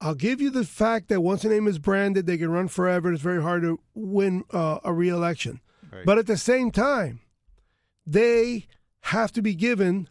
[0.00, 3.12] I'll give you the fact that once a name is branded, they can run forever.
[3.12, 5.60] It's very hard to win uh, a reelection.
[5.92, 6.04] Right.
[6.04, 7.20] But at the same time,
[8.06, 8.66] they
[9.02, 10.08] have to be given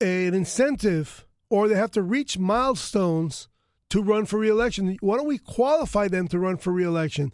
[0.00, 3.48] an incentive or they have to reach milestones
[3.90, 4.96] to run for reelection.
[5.00, 7.32] Why don't we qualify them to run for reelection?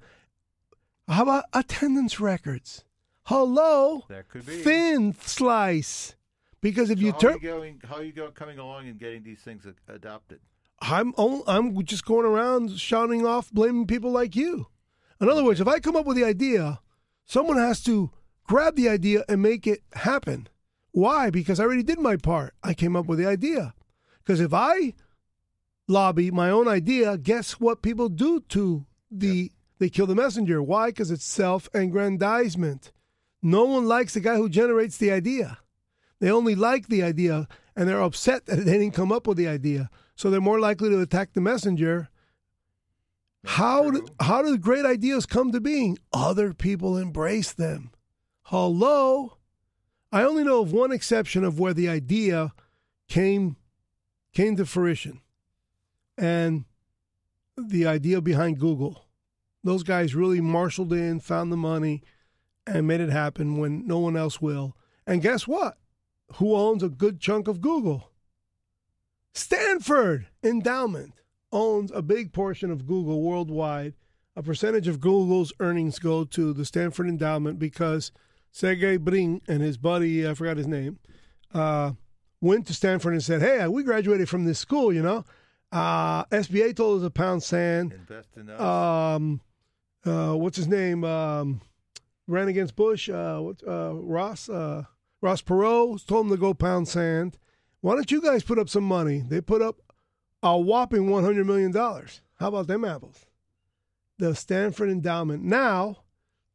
[1.08, 2.84] How about attendance records?
[3.24, 4.58] Hello, That could be.
[4.62, 6.14] thin slice.
[6.60, 7.80] Because if So you how turn, are you going?
[7.84, 10.40] How are you go, coming along and getting these things adopted?
[10.80, 14.66] I'm on- I'm just going around shouting off, blaming people like you.
[15.20, 16.80] In other words, if I come up with the idea,
[17.24, 18.10] someone has to
[18.44, 20.48] grab the idea and make it happen.
[20.92, 21.30] Why?
[21.30, 22.54] Because I already did my part.
[22.62, 23.74] I came up with the idea.
[24.22, 24.94] Because if I
[25.88, 30.62] lobby my own idea, guess what people do to the they kill the messenger.
[30.62, 30.88] Why?
[30.88, 32.92] Because it's self-aggrandizement.
[33.42, 35.58] No one likes the guy who generates the idea.
[36.20, 39.48] They only like the idea and they're upset that they didn't come up with the
[39.48, 39.90] idea.
[40.14, 42.08] So they're more likely to attack the messenger.
[43.44, 45.98] How do, how do great ideas come to being?
[46.12, 47.90] Other people embrace them.
[48.44, 49.36] Hello?
[50.10, 52.52] I only know of one exception of where the idea
[53.08, 53.56] came
[54.32, 55.20] came to fruition.
[56.16, 56.64] And
[57.56, 59.06] the idea behind Google.
[59.62, 62.02] Those guys really marshaled in, found the money,
[62.66, 64.76] and made it happen when no one else will.
[65.06, 65.78] And guess what?
[66.36, 68.10] Who owns a good chunk of Google?
[69.34, 71.14] Stanford Endowment
[71.54, 73.94] owns a big portion of Google worldwide.
[74.36, 78.10] A percentage of Google's earnings go to the Stanford Endowment because
[78.50, 80.98] Sergey Brin and his buddy, I forgot his name,
[81.54, 81.92] uh,
[82.40, 85.24] went to Stanford and said, Hey, we graduated from this school, you know.
[85.72, 87.92] Uh, SBA told us a pound sand.
[87.92, 88.60] Invest in us.
[88.60, 89.40] Um,
[90.04, 91.04] uh, what's his name?
[91.04, 91.60] Um,
[92.26, 93.08] ran against Bush.
[93.08, 94.84] Uh, what, uh, Ross uh,
[95.20, 97.38] Ross Perot told him to go pound sand.
[97.80, 99.24] Why don't you guys put up some money?
[99.26, 99.80] They put up
[100.44, 102.20] a whopping one hundred million dollars.
[102.34, 103.26] How about them apples?
[104.18, 105.42] The Stanford Endowment.
[105.42, 106.04] Now,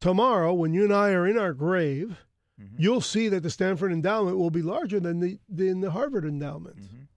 [0.00, 2.16] tomorrow, when you and I are in our grave,
[2.58, 2.68] Mhm.
[2.78, 6.76] you'll see that the Stanford Endowment will be larger than the than the Harvard Endowment.
[6.76, 7.08] Mhm.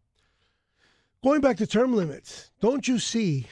[1.23, 3.47] Going back to term limits, don't you see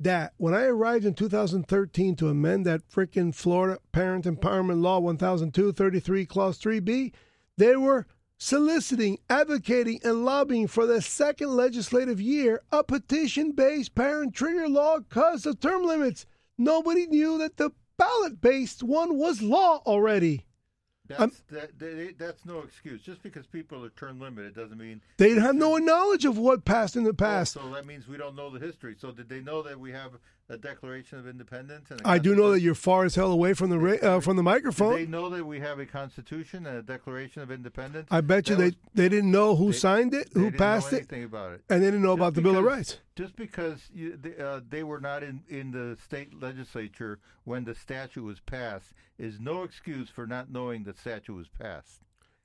[0.00, 6.24] that when I arrived in 2013 to amend that frickin' Florida Parent Empowerment Law 100233
[6.26, 7.12] Clause 3B,
[7.56, 8.06] they were
[8.42, 14.98] soliciting, advocating, and lobbying for the second legislative year a petition based parent trigger law
[14.98, 16.26] because of term limits.
[16.58, 20.44] Nobody knew that the ballot based one was law already.
[21.06, 23.02] That's that, that, that's no excuse.
[23.02, 26.96] Just because people are term limited doesn't mean They have no knowledge of what passed
[26.96, 27.56] in the past.
[27.56, 28.96] Oh, so that means we don't know the history.
[28.98, 30.12] So did they know that we have
[30.48, 31.88] a Declaration of Independence?
[32.04, 34.42] I do know that you're far as hell away from the ra- uh, from the
[34.42, 38.08] Did they know that we have a Constitution and a Declaration of Independence?
[38.10, 40.92] I bet you That they, was- they didn't know who they- signed it, who passed
[40.92, 41.62] it, about it.
[41.70, 42.98] and they didn't know Just about the Bill of Rights.
[43.16, 47.74] Just because you, they, uh, they were not in, in the state legislature when the
[47.74, 52.00] statute was passed is no excuse for not knowing the statute was passed.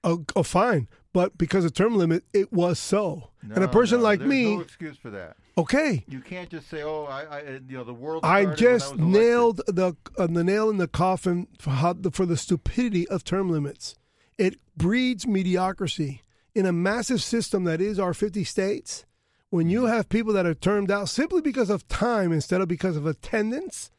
[0.08, 3.32] Oh, oh, fine, but because of term limit, it was so.
[3.42, 5.36] and a person no, like me, no excuse for that.
[5.58, 9.08] okay, You can't just say, "Oh, I, I you know, the world." I just elected."
[9.08, 13.50] nailed the uh, the nail in the coffin for, how, for the stupidity of term
[13.52, 13.96] limits.
[14.38, 16.22] It breeds mediocrity
[16.56, 19.06] in a massive system that is our 50 states.
[19.50, 22.96] When you have people that are termed out simply because of time instead of because
[22.96, 23.92] of attendance,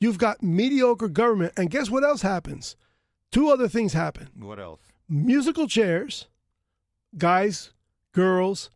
[0.00, 1.52] you've got mediocre government.
[1.56, 2.76] And guess what else happens?
[3.30, 4.80] Two other things happen What else?
[5.12, 6.26] Musical chairs,
[7.16, 7.70] guys,
[8.12, 8.70] girls,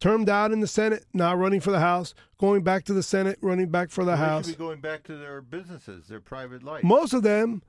[0.00, 3.38] termed out in the Senate, now running for the House, going back to the Senate,
[3.40, 4.46] running back for the Well, House.
[4.46, 6.84] should be going back to their businesses, their private life.
[6.84, 7.62] Most of them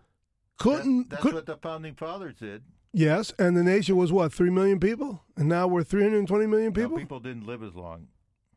[0.57, 1.09] couldn't.
[1.09, 2.63] that's could, what the founding fathers did.
[2.91, 6.27] Yes, and the nation was what three million people, and now we're three hundred and
[6.27, 6.97] twenty million people.
[6.97, 8.07] people didn't live as long.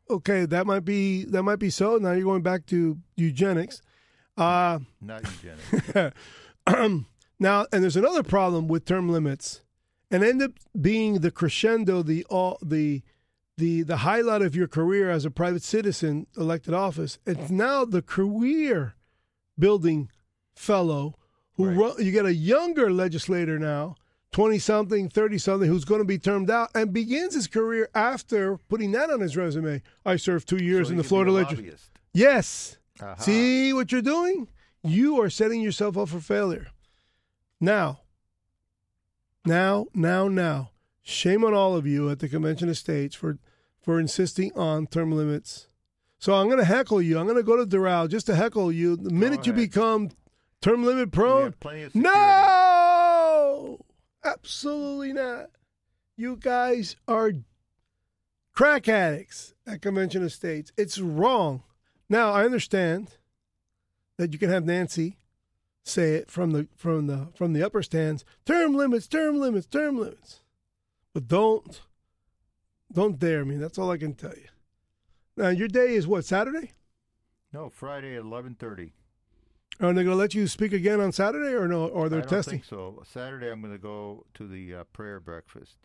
[0.09, 1.97] Okay, that might be that might be so.
[1.97, 3.81] Now you're going back to eugenics.
[4.35, 6.15] Uh, Not eugenics.
[7.43, 9.61] now, and there's another problem with term limits,
[10.09, 13.03] and end up being the crescendo, the all the
[13.57, 17.19] the the highlight of your career as a private citizen elected office.
[17.27, 18.95] It's now the career
[19.59, 20.09] building
[20.55, 21.15] fellow
[21.55, 21.77] who Right.
[21.77, 23.95] ru- you get a younger legislator now.
[24.31, 28.57] 20 something, 30 something, who's going to be termed out and begins his career after
[28.67, 29.83] putting that on his resume.
[30.03, 31.77] I served two years So in the Florida legislature.
[32.13, 32.77] Yes.
[32.99, 33.15] Aha.
[33.17, 34.47] See what you're doing?
[34.83, 36.67] You are setting yourself up for failure.
[37.63, 38.01] Now,
[39.45, 40.71] now, now, now,
[41.01, 43.37] shame on all of you at the Convention of States for,
[43.81, 45.67] for insisting on term limits.
[46.19, 47.17] So I'm going to heckle you.
[47.17, 48.97] I'm going to go to Doral just to heckle you.
[48.97, 50.09] The minute you become
[50.59, 52.09] term limit prone, have plenty of security.
[52.13, 53.79] no,
[54.25, 55.49] absolutely not.
[56.17, 57.31] You guys are
[58.51, 60.73] crack addicts at Convention of States.
[60.75, 61.63] It's wrong.
[62.09, 63.15] Now I understand
[64.17, 65.15] that you can have Nancy
[65.83, 68.25] say it from the from the from the upper stands.
[68.45, 70.41] Term limits, term limits, term limits.
[71.13, 71.81] But don't
[72.91, 73.57] don't dare me.
[73.57, 74.47] That's all I can tell you.
[75.37, 76.71] Now your day is what Saturday?
[77.51, 78.93] No, Friday at eleven thirty.
[79.79, 81.87] Are they going to let you speak again on Saturday, or no?
[81.87, 83.01] Or they're testing think so.
[83.11, 85.77] Saturday, I'm going to go to the uh, prayer breakfast,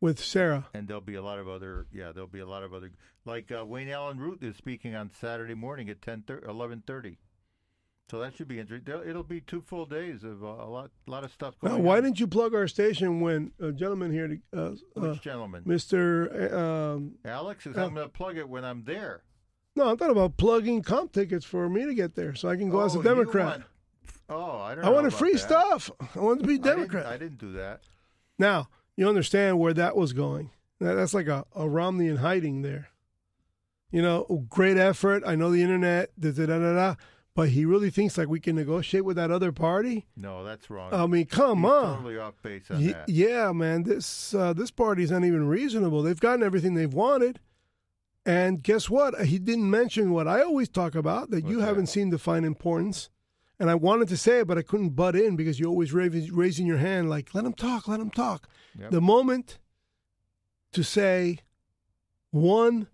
[0.00, 0.68] with Sarah?
[0.72, 1.86] and there'll be a lot of other.
[1.92, 2.90] Yeah, there'll be a lot of other.
[3.26, 7.16] Like uh, Wayne Allyn Root is speaking on Saturday morning at 10 11:30.
[8.10, 8.94] So that should be interesting.
[9.06, 11.84] It'll be two full days of uh, a lot, lot of stuff going Now, on.
[11.84, 15.64] why didn't you plug our station when a gentleman here, uh, Which uh, gentleman?
[15.64, 16.52] Mr.
[16.52, 16.58] uh,
[16.94, 17.76] Um, Alex is.
[17.76, 19.22] uh, I'm going to plug it when I'm there.
[19.76, 22.70] no, I'm talking about plugging comp tickets for me to get there, so I can
[22.70, 23.46] go as a Oh, Democrat.
[23.46, 23.64] want-
[24.30, 24.84] oh, I don't.
[24.84, 25.38] I know wanted free that.
[25.38, 25.90] stuff.
[26.16, 27.06] I wanted to be I didn't- Democrat.
[27.06, 27.82] I didn't do that.
[28.38, 30.50] Now you understand where that was going.
[30.80, 32.88] That- That's like a, a Romney in hiding there.
[33.90, 35.22] You know, great effort.
[35.26, 36.10] I know the internet.
[36.18, 36.94] Da, da, da, da, da,
[37.38, 40.06] but he really thinks like we can negotiate with that other party.
[40.16, 40.92] No, that's wrong.
[40.92, 41.96] I mean, come He's on.
[41.98, 43.08] Totally off base on Ye- that.
[43.08, 46.02] yeah, man, this uh, this party's not even reasonable.
[46.02, 47.38] They've gotten everything they've wanted,
[48.26, 49.26] and guess what?
[49.26, 51.66] He didn't mention what I always talk about that you that?
[51.66, 53.08] haven't seen the fine importance.
[53.60, 56.34] And I wanted to say it, but I couldn't butt in because you're always raising,
[56.34, 58.48] raising your hand, like let him talk, let him talk.
[58.80, 58.90] Yep.
[58.90, 59.58] The moment
[60.72, 61.38] to say
[62.32, 62.88] one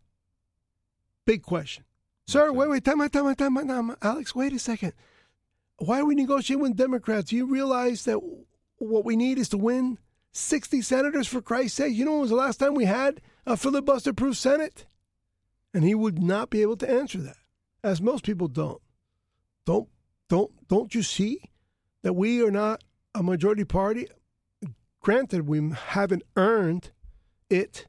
[1.24, 1.84] big question,
[2.26, 2.52] sir.
[2.52, 3.98] Wait, wait, time out, time out, time out, time out.
[4.02, 4.92] Alex, wait a second.
[5.78, 7.30] Why are we negotiating with Democrats?
[7.30, 8.20] Do you realize that
[8.78, 9.98] what we need is to win
[10.32, 11.94] 60 senators for Christ's sake?
[11.94, 14.86] You know when was the last time we had a filibuster proof Senate?
[15.72, 17.36] And he would not be able to answer that,
[17.82, 18.80] as most people don't.
[19.66, 19.88] Don't
[20.28, 21.40] don't don't you see
[22.02, 22.84] that we are not
[23.14, 24.06] a majority party?
[25.00, 26.92] Granted, we haven't earned
[27.50, 27.86] it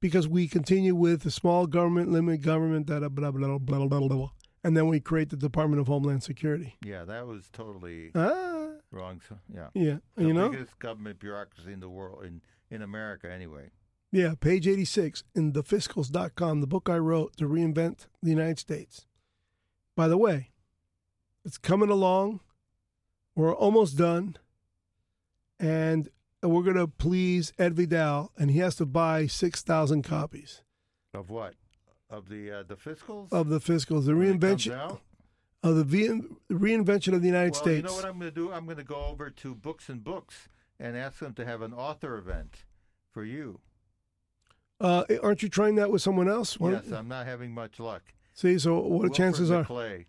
[0.00, 3.98] because we continue with the small government, limited government, da da blah blah blah blah
[4.00, 4.30] blah, blah,
[4.64, 6.76] and then we create the Department of Homeland Security.
[6.84, 9.20] Yeah, that was totally Ah, wrong.
[9.28, 12.40] So, yeah, yeah, the you know, biggest government bureaucracy in the world, in
[12.70, 13.70] in America, anyway.
[14.12, 14.34] yeah.
[14.38, 19.06] Page eighty-six in thefiscals.com, the book I wrote to reinvent the United States.
[19.94, 20.50] By the way,
[21.44, 22.40] it's coming along.
[23.34, 24.36] We're almost done,
[25.60, 26.08] and
[26.48, 30.62] we're gonna please Ed Vidal, and he has to buy six thousand copies
[31.14, 31.54] Of what?
[32.10, 35.00] Of the uh, the fiscals of the Fiscals, the When it comes reinvention out?
[35.62, 36.20] of the ve-
[36.50, 37.76] reinvention of the United well, States.
[37.78, 38.52] you know what I'm going to do?
[38.52, 40.48] I'm going to go over to Books and Books
[40.78, 42.64] and ask them to have an author event
[43.10, 43.58] for you.
[44.80, 46.60] Uh, aren't you trying that with someone else?
[46.60, 48.02] Why yes, I'm not having much luck.
[48.34, 50.04] See, so what the chances are McClay.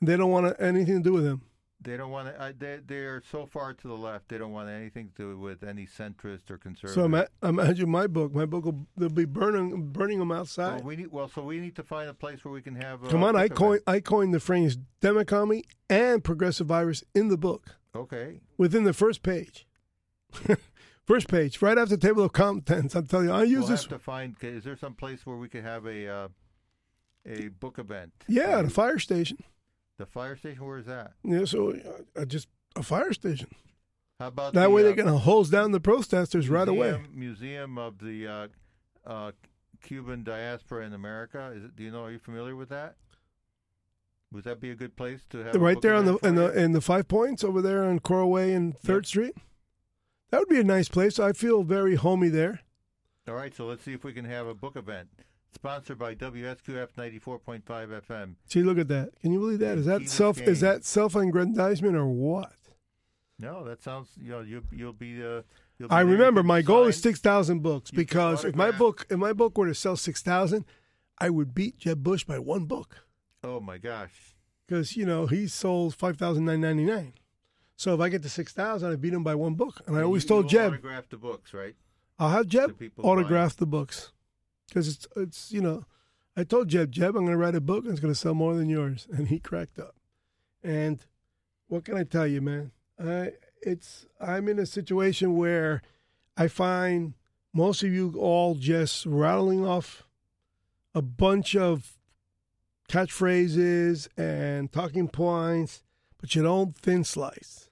[0.00, 1.42] they don't want anything to do with him.
[1.82, 2.54] They don't want to.
[2.58, 4.28] They they're so far to the left.
[4.28, 6.94] They don't want anything to do with any centrist or conservative.
[6.94, 8.34] So ima- imagine my book.
[8.34, 10.76] My book will they'll be burning burning them outside.
[10.76, 11.06] Well, we need.
[11.10, 13.02] Well, so we need to find a place where we can have.
[13.04, 13.80] A Come on, I coined.
[13.86, 18.40] I coined the phrase democomy and progressive virus in the book Okay.
[18.58, 19.66] within the first page.
[21.06, 22.94] first page, right after the table of contents.
[22.94, 23.82] I'm telling you, I use we'll this.
[23.84, 24.36] have to find.
[24.42, 26.28] Is there some place where we could have a uh,
[27.26, 28.12] a book event?
[28.28, 29.38] Yeah, at a fire station.
[30.00, 30.66] The fire station.
[30.66, 31.12] Where is that?
[31.22, 31.74] Yeah, so
[32.16, 33.48] uh, just a fire station.
[34.18, 36.90] How about That the, way uh, going to hose down the protesters right away.
[36.92, 38.48] museum- Museum of the uh,
[39.06, 39.32] uh,
[39.82, 41.52] Cuban diaspora in America.
[41.54, 42.04] Is it, do you know?
[42.04, 42.96] Are you familiar with that?
[44.32, 45.54] Would that be a good place to have?
[45.56, 48.52] right there on the in the in the Five Points over there on Coral Way
[48.52, 49.34] and Third Street.
[50.30, 51.18] That would be a nice place.
[51.18, 52.60] I feel very homey there.
[53.26, 55.08] All right, so let's see if we can have a book event
[55.52, 58.34] sponsored by WSQF ninety four point five FM.
[58.46, 59.10] See, look at that.
[59.20, 59.78] Can you believe that?
[59.78, 62.52] Is that self is that self aggrandizement or what?
[63.38, 64.10] No, that sounds.
[64.20, 65.22] You know, you you'll be.
[65.22, 65.42] Uh,
[65.78, 68.64] you'll be I remember my goal is six thousand books You can because if my
[68.64, 68.78] autograph.
[68.78, 70.64] book if my book were to sell six thousand,
[71.18, 73.06] I would beat Jeb Bush by one book
[73.42, 74.34] Oh my gosh!
[74.66, 77.14] because you know he sold five thousand nine ninety nine.
[77.76, 79.80] So if I get to six thousand, I beat him by one book.
[79.86, 81.74] And I always you, told you Jeb autograph the books, right?
[82.18, 84.12] I'll have Jeb the people autograph the books
[84.70, 85.84] because it's it's you know
[86.36, 88.34] I told Jeb Jeb I'm going to write a book and it's going to sell
[88.34, 89.96] more than yours, and he cracked up.
[90.62, 91.04] And
[91.68, 92.72] what can I tell you, man?
[92.98, 95.82] I it's I'm in a situation where
[96.36, 97.14] I find
[97.52, 100.04] most of you all just rattling off
[100.94, 101.96] a bunch of
[102.88, 105.82] catchphrases and talking points,
[106.20, 107.69] but you don't thin slice.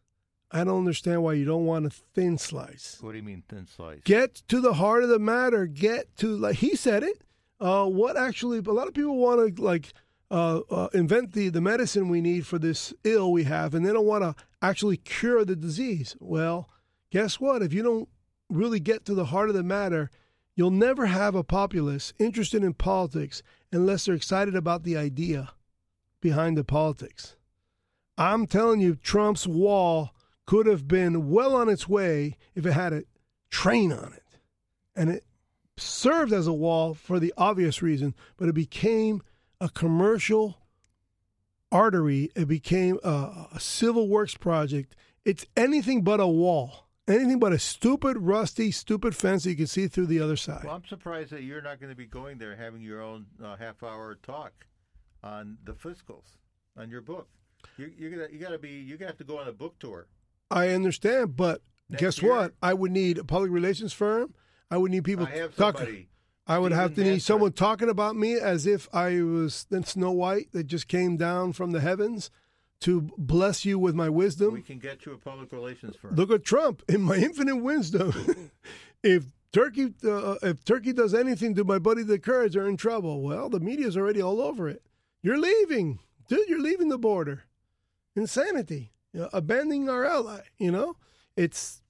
[0.50, 2.98] I don't understand why you don't want to thin slice.
[3.00, 4.00] What do you mean thin slice?
[4.04, 5.66] Get to the heart of the matter.
[5.66, 7.22] Get to like he said it.
[7.60, 8.58] Uh, what actually?
[8.58, 9.92] A lot of people want to like
[10.30, 13.92] uh, uh, invent the the medicine we need for this ill we have, and they
[13.92, 16.16] don't want to actually cure the disease.
[16.18, 16.68] Well,
[17.10, 17.62] guess what?
[17.62, 18.08] If you don't
[18.48, 20.10] really get to the heart of the matter,
[20.54, 25.50] you'll never have a populace interested in politics unless they're excited about the idea
[26.20, 27.36] behind the politics.
[28.16, 30.10] I'm telling you, Trump's wall
[30.48, 33.04] could have been well on its way if it had a
[33.50, 34.22] train on it.
[34.96, 35.26] And it
[35.76, 39.20] served as a wall for the obvious reason, but it became
[39.60, 40.56] a commercial
[41.70, 42.30] artery.
[42.34, 44.96] It became a, a civil works project.
[45.22, 49.66] It's anything but a wall, anything but a stupid, rusty, stupid fence that you can
[49.66, 50.64] see through the other side.
[50.64, 53.56] Well, I'm surprised that you're not going to be going there having your own uh,
[53.56, 54.52] half-hour talk
[55.22, 56.38] on the fiscals
[56.74, 57.28] on your book.
[57.76, 60.06] You you got you got to be you got to go on a book tour.
[60.50, 62.54] I understand, but Next guess year- what?
[62.62, 64.34] I would need a public relations firm.
[64.70, 66.06] I would need people I talking.
[66.46, 70.12] I would have to need someone talking about me as if I was the Snow
[70.12, 72.30] White that just came down from the heavens
[72.80, 74.54] to bless you with my wisdom.
[74.54, 76.14] We can get you a public relations firm.
[76.14, 78.50] Look at Trump in my infinite wisdom.
[79.02, 83.20] if Turkey, uh, if Turkey does anything to my buddy the Kurds, they're in trouble.
[83.20, 84.82] Well, the media's already all over it.
[85.22, 85.98] You're leaving,
[86.28, 86.48] dude.
[86.48, 87.44] You're leaving the border.
[88.16, 88.92] Insanity.
[89.18, 90.42] You know, abandoning our ally.
[90.58, 90.94] You know,
[91.36, 91.82] it's.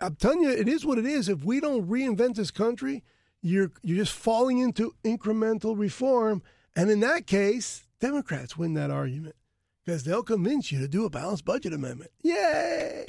[0.00, 1.28] I'm telling you, it is what it is.
[1.28, 3.02] If we don't reinvent this country,
[3.40, 6.40] you're you're just falling into incremental reform,
[6.76, 9.34] and in that case, Democrats win that argument
[9.84, 12.12] because they'll convince you to do a balanced budget amendment.
[12.22, 13.06] Yay!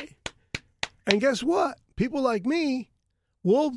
[1.05, 1.77] And guess what?
[1.95, 2.89] People like me
[3.43, 3.73] will.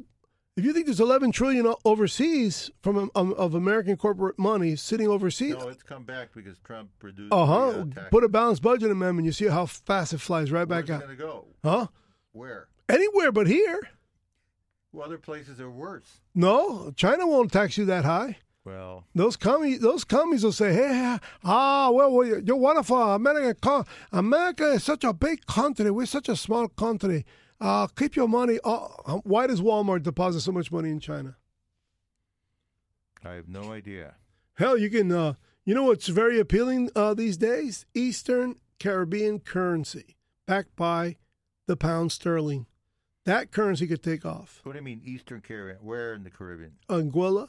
[0.57, 5.55] If you think there's 11 trillion overseas from um, of American corporate money sitting overseas,
[5.55, 7.31] no, it's come back because Trump produced.
[7.31, 7.85] uh the, huh.
[8.01, 8.09] uh.
[8.11, 9.27] Put a balanced budget amendment.
[9.27, 11.03] You see how fast it flies right Where's back out.
[11.03, 11.45] going to go?
[11.63, 11.89] Huh?
[12.33, 12.69] Where?
[12.89, 13.81] Anywhere but here.
[14.93, 16.21] Well, other places are worse.
[16.35, 18.39] No, China won't tax you that high.
[18.65, 22.97] Well, Those commies, those commies will say, "Hey, ah, well, well you're wonderful.
[22.97, 23.85] America?
[24.11, 25.91] America is such a big country.
[25.91, 27.27] We're such a small country.
[27.61, 28.59] Uh, keep your money.
[28.65, 28.79] Uh,
[29.25, 31.37] why does Walmart deposit so much money in China?
[33.25, 34.15] I have no idea.
[34.55, 35.11] Hell, you can.
[35.11, 35.35] Uh,
[35.65, 37.87] you know what's very appealing uh, these days?
[37.95, 40.17] Eastern Caribbean currency,
[40.47, 41.17] backed by
[41.67, 42.67] the pound sterling.
[43.25, 44.61] That currency could take off.
[44.63, 45.85] What do you mean Eastern Caribbean?
[45.85, 46.73] Where in the Caribbean?
[46.89, 47.49] Anguilla.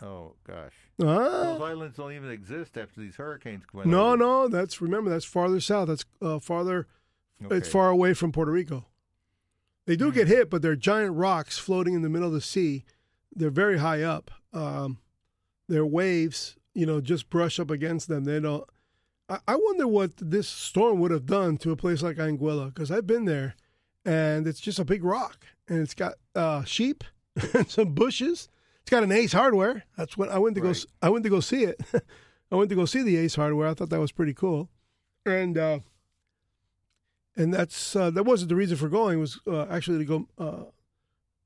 [0.00, 1.04] Oh gosh, Ah.
[1.04, 4.16] those islands don't even exist after these hurricanes went No, over.
[4.16, 5.88] no, that's remember that's farther south.
[5.88, 6.88] That's uh, farther.
[7.50, 8.86] It's far away from Puerto Rico.
[9.86, 10.14] They do Hmm.
[10.14, 12.84] get hit, but they're giant rocks floating in the middle of the sea.
[13.34, 14.30] They're very high up.
[14.52, 14.98] Um,
[15.68, 18.24] their waves, you know, just brush up against them.
[18.24, 18.64] They don't.
[19.28, 22.90] I, I wonder what this storm would have done to a place like Anguilla because
[22.90, 23.54] I've been there,
[24.04, 27.04] and it's just a big rock, and it's got uh, sheep
[27.54, 28.48] and some bushes.
[28.82, 29.84] It's got an Ace Hardware.
[29.96, 30.68] That's what I went to go.
[30.68, 30.76] Right.
[30.76, 31.80] s- I went to go see it.
[32.52, 33.68] I went to go see the Ace Hardware.
[33.68, 34.68] I thought that was pretty cool,
[35.24, 35.78] and uh,
[37.36, 39.18] and that's uh, that wasn't the reason for going.
[39.18, 40.64] It was uh, actually to go uh,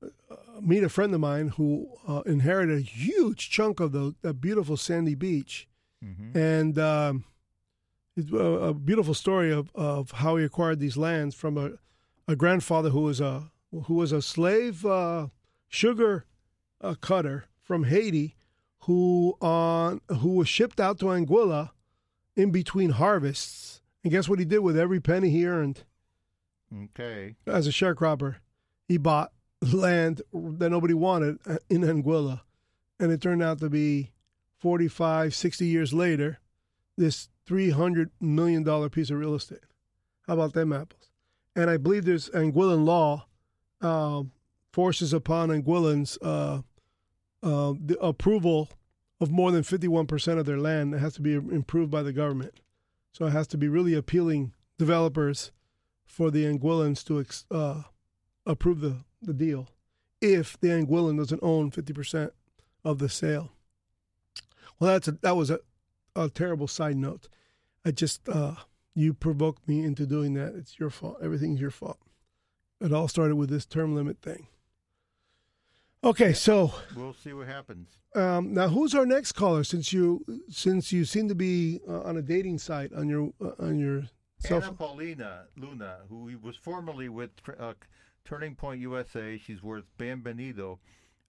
[0.03, 4.35] uh, meet a friend of mine who uh, inherited a huge chunk of the that
[4.41, 5.67] beautiful sandy beach,
[6.03, 6.35] Mhm.
[6.35, 7.23] and um,
[8.15, 8.37] it's a,
[8.69, 11.71] a beautiful story of, of how he acquired these lands from a,
[12.27, 13.51] a grandfather who was a
[13.85, 15.27] who was a slave uh,
[15.67, 16.25] sugar
[16.81, 18.35] uh, cutter from Haiti,
[18.81, 21.71] who on who was shipped out to Anguilla
[22.35, 23.81] in between harvests.
[24.07, 25.83] And guess what he did with every penny he earned
[26.73, 27.35] Okay.
[27.45, 28.37] as a sharecropper?
[28.87, 32.39] He bought land that nobody wanted uh, in Anguilla.
[33.01, 34.11] And it turned out to be
[34.59, 36.39] 45, 60 years later,
[36.97, 39.59] this $300 million piece of real estate.
[40.25, 41.09] How about them apples?
[41.53, 43.25] And I believe there's Anguillan law
[43.81, 44.31] um,
[44.71, 46.61] forces upon Anguillans uh,
[47.43, 48.69] uh, the approval
[49.19, 52.61] of more than 51% of their land that has to be improved by the government.
[53.17, 55.51] So it has to be really appealing developers
[56.05, 57.81] for the Anguillans to uh,
[58.45, 59.69] approve the, the deal
[60.21, 62.29] if the Anguillan doesn't own 50%
[62.85, 63.49] of the sale.
[64.79, 65.61] Well, that's a, that was a,
[66.15, 67.27] a terrible side note.
[67.83, 68.53] I just, uh,
[68.93, 70.53] you provoked me into doing that.
[70.53, 71.17] It's your fault.
[71.19, 71.97] Everything's your fault.
[72.79, 74.45] It all started with this term limit thing.
[76.03, 77.89] Okay, so We'll see what happens.
[78.15, 79.63] um, now who's our next caller?
[79.63, 83.51] Since you since you seem to be uh, on a dating site on your uh,
[83.59, 84.03] on your
[84.39, 84.73] cell Anna.
[84.73, 87.73] Paulina Luna, who was formerly with uh,
[88.25, 90.77] Turning Point USA, she's with Bienvenido,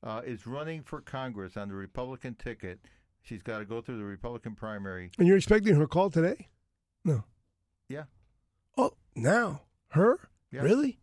[0.02, 2.78] uh, is running for Congress on the Republican ticket.
[3.22, 5.10] She's got to go through the Republican primary.
[5.18, 6.48] And you're expecting her call today?
[7.04, 7.24] No.
[7.88, 8.04] Yeah.
[8.76, 10.18] Oh, now her?
[10.52, 10.62] Yeah.
[10.62, 10.98] Really?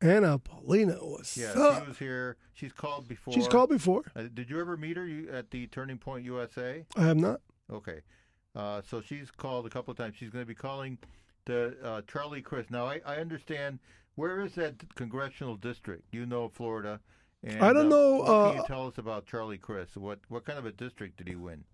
[0.00, 1.36] Anna Paulina was.
[1.36, 2.36] Yeah, so- she was here.
[2.54, 3.32] She's called before.
[3.32, 4.02] She's called before.
[4.14, 6.84] Uh, did you ever meet her you, at the Turning Point USA?
[6.96, 7.40] I have not.
[7.72, 8.00] Okay.
[8.54, 10.16] Uh, so she's called a couple of times.
[10.16, 10.98] She's going to be calling
[11.46, 12.70] the uh, Charlie Crist.
[12.70, 13.78] Now, I, I understand.
[14.16, 16.04] Where is that congressional district?
[16.12, 17.00] You know Florida.
[17.42, 19.96] And, I don't know, What can uh, you tell us about Charlie Crist?
[19.96, 21.64] What what kind of a district did he win?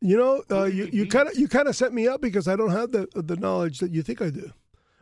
[0.00, 2.56] You know, uh, you you kind of you kind of set me up because I
[2.56, 4.52] don't have the the knowledge that you think I do.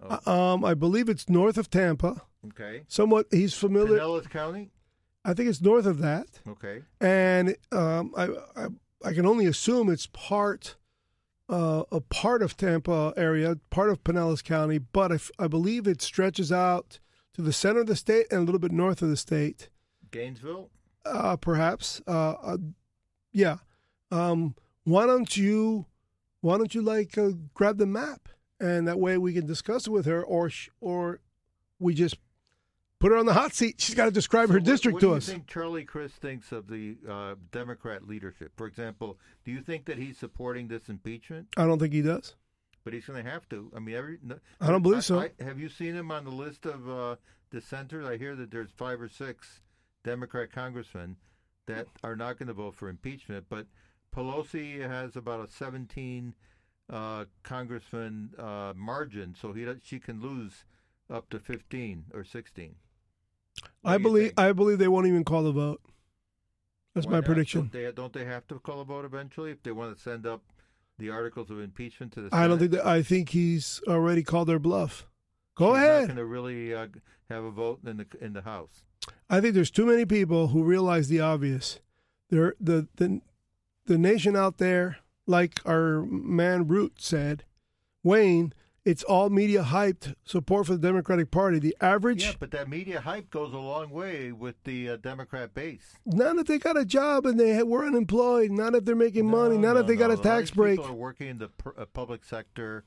[0.02, 0.18] Oh.
[0.26, 2.22] Uh, Um, I believe it's north of Tampa.
[2.48, 2.82] Okay.
[2.88, 3.98] Somewhat, he's familiar.
[3.98, 4.70] Pinellas County.
[5.24, 6.26] I think it's north of that.
[6.46, 6.82] Okay.
[7.00, 8.66] and um, I, I
[9.04, 10.76] I can only assume it's part
[11.48, 16.50] uh, a part of Tampa area, part of Pinellas County, but i believe it stretches
[16.50, 16.98] out
[17.34, 19.68] to the center of the state and a little bit north of the state,
[20.10, 20.70] Gainesville.
[21.04, 22.00] uh, perhaps.
[22.06, 22.56] Uh, uh,
[23.32, 23.58] yeah.
[24.10, 24.54] Um,
[24.84, 25.86] why don't you
[26.40, 28.28] why don't you like uh, grab the map
[28.60, 31.20] and that way we can discuss it with her, or sh- or
[31.78, 32.16] we just
[32.98, 33.80] put her on the hot seat.
[33.80, 35.26] She's got to describe So her what- district what to do you us.
[35.28, 38.52] think Charlie Crist thinks of the uh, Democrat leadership?
[38.56, 41.48] For example, do you think that he's supporting this impeachment?
[41.56, 42.34] I don't think he does.
[42.84, 43.70] But he's going to have to.
[43.74, 44.18] I mean, every.
[44.22, 45.28] No, I don't believe so.
[45.40, 47.16] have you seen him on the list of uh,
[47.50, 48.06] dissenters?
[48.06, 49.60] I hear that there's five or six
[50.04, 51.16] Democrat congressmen
[51.66, 53.46] that are not going to vote for impeachment.
[53.48, 53.66] But
[54.14, 56.32] Pelosi has about a 17
[56.88, 60.64] uh, congressman uh, margin, so he she can lose
[61.10, 62.76] up to 15 or 16.
[63.82, 64.32] What I believe?
[64.36, 65.80] I believe they won't even call the vote.
[66.94, 67.26] That's Why my not?
[67.26, 67.60] prediction.
[67.60, 70.26] Don't they, don't they have to call a vote eventually if they want to send
[70.26, 70.42] up
[70.98, 72.28] the articles of impeachment to the?
[72.34, 72.86] I don't think that.
[72.86, 75.06] I think he's already called their bluff.
[75.56, 76.00] Go She's ahead.
[76.00, 76.86] Not going to really uh,
[77.30, 78.82] have a vote in the in the House.
[79.30, 81.80] I think there's too many people who realize the obvious.
[82.30, 83.20] There, the the
[83.86, 87.44] the nation out there, like our man Root said,
[88.02, 88.52] Wayne.
[88.86, 91.58] It's all media hyped support for the Democratic Party.
[91.58, 95.52] The average, Yeah, but that media hype goes a long way with the uh, Democrat
[95.54, 95.96] base.
[96.06, 99.56] not if they got a job and they were unemployed, not if they're making money,
[99.56, 100.78] No, not no, if they got a tax break.
[100.78, 102.84] People are working in the uh, public sector.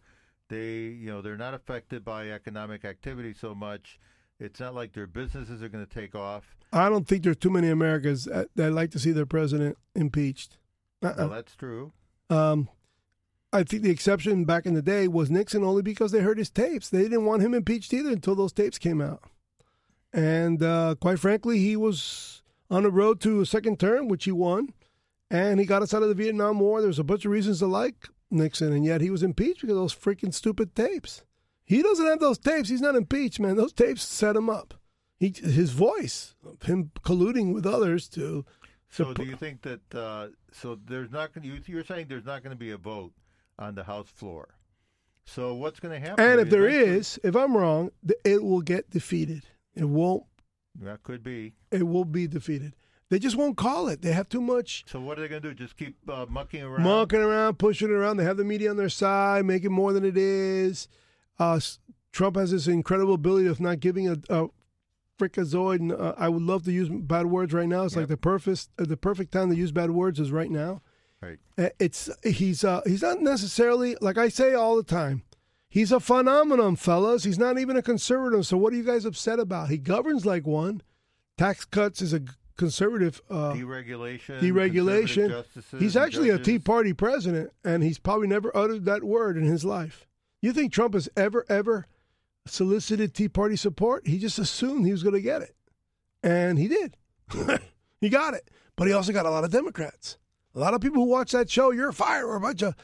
[0.47, 3.99] They, you know, they're not affected by economic activity so much.
[4.39, 6.55] It's not like their businesses are going to take off.
[6.71, 10.59] I don't think there's too many Americans that, that like to see their president impeached.
[11.03, 11.13] Uh-uh.
[11.17, 11.91] Well, that's true.
[12.29, 12.69] Um,
[13.51, 16.51] I think the exception back in the day was Nixon only because they heard his
[16.51, 16.89] tapes.
[16.89, 19.23] They didn't want him impeached either until those tapes came out.
[20.13, 24.31] And uh, quite frankly, he was on the road to a second term, which he
[24.31, 24.73] won.
[25.31, 26.79] And he got us out of the Vietnam War.
[26.79, 29.75] There was a bunch of reasons to like Nixon, and yet he was impeached because
[29.75, 31.23] of those freaking stupid tapes.
[31.65, 32.69] He doesn't have those tapes.
[32.69, 33.55] He's not impeached, man.
[33.55, 34.73] Those tapes set him up.
[35.19, 38.45] He, his voice, him colluding with others to.
[38.89, 39.81] So, to do you think that?
[39.93, 41.45] Uh, so there's not going.
[41.45, 43.11] You, you're saying there's not going to be a vote
[43.59, 44.49] on the House floor.
[45.25, 46.25] So what's going to happen?
[46.25, 47.91] And if there is, if I'm wrong,
[48.25, 49.43] it will get defeated.
[49.75, 50.23] It won't.
[50.81, 51.53] that could be.
[51.69, 52.73] It will be defeated.
[53.09, 54.01] They just won't call it.
[54.01, 55.53] They have too much So what are they going to do?
[55.55, 56.83] Just keep uh, mucking around?
[56.83, 58.17] mucking around, pushing it around.
[58.17, 60.87] They have the media on their side, making more than it is.
[61.37, 61.59] Uh,
[62.11, 64.47] Trump has this incredible ability of not giving a, a
[65.19, 65.79] frickazoid.
[65.79, 67.83] And, uh, I would love to use bad words right now.
[67.83, 70.81] It's like the perfect uh, the perfect time to use bad words is right now.
[71.21, 71.37] Right.
[71.57, 75.23] Uh, It's he's uh, he's not necessarily like I say all the time.
[75.67, 77.23] He's a phenomenon, fellas.
[77.25, 78.45] He's not even a conservative.
[78.47, 79.69] So what are you guys upset about?
[79.69, 80.81] He governs like one.
[81.37, 82.21] Tax cuts is a
[82.57, 83.21] conservative.
[83.29, 84.39] Uh, Deregulation.
[84.39, 85.45] deregulation.
[85.79, 86.57] he's actually a Tea.
[86.59, 90.07] Party president, and he's probably never uttered that word in his life.
[90.41, 91.85] You think Trump has ever, ever
[92.45, 94.07] solicited Tea Party support?
[94.07, 95.55] He just assumed he was going to get it,
[96.23, 96.97] and he did.
[98.01, 100.17] he got it, but he also got a lot of Democrats.
[100.59, 102.75] A lot of people who watch that show, you're fired, are a bunch of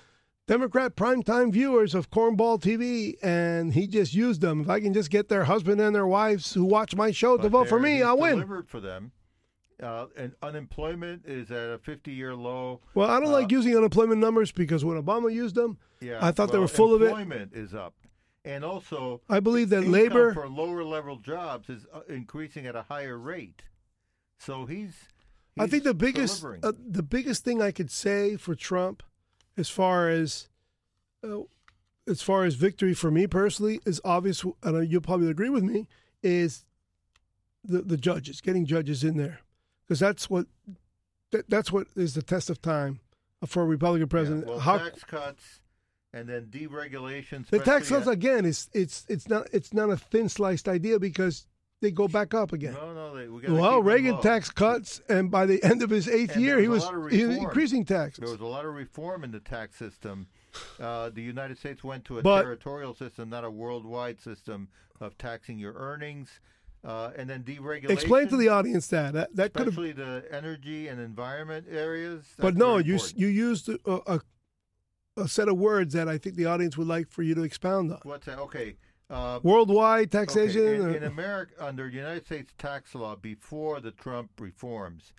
[0.47, 4.61] Democrat primetime viewers of Cornball TV, and he just used them.
[4.61, 7.49] If I can just get their husband and their wives who watch my show to
[7.49, 8.35] vote for me, I'll win.
[8.35, 9.11] Delivered for them.
[9.83, 12.79] Uh, and unemployment is at a 50-year low.
[12.93, 16.31] Well, I don't Uh, like using unemployment numbers because when Obama used them, Yeah, I
[16.31, 17.07] thought they were full of it.
[17.07, 17.93] Employment is up,
[18.45, 20.33] and also I believe that labor.
[20.33, 23.63] for lower level jobs is uh, increasing at a higher rate.
[24.37, 24.93] So he's.
[25.57, 29.03] I think the biggest uh, the biggest thing I could say for Trump,
[29.57, 30.49] as far as
[31.23, 31.39] uh,
[32.07, 35.87] as far as victory for me personally, is obvious, and you'll probably agree with me,
[36.21, 36.65] is
[37.63, 39.39] the the judges getting judges in there
[39.87, 40.45] because that's what
[41.31, 42.99] that, that's what is the test of time
[43.45, 44.47] for a Republican Yeah, president.
[44.47, 45.59] well, How tax cuts
[46.13, 47.45] and then deregulation.
[47.47, 51.45] the tax cuts again is it's it's not it's not a thin sliced idea because
[51.85, 52.73] they go back up again.
[52.73, 56.33] No, no, they, we Well, Reagan tax cuts, and by the end of his eighth
[56.33, 58.21] And year, there he was was a lot of he was increasing taxes.
[58.23, 60.27] There was a lot of reform in the tax system.
[60.79, 65.15] Uh, the United States went to a But- territorial system, not a worldwide system of
[65.17, 66.39] taxing your earnings,
[66.83, 67.91] uh, and then deregulation.
[67.91, 69.77] Explain to the audience that that, that could have.
[69.77, 72.25] especially the energy and environment areas.
[72.39, 73.19] But no, you important.
[73.19, 74.21] you used a, a
[75.17, 77.91] a set of words that I think the audience would like for you to expound
[77.91, 77.99] on.
[78.03, 78.39] What's that?
[78.39, 78.75] Okay.
[79.09, 80.63] Uh, Worldwide okay, taxation.
[80.63, 85.13] in, uh, in America, under United States tax law, before the Trump reforms,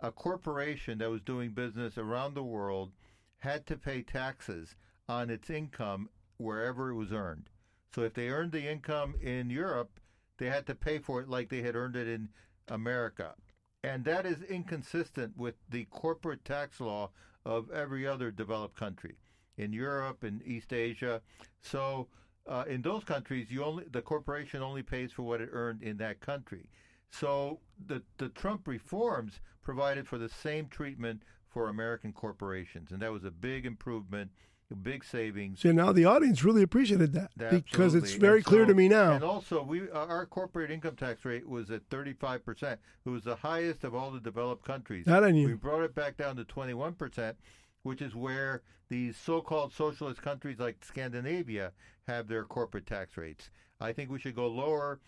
[0.00, 2.92] a corporation that was doing business around the world
[3.38, 4.76] had to pay taxes
[5.08, 7.48] on its income wherever it was earned.
[7.94, 10.00] So if they earned the income in Europe,
[10.38, 12.28] they had to pay for it like they had earned it in
[12.68, 13.34] America.
[13.82, 17.10] And that is inconsistent with the corporate tax law
[17.44, 19.16] of every other developed country
[19.56, 21.22] in Europe and East Asia.
[21.60, 22.08] So
[22.48, 25.96] uh, in those countries, you only the corporation only pays for what it earned in
[25.98, 26.68] that country.
[27.10, 33.12] So the the Trump reforms provided for the same treatment for American corporations, and that
[33.12, 34.30] was a big improvement,
[34.70, 35.60] a big savings.
[35.60, 39.12] so now the audience really appreciated that because it's very And clear to me now.
[39.12, 42.80] And also, we uh, our corporate income tax rate was at 35 percent.
[43.04, 45.06] It was the highest of all the developed countries.
[45.06, 47.36] That I We brought it back down to 21 percent,
[47.86, 51.72] which is where these so-called socialist countries like Scandinavia
[52.06, 53.50] have their corporate tax rates.
[53.80, 55.00] I think we should go lower.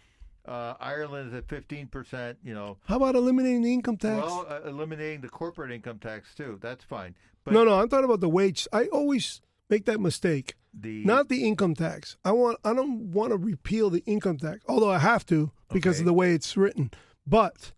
[0.46, 2.38] Uh, Ireland is at 15 percent.
[2.42, 4.24] You know, How about eliminating the income tax?
[4.24, 6.58] well, uh, eliminating the corporate income tax too.
[6.62, 7.14] That's fine.
[7.44, 8.66] But no, no, I'm talking about the wage.
[8.72, 10.54] I always make that mistake.
[10.72, 12.16] the Not the income tax.
[12.24, 12.58] I want.
[12.64, 16.02] I don't want to repeal the income tax, although I have to because Okay.
[16.02, 16.90] of the way it's written.
[17.26, 17.72] But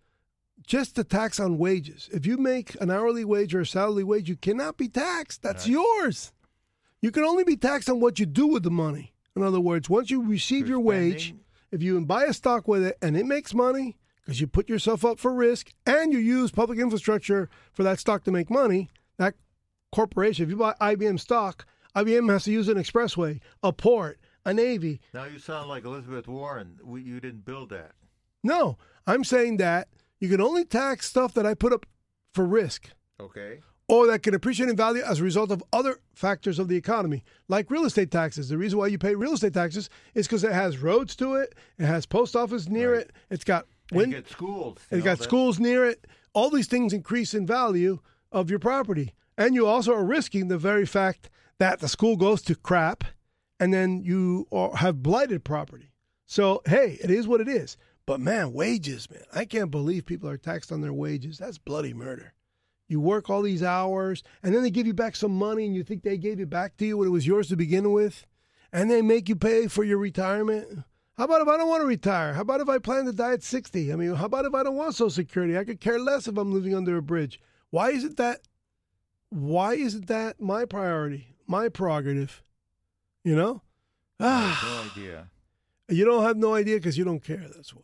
[0.66, 2.08] just the tax on wages.
[2.12, 5.42] If you make an hourly wage or a salary wage, you cannot be taxed.
[5.42, 5.72] That's Right.
[5.72, 6.32] yours.
[7.00, 9.14] You can only be taxed on what you do with the money.
[9.34, 11.34] In other words, once you receive You're your wage,
[11.70, 15.04] if you buy a stock with it and it makes money because you put yourself
[15.04, 19.34] up for risk and you use public infrastructure for that stock to make money, that
[19.92, 21.66] corporation, if you buy IBM stock,
[21.96, 25.00] IBM has to use an expressway, a port, a navy.
[25.14, 26.78] now you sound like Elizabeth Warren.
[26.84, 27.92] We, you didn't build that.
[28.42, 29.88] No, I'm saying that
[30.20, 31.86] you can only tax stuff that I put up
[32.34, 32.90] for risk
[33.20, 33.60] Okay.
[33.88, 37.24] or that can appreciate in value as a result of other factors of the economy,
[37.48, 38.48] like real estate taxes.
[38.48, 41.54] The reason why you pay real estate taxes is because it has roads to it,
[41.78, 43.00] it has post office near Right.
[43.02, 44.78] it, it's got wind, schools.
[44.90, 46.06] it's got that- schools near it.
[46.32, 47.98] All these things increase in value
[48.30, 51.28] of your property, and you also are risking the very fact
[51.58, 53.02] that the school goes to crap,
[53.58, 55.90] and then you are, have blighted property.
[56.26, 57.76] So hey, it is what it is.
[58.10, 61.38] But man, wages, man, I can't believe people are taxed on their wages.
[61.38, 62.32] That's bloody murder.
[62.88, 65.84] You work all these hours, and then they give you back some money, and you
[65.84, 68.26] think they gave it back to you when it was yours to begin with,
[68.72, 70.80] and they make you pay for your retirement.
[71.16, 72.32] How about if I don't want to retire?
[72.34, 73.92] How about if I plan to die at 60?
[73.92, 75.56] I mean, how about if I don't want Social Security?
[75.56, 77.38] I could care less if I'm living under a bridge.
[77.70, 78.40] Why is it that?
[79.28, 82.42] Why isn't that my priority, my prerogative?
[83.22, 83.62] You know?
[84.18, 85.28] Ah, no idea.
[85.88, 87.46] you don't have no idea because you don't care.
[87.54, 87.82] That's why.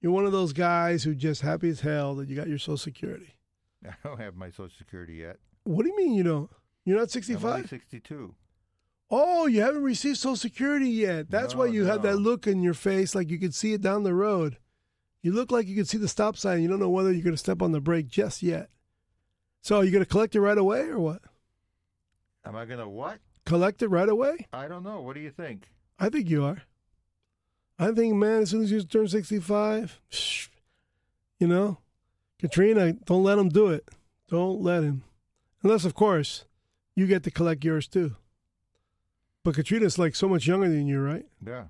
[0.00, 2.76] You're one of those guys who just happy as hell that you got your Social
[2.76, 3.34] Security.
[3.84, 5.38] I don't have my Social Security yet.
[5.64, 6.50] What do you mean you don't?
[6.84, 7.68] You're not I'm 65?
[7.68, 8.34] 62.
[9.10, 11.30] Oh, you haven't received Social Security yet.
[11.30, 13.80] That's No, why you have that look in your face like you could see it
[13.80, 14.58] down the road.
[15.22, 16.62] You look like you could see the stop sign.
[16.62, 18.68] You don't know whether you're going to step on the brake just yet.
[19.60, 21.22] So, are you going to collect it right away or what?
[22.44, 23.18] Am I going to what?
[23.44, 24.46] Collect it right away?
[24.52, 25.00] I don't know.
[25.00, 25.68] What do you think?
[25.98, 26.62] I think you are.
[27.78, 30.48] I think, man, as soon as you turn 65, shh,
[31.38, 31.78] you know,
[32.38, 33.88] Katrina, don't let him do it.
[34.28, 35.04] Don't let him.
[35.62, 36.44] Unless, of course,
[36.94, 38.16] you get to collect yours too.
[39.44, 41.24] But Katrina's like so much younger than you, right?
[41.44, 41.64] Yeah.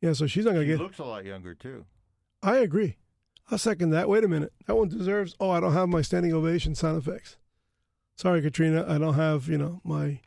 [0.00, 0.82] Yeah, so she's not going She to get.
[0.82, 1.84] looks a lot younger, too.
[2.42, 2.96] I agree.
[3.50, 4.08] I'll second that.
[4.08, 4.52] Wait a minute.
[4.66, 5.34] That one deserves.
[5.40, 7.36] Oh, I don't have my standing ovation sound effects.
[8.14, 8.84] Sorry, Katrina.
[8.86, 10.20] I don't have, you know, my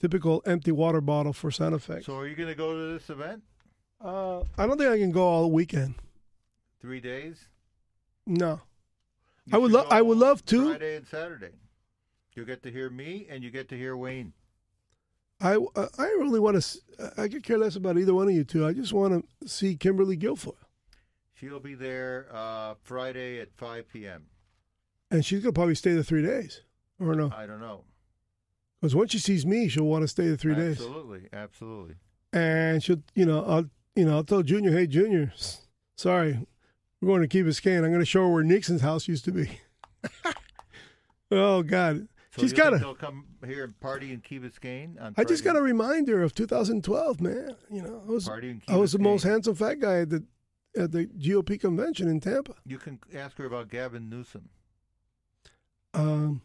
[0.00, 2.06] typical empty water bottle for sound effects.
[2.06, 3.42] So are you going to go to this event?
[4.02, 5.94] Uh, I don't think I can go all weekend.
[6.80, 7.46] Three days?
[8.26, 8.60] No.
[9.46, 10.70] You I would should lo- I would love to.
[10.70, 11.50] Friday and Saturday.
[12.34, 14.32] You get to hear me and you get to hear Wayne.
[15.40, 17.12] I, I really want to.
[17.20, 18.66] I could care less about either one of you two.
[18.66, 20.54] I just want to see Kimberly Guilfoyle,
[21.34, 24.26] She'll be there uh, Friday at 5 p.m.
[25.10, 26.60] and she's gonna probably stay the three days,
[27.00, 27.32] or no?
[27.36, 27.82] I don't know.
[28.80, 31.94] Because once she sees me, she'll want to stay the three days, Absolutely, absolutely.
[32.32, 33.64] and she'll, you know, I'll,
[33.94, 35.32] you know, I'll tell Junior, hey, Junior,
[35.96, 36.46] sorry,
[37.00, 37.84] we're going to Key scan.
[37.84, 39.60] I'm going to show her where Nixon's house used to be.
[41.30, 42.78] oh God, So she's got to.
[42.78, 47.20] They'll come here and party in Key Biscayne I just got a reminder of 2012,
[47.20, 47.56] man.
[47.70, 48.28] You know, I was
[48.68, 50.24] I was the most handsome fat guy at the
[50.76, 52.54] at the GOP convention in Tampa.
[52.66, 54.48] You can ask her about Gavin Newsom.
[55.94, 56.40] Um,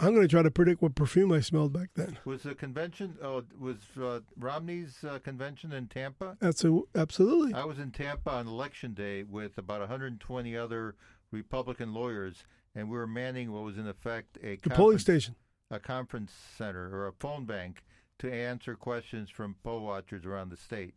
[0.00, 2.18] I'm going to try to predict what perfume I smelled back then.
[2.24, 3.16] Was the convention?
[3.20, 6.36] Oh, was uh, Romney's uh, convention in Tampa?
[6.40, 7.52] That's a, absolutely.
[7.52, 10.94] I was in Tampa on election day with about 120 other
[11.32, 12.44] Republican lawyers,
[12.76, 15.34] and we were manning what was in effect a the polling station.
[15.70, 17.82] a conference center or a phone bank
[18.20, 20.94] to answer questions from poll watchers around the state.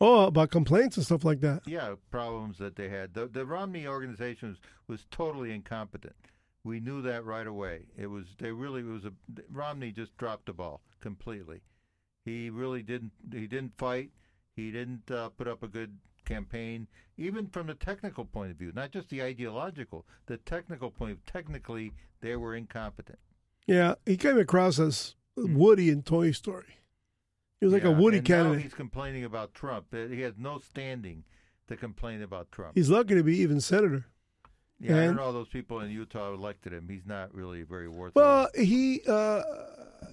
[0.00, 1.62] Oh, about complaints and stuff like that.
[1.66, 3.14] Yeah, problems that they had.
[3.14, 6.14] The, the Romney organization was, was totally incompetent.
[6.64, 7.86] We knew that right away.
[7.96, 9.12] It was they really it was a
[9.52, 11.60] Romney just dropped the ball completely.
[12.24, 14.10] He really didn't he didn't fight.
[14.56, 16.86] He didn't uh, put up a good campaign,
[17.16, 20.06] even from the technical point of view, not just the ideological.
[20.26, 21.12] The technical point.
[21.12, 23.18] Of, technically, they were incompetent.
[23.66, 26.80] Yeah, he came across as Woody in Toy Story.
[27.60, 29.86] He was like a Woody and now he's complaining about Trump.
[29.92, 31.24] He has no standing
[31.68, 32.72] to complain about Trump.
[32.74, 34.06] He's lucky to be even senator.
[34.80, 36.88] Yeah, I And- don't know those people in Utah elected him.
[36.88, 38.14] He's not really very worth.
[38.14, 39.42] Well, he, uh,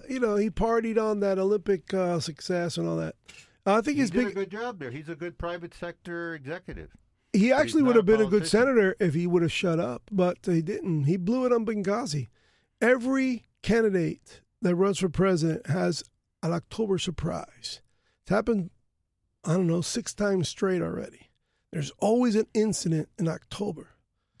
[0.08, 3.16] you know, he partied on that Olympic uh, success and all that.
[3.66, 4.90] I think he his did a good job there.
[4.90, 6.90] He's a good private sector executive.
[7.32, 10.38] He actually would have been a good senator if he would have shut up, but
[10.44, 11.04] he didn't.
[11.04, 12.28] He blew it on Benghazi.
[12.80, 16.02] Every candidate that runs for president has
[16.42, 17.80] an October surprise.
[18.22, 18.70] It's happened,
[19.44, 21.30] I don't know, six times straight already.
[21.72, 23.88] There's always an incident in October.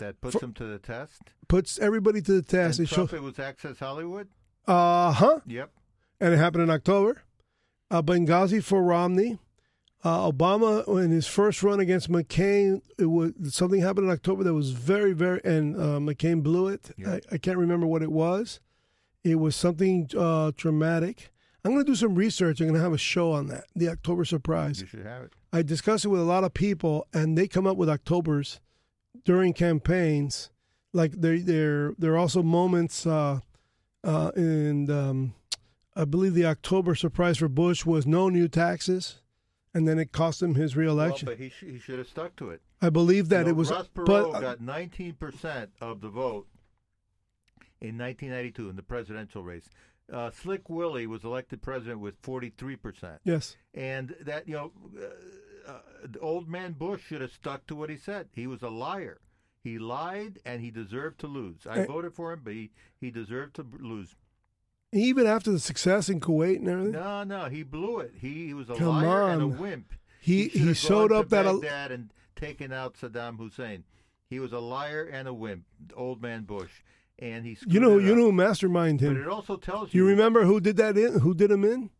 [0.02, 1.22] That puts For- him to the test.
[1.48, 2.78] Puts everybody to the test.
[2.80, 4.26] and It Trump, shows, it was Access Hollywood.
[4.66, 5.40] uh huh.
[5.46, 5.70] Yep.
[6.20, 7.22] and it happened in October.
[7.90, 9.38] Uh, Benghazi for Romney.
[10.04, 14.54] Uh, Obama, in his first run against McCain, it was something happened in October that
[14.54, 16.90] was very, very, and uh, McCain blew it.
[17.06, 18.58] I, I can't remember what it was.
[19.22, 21.30] It was something uh, dramatic.
[21.64, 22.60] I'm going to do some research.
[22.60, 24.80] I'm going to have a show on that, the October surprise.
[24.80, 25.32] You should have it.
[25.52, 28.58] I discuss it with a lot of people, and they come up with Octobers
[29.24, 30.50] during campaigns.
[30.92, 33.40] Like there, there, there are also moments, uh,
[34.04, 35.34] uh, and um,
[35.96, 39.20] I believe the October surprise for Bush was no new taxes,
[39.72, 41.26] and then it cost him his Well, reelection.
[41.26, 42.60] but he, sh- he should have stuck to it.
[42.82, 46.08] I believe that You know, it was, Ross Perot but uh, got 19% of the
[46.10, 46.46] vote
[47.80, 49.68] in 1992 in the presidential race.
[50.12, 53.18] Uh, Slick Willie was elected president with 43%.
[53.24, 55.06] yes, And that, you know, uh,
[55.66, 55.78] uh,
[56.20, 58.28] old man Bush should have stuck to what he said.
[58.34, 59.18] He was a liar.
[59.62, 61.66] He lied and he deserved to lose.
[61.68, 61.86] I Eh.
[61.86, 62.70] voted for him, but he,
[63.00, 64.16] he deserved to lose.
[64.92, 68.12] even after the success in Kuwait and everything, No, no, he blew it.
[68.20, 69.92] He, he was a Come liar and a wimp.
[70.20, 73.84] he he have showed up that a, Baghdad and taken out Saddam Hussein.
[74.28, 75.64] He was a liar and a wimp,
[75.94, 76.70] old man Bush,
[77.18, 77.56] and he.
[77.68, 78.18] you know you up.
[78.18, 81.20] know who mastermind him But it also tells You you, remember who did that in?
[81.20, 81.90] Who did him in?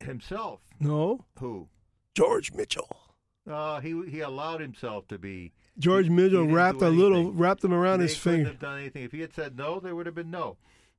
[0.00, 1.68] himself No, who
[2.14, 2.88] George Mitchell.
[3.50, 5.52] uh, he he allowed himself to be.
[5.78, 8.48] George He- he Mitchell wrapped do a little, wrapped him around they his finger.
[8.48, 9.04] have done anything.
[9.04, 10.56] If he had said no, there would have been no.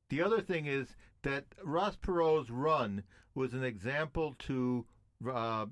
[0.10, 4.86] The other thing is that Ross Perot's run was an example to
[5.32, 5.66] uh,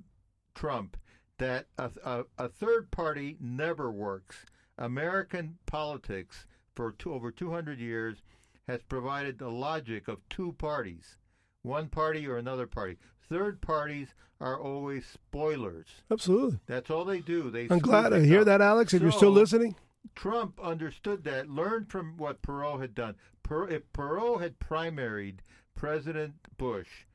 [0.55, 0.97] Trump
[1.37, 4.45] that a, a, a third party never works.
[4.77, 6.45] American politics
[6.75, 8.23] for two, over 200 years
[8.67, 11.17] has provided the logic of two parties,
[11.61, 12.97] one party or another party.
[13.29, 14.09] Third parties
[14.39, 15.87] are always spoilers.
[16.11, 16.59] Absolutely.
[16.67, 17.49] That's all they do.
[17.49, 18.93] They I'm glad to hear that, Alex.
[18.93, 19.75] If you're still listening,
[20.15, 23.15] Trump understood that, learned from what Perot had done.
[23.41, 25.39] Per, if Perot had primaried
[25.75, 27.05] President Bush,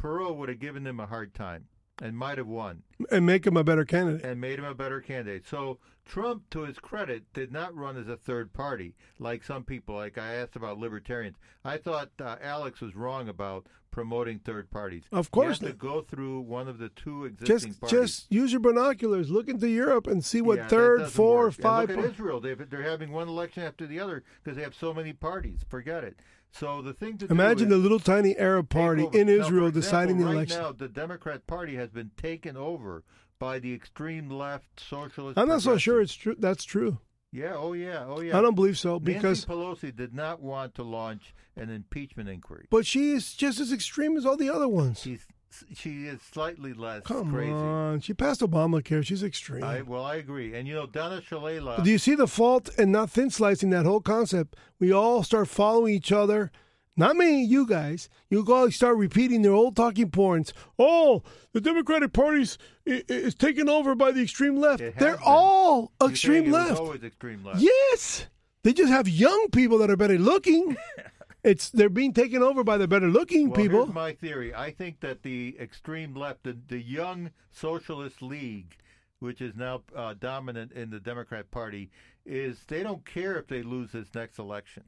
[0.00, 1.66] Perot would have given him a hard time
[2.00, 4.24] and might have won and make him a better candidate.
[4.24, 5.46] and made him a better candidate.
[5.46, 9.96] So Trump, to his credit, did not run as a third party like some people.
[9.96, 15.04] Like I asked about libertarians, I thought uh, Alex was wrong about promoting third parties.
[15.12, 17.98] Of course you have to go through one of the two existing Just, parties.
[18.00, 19.30] just use your binoculars.
[19.30, 21.54] Look into Europe and see what Yeah, third, four, work.
[21.54, 21.88] And five.
[21.90, 22.40] Look at Israel.
[22.40, 25.60] They've, they're having one election after the other because they have so many parties.
[25.68, 26.18] Forget it.
[26.50, 29.18] So the thing to Imagine the little tiny Arab party over.
[29.18, 30.62] in Now, Israel example, deciding the right election.
[30.62, 33.04] now, the Democrat Party has been taken over
[33.38, 35.38] by the extreme left socialist.
[35.38, 36.34] I'm not so sure it's true.
[36.38, 36.98] That's true.
[37.32, 37.54] Yeah.
[37.56, 38.04] Oh yeah.
[38.06, 38.38] Oh yeah.
[38.38, 42.66] I don't believe so because, Nancy Pelosi did not want to launch an impeachment inquiry.
[42.70, 45.00] but she is just as extreme as all the other ones.
[45.00, 45.26] She's
[45.74, 47.52] she is slightly less Come crazy.
[47.52, 49.04] on, she passed Obamacare.
[49.04, 49.64] She's extreme.
[49.64, 50.54] I, well, I agree.
[50.54, 51.82] And you know, Donna Shalala.
[51.82, 54.56] Do you see the fault in not thin slicing that whole concept?
[54.78, 56.52] We all start following each other.
[56.98, 58.10] Not me, you guys.
[58.28, 60.52] You all start repeating their old talking points.
[60.80, 61.22] Oh,
[61.52, 64.80] the Democratic Party's is taken over by the extreme left.
[64.80, 65.22] They're been.
[65.24, 66.80] all You're extreme saying it was left.
[66.80, 67.60] always extreme left.
[67.60, 68.26] Yes,
[68.64, 70.76] they just have young people that are better looking.
[71.44, 73.84] it's they're being taken over by the better looking Well, people.
[73.84, 74.52] here's my theory.
[74.52, 78.76] I think that the extreme left, the, the young Socialist League,
[79.20, 81.90] which is now uh, dominant in the Democrat Party,
[82.26, 84.82] is they don't care if they lose this next election.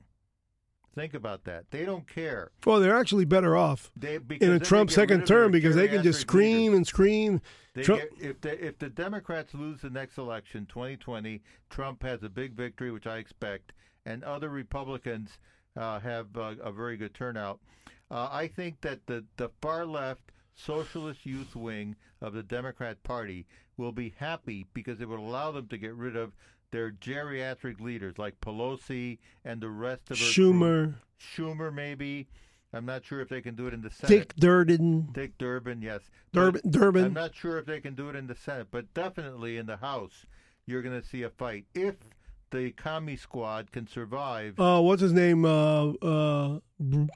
[0.94, 1.70] Think about that.
[1.70, 2.50] They don't care.
[2.66, 6.20] well, they're actually better off They in a Trump second term because they can just
[6.20, 6.76] scream leaders.
[6.76, 7.40] and scream.
[7.74, 11.40] They Trump- get, if the if the Democrats lose the next election, 2020,
[11.70, 13.72] Trump has a big victory, which I expect,
[14.04, 15.38] and other Republicans
[15.76, 17.60] uh, have uh, a very good turnout.
[18.10, 23.46] Uh, I think that the the far left socialist youth wing of the Democrat Party
[23.76, 26.32] will be happy because it would allow them to get rid of
[26.70, 30.24] their geriatric leaders like Pelosi and the rest of her.
[30.24, 32.28] Schumer, Schumer, maybe.
[32.72, 34.08] I'm not sure if they can do it in the Senate.
[34.28, 36.02] Dick Durden, Dick Durbin, yes.
[36.32, 37.04] Durbin, But Durbin.
[37.06, 39.76] I'm not sure if they can do it in the Senate, but definitely in the
[39.78, 40.24] House,
[40.66, 41.64] you're going to see a fight.
[41.74, 41.96] If
[42.52, 45.44] the commie squad can survive, uh, what's his name?
[45.44, 46.60] Uh, uh,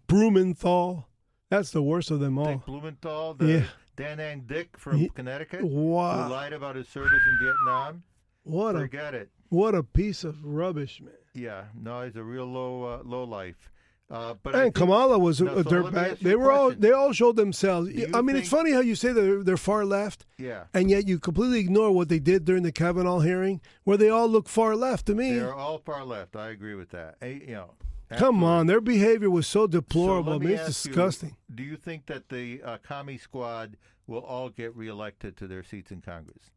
[0.09, 1.07] Blumenthal.
[1.51, 2.47] That's the worst of them all.
[2.47, 3.65] Dick Blumenthal, the Yeah.
[3.97, 8.03] Danang Dick from He- Connecticut, who Wow, lied about his service in Vietnam,
[8.43, 9.31] what a forget it.
[9.55, 11.15] What a piece of rubbish, man.
[11.35, 13.71] Yeah, no, he's a real low uh, low life.
[14.11, 16.19] Uh, but And think- Kamala was a, No, a so dirtbag.
[16.21, 17.89] They were all they all showed themselves.
[17.91, 21.09] Do I mean, it's funny how you say they're they're far left, yeah, and yet
[21.09, 24.77] you completely ignore what they did during the Kavanaugh hearing, where they all look far
[24.77, 25.33] left to me.
[25.39, 26.37] they're all far left.
[26.37, 27.17] I agree with that.
[27.23, 27.71] Eh, you know,
[28.11, 30.33] Come on, their behavior was so So deplorable.
[30.35, 31.37] let I mean, it's ask you, disgusting.
[31.53, 33.77] do you think that the uh, commie squad
[34.07, 36.51] will all get reelected to their seats in Congress?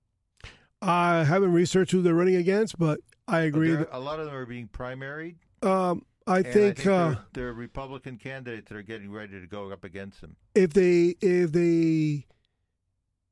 [0.82, 3.72] I haven't researched who they're running against, but I agree.
[3.72, 5.36] There- a lot of them are being primaried.
[5.64, 9.48] um, I and think, I uh, they're, they're Republican candidates that are getting ready to
[9.48, 10.36] go up against them.
[10.54, 12.26] if they if they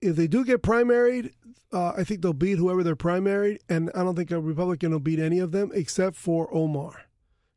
[0.01, 1.33] if they do get primaried,
[1.73, 4.99] uh, I think they'll beat whoever they're primaried, and I don't think a Republican will
[4.99, 7.01] beat any of them except for Omar,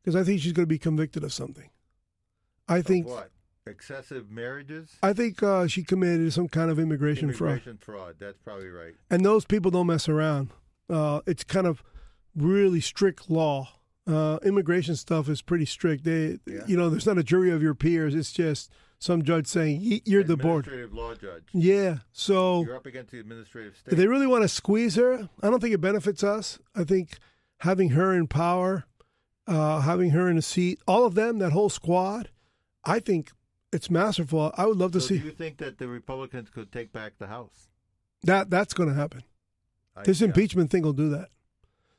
[0.03, 1.69] because I think she's going to be convicted of something.
[2.67, 3.31] I Of think what?
[3.69, 4.97] Excessive marriages?
[5.03, 8.15] I think uh, she committed some kind of immigration, fraud, Immigration fraud.
[8.19, 8.93] That's probably right.
[9.09, 10.49] and those people don't mess around.
[10.89, 11.83] Uh, it's kind of
[12.35, 13.69] really strict law.
[14.07, 16.03] Uh, immigration stuff is pretty strict.
[16.03, 16.61] They, Yeah.
[16.67, 18.15] you know, there's not a jury of your peers.
[18.15, 20.65] It's just some judge saying "Ye- you're the board.
[20.65, 21.43] Administrative law judge.
[21.53, 21.99] Yeah.
[22.11, 23.95] So You're up against the administrative state.
[23.95, 26.57] they really want to squeeze her, I don't think it benefits us.
[26.75, 27.17] I think
[27.59, 28.85] having her in power,
[29.47, 32.29] uh, having her in a seat, all of them, that whole squad,
[32.83, 33.31] I think
[33.71, 34.51] it's masterful.
[34.57, 37.13] I would love to so see do you think that the Republicans could take back
[37.19, 37.67] the House?
[38.23, 38.49] that.
[38.49, 39.23] That's going to happen.
[39.95, 40.27] I- This yeah.
[40.27, 41.29] impeachment thing will do that.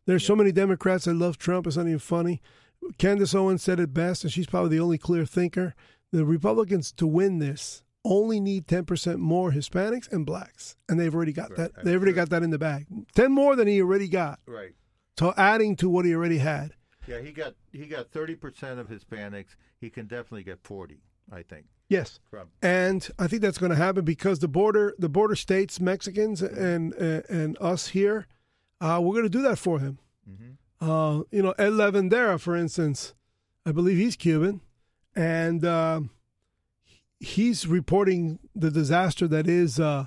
[0.06, 1.66] There's so many Democrats that love Trump.
[1.66, 2.40] It's not even funny.
[2.98, 5.74] Candace Owens said it best, and she's probably the only clear thinker.
[6.12, 11.32] The Republicans to win this only need 10% more Hispanics and blacks, and they've already
[11.34, 11.72] got Right.
[11.74, 11.84] that.
[11.84, 12.86] They've already got that in the bag.
[13.14, 14.40] 10 more than he already got.
[14.47, 14.72] Right.
[15.18, 16.74] So adding to what he already had.
[17.06, 19.55] Yeah, he got he got thirty percent of Hispanics.
[19.78, 21.02] He can definitely get forty.
[21.32, 21.66] I think.
[21.89, 22.20] Yes.
[22.31, 26.40] From And I think that's going to happen because the border, the border states, Mexicans
[26.43, 28.27] and and, and us here,
[28.81, 29.98] uh, we're going to do that for him.
[30.28, 30.57] Mhm.
[30.81, 33.15] Uh, you know, Ed Lavandera, for instance,
[33.66, 34.61] I believe he's Cuban,
[35.15, 36.11] and um
[37.19, 40.07] he's reporting the disaster that is uh,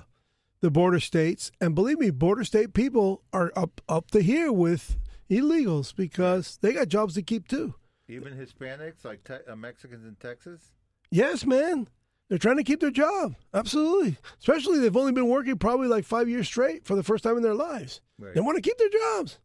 [0.60, 1.52] the border states.
[1.60, 4.96] And believe me, border state people are up up to here with
[5.30, 7.74] illegals because they got jobs to keep too.
[8.08, 10.72] even Hispanics, like te- uh, Mexicans in Texas.
[11.10, 11.88] Yes, man.
[12.28, 13.34] They're trying to keep their job.
[13.52, 14.16] Absolutely.
[14.40, 17.42] Especially they've only been working probably like five years straight for the first time in
[17.42, 18.00] their lives.
[18.18, 18.34] Right.
[18.34, 19.38] They want to keep their jobs.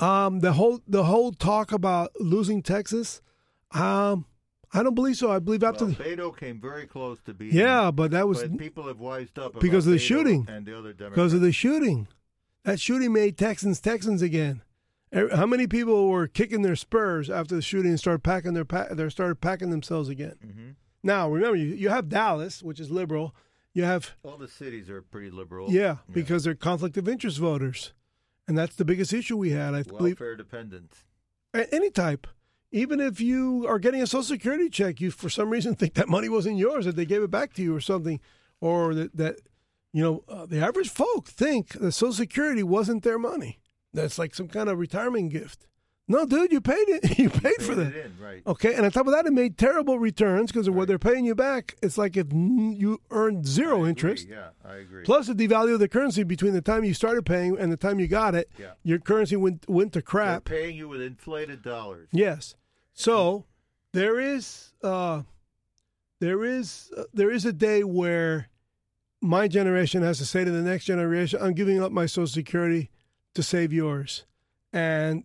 [0.00, 3.22] Um, the whole the whole talk about losing Texas,
[3.70, 4.26] um,
[4.72, 5.30] I don't believe so.
[5.30, 7.54] I believe after well, the Beto came very close to being.
[7.54, 10.46] yeah, but that was but people have wised up because of the Beto shooting.
[10.48, 11.14] and the other Democrats.
[11.14, 12.08] because of the shooting.
[12.64, 14.62] That shooting made Texans Texans again.
[15.12, 18.86] How many people were kicking their spurs after the shooting and started packing their pa-
[18.92, 20.36] they started packing themselves again?
[20.42, 20.70] hmm
[21.02, 23.34] Now remember, you, you have Dallas, which is liberal.
[23.74, 25.70] You have All the cities are pretty liberal.
[25.70, 27.92] yeah, because they're conflict of interest voters,
[28.48, 29.74] and that's the biggest issue we had.
[29.74, 31.04] I believe welfare dependence.
[31.54, 32.26] A- any type.
[32.70, 36.08] Even if you are getting a social security check, you for some reason think that
[36.08, 38.18] money wasn't yours, that they gave it back to you or something,
[38.60, 39.36] or that, that
[39.92, 43.58] you know, uh, the average folk think that social security wasn't their money.
[43.94, 45.66] That's like some kind of retirement gift.
[46.08, 47.18] No, dude, you paid it.
[47.18, 47.94] You paid for Paid that.
[47.94, 48.42] it in, right?
[48.46, 51.24] Okay, and on top of that, it made terrible returns because of what they're paying
[51.24, 51.76] you back.
[51.82, 54.26] It's like if you earned zero interest.
[54.28, 55.04] Yeah, I agree.
[55.04, 58.00] Plus the devalue of the currency between the time you started paying and the time
[58.00, 58.50] you got it.
[58.58, 58.72] Yeah.
[58.82, 60.44] Your currency went went to They're crap.
[60.44, 62.08] paying you with inflated dollars.
[62.12, 62.56] Yes.
[62.94, 63.44] So
[63.92, 65.22] there is uh,
[66.20, 68.48] there is uh, there is a day where
[69.20, 72.90] my generation has to say to the next generation, "I'm giving up my Social Security
[73.34, 74.24] to save yours,"
[74.72, 75.24] and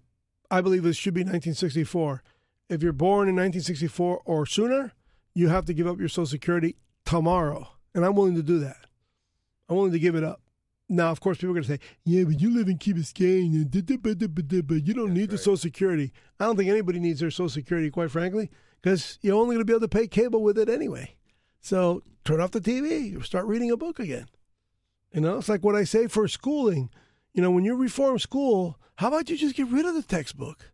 [0.49, 2.23] I believe it should be 1964.
[2.69, 4.93] If you're born in 1964 or sooner,
[5.34, 6.75] you have to give up your Social Security
[7.05, 8.88] tomorrow, and I'm willing to do that.
[9.69, 10.41] I'm willing to give it up.
[10.89, 13.51] Now, of course, people are going to say, "Yeah, but you live in Key Biscayne,
[13.51, 13.65] you
[14.93, 15.38] don't need the.
[15.38, 18.49] Social Security." I don't think anybody needs their Social Security, quite frankly,
[18.81, 21.15] because you're only going to be able to pay cable with it anyway.
[21.59, 24.27] So turn off the TV, start reading a book again.
[25.13, 26.89] You know, it's like what I say for schooling.
[27.38, 30.72] You know, when you reform school, how about you just get rid of the textbook?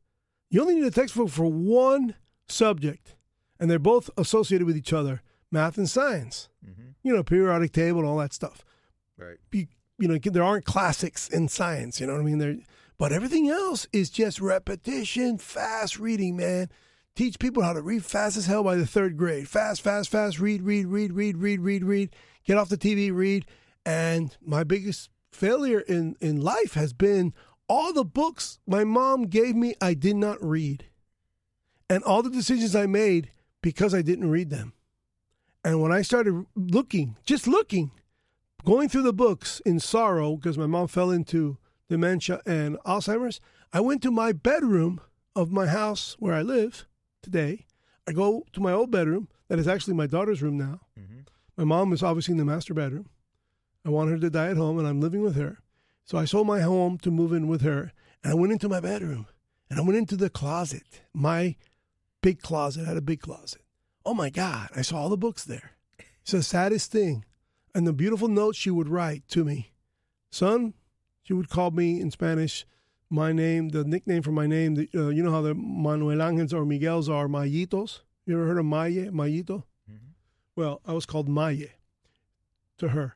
[0.49, 2.15] You only need a textbook for one
[2.47, 3.15] subject,
[3.59, 5.21] and they're both associated with each other
[5.51, 6.47] math and science.
[6.63, 8.63] hmm You know, periodic table and all that stuff.
[9.17, 9.35] Right.
[9.51, 9.67] You,
[9.99, 12.37] you know, there aren't classics in science, you know what I mean?
[12.37, 12.55] There,
[12.97, 16.69] but everything else is just repetition, fast reading, man.
[17.13, 19.49] Teach people how to read fast as hell by the third grade.
[19.49, 22.15] Fast, fast, fast, read, read, read, read, read, read, read.
[22.45, 23.45] Get off the TV, read.
[23.85, 27.33] And my biggest failure in, in life has been
[27.67, 30.85] all the books my mom gave me, I did not read.
[31.89, 33.31] And all the decisions I made
[33.61, 34.73] because I didn't read them.
[35.63, 37.91] And when I started looking, just looking,
[38.65, 41.57] going through the books in sorrow because my mom fell into
[41.89, 43.39] dementia and Alzheimer's,
[43.71, 45.01] I went to my bedroom
[45.35, 46.85] of my house where I live
[47.21, 47.65] today.
[48.07, 50.81] I go to my old bedroom that is actually my daughter's room now.
[50.97, 51.21] hmm
[51.57, 53.07] My mom is obviously in the master bedroom.
[53.85, 55.59] I want her to die at home, and I'm living with her.
[56.05, 57.91] So I sold my home to move in with her,
[58.23, 59.27] and I went into my bedroom,
[59.69, 61.55] and I went into the closet, my
[62.21, 62.85] big closet.
[62.85, 63.61] I had a big closet.
[64.05, 64.69] Oh my God!
[64.75, 65.71] I saw all the books there.
[66.21, 67.25] It's the saddest thing,
[67.73, 69.71] and the beautiful notes she would write to me,
[70.29, 70.73] son.
[71.23, 72.65] She would call me in Spanish.
[73.09, 74.75] My name, the nickname for my name.
[74.75, 78.01] The, uh, you know how the Manuel Angels or Miguel's are Mayitos.
[78.25, 79.63] You ever heard of Maye, Mayito?
[80.55, 81.71] Well, I was called Maye
[82.77, 83.15] to her.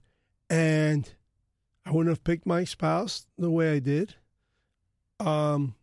[0.49, 1.09] And
[1.85, 4.15] I wouldn't have picked my spouse the way I did.
[5.19, 5.75] Um,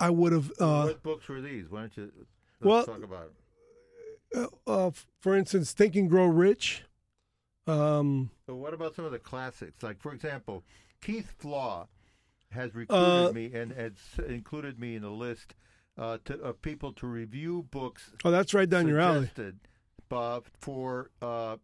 [0.00, 1.70] I would have, uh, what books were these?
[1.70, 2.28] Why don't you let's
[2.60, 3.30] well- talk about
[4.34, 4.48] it?
[4.66, 4.90] uh, uh,
[5.20, 6.84] for instance, Think and Grow Rich.
[7.66, 9.82] Um, So what about some of the classics?
[9.82, 10.64] Like, for example,
[11.00, 11.86] Keith Flaugh
[12.50, 13.92] has recruited Uh, me and has
[14.26, 15.54] included me in a list
[15.96, 19.30] uh, to, of people to review books oh, that's right down your alley.
[20.10, 21.56] uh, for uh,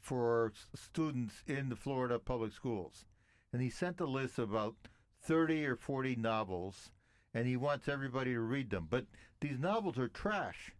[0.00, 3.04] for students in the Florida public schools,
[3.52, 4.74] and he sent a list of about
[5.22, 6.90] thirty or forty novels,
[7.34, 8.86] and he wants everybody to read them.
[8.88, 9.06] But
[9.40, 10.72] these novels are trash.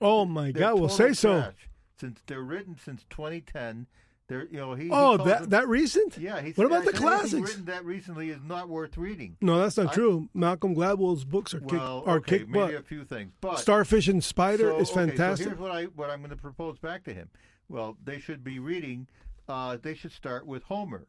[0.00, 0.80] Oh my They're God!
[0.80, 1.40] Well, say so.
[1.40, 1.68] trash.
[1.98, 3.88] Since they're written since 2010,
[4.28, 4.84] they're you know he.
[4.84, 6.16] he Oh, calls that them- that recent?
[6.18, 6.40] yeah.
[6.40, 7.48] He What about said, the classics?
[7.48, 9.36] written that recently is not worth reading.
[9.40, 10.28] No, that's not I- true.
[10.32, 12.74] Malcolm Gladwell's books are kick Well, are okay, kick maybe butt.
[12.74, 15.44] a few things, but Starfish and Spider so, is okay, fantastic.
[15.44, 17.30] so here's what I what I'm going to propose back to him.
[17.68, 19.08] Well, they should be reading.
[19.48, 21.06] Uh, they should start with Homer.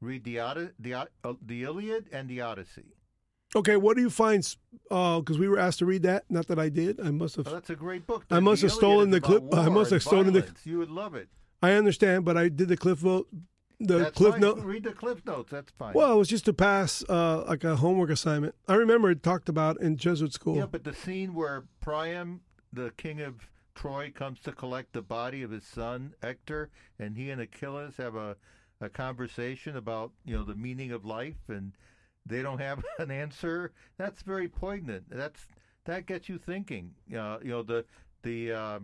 [0.00, 1.04] Read the Od- the uh,
[1.44, 2.94] the Iliad and the Odyssey.
[3.54, 4.42] okay, what do you find?
[4.88, 6.24] Because we were asked to read that.
[6.30, 7.00] Not that I did.
[7.00, 7.46] I must have.
[7.48, 8.24] Oh, that's a great book.
[8.30, 10.64] I must the have stolen the clip- I must have stolen the- violence.
[10.66, 11.28] You would love it.
[11.62, 13.28] I understand, but I did the cliff vote.
[13.82, 14.40] The That's cliff fine.
[14.42, 14.58] note.
[14.60, 15.50] Read the cliff notes.
[15.50, 15.94] That's fine.
[15.94, 18.54] Well, it was just to pass uh, like a homework assignment.
[18.68, 20.56] I remember it talked about in Jesuit school.
[20.56, 22.40] Yeah, but the scene where Priam,
[22.72, 23.36] the king of
[23.80, 28.14] Troy, comes to collect the body of his son Hector, and he and Achilles have
[28.14, 28.36] a,
[28.78, 31.72] a conversation about you know the meaning of life, and
[32.26, 33.72] they don't have an answer.
[33.96, 35.04] That's very poignant.
[35.08, 35.46] That's
[35.86, 36.90] that gets you thinking.
[37.08, 37.86] Uh, you know the
[38.22, 38.52] the.
[38.52, 38.78] Uh,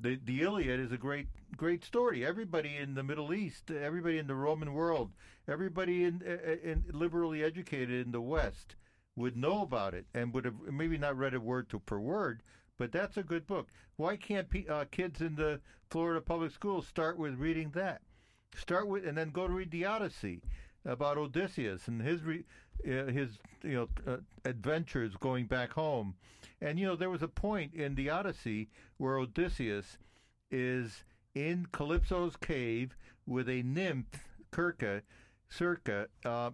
[0.00, 2.24] the, the Iliad is a great great story.
[2.24, 5.10] Everybody in the Middle East, everybody in the Roman world,
[5.48, 6.22] everybody in,
[6.62, 8.76] in liberally educated in the West
[9.16, 12.44] would know about it and would have maybe not read it word to per word,
[12.78, 13.68] but that's a good book.
[13.96, 15.60] Why can't pe- uh, kids in the
[15.90, 18.00] Florida public schools start with reading that?
[18.54, 20.40] Start with and then go to read the Odyssey
[20.84, 22.44] about Odysseus and his re-
[22.86, 26.14] uh, his you know uh, adventures going back home.
[26.60, 29.98] And you know there was a point in the Odyssey where Odysseus
[30.50, 32.96] is in Calypso's cave
[33.26, 34.06] with a nymph,
[34.54, 35.02] Circe,
[35.50, 36.50] Circe, uh,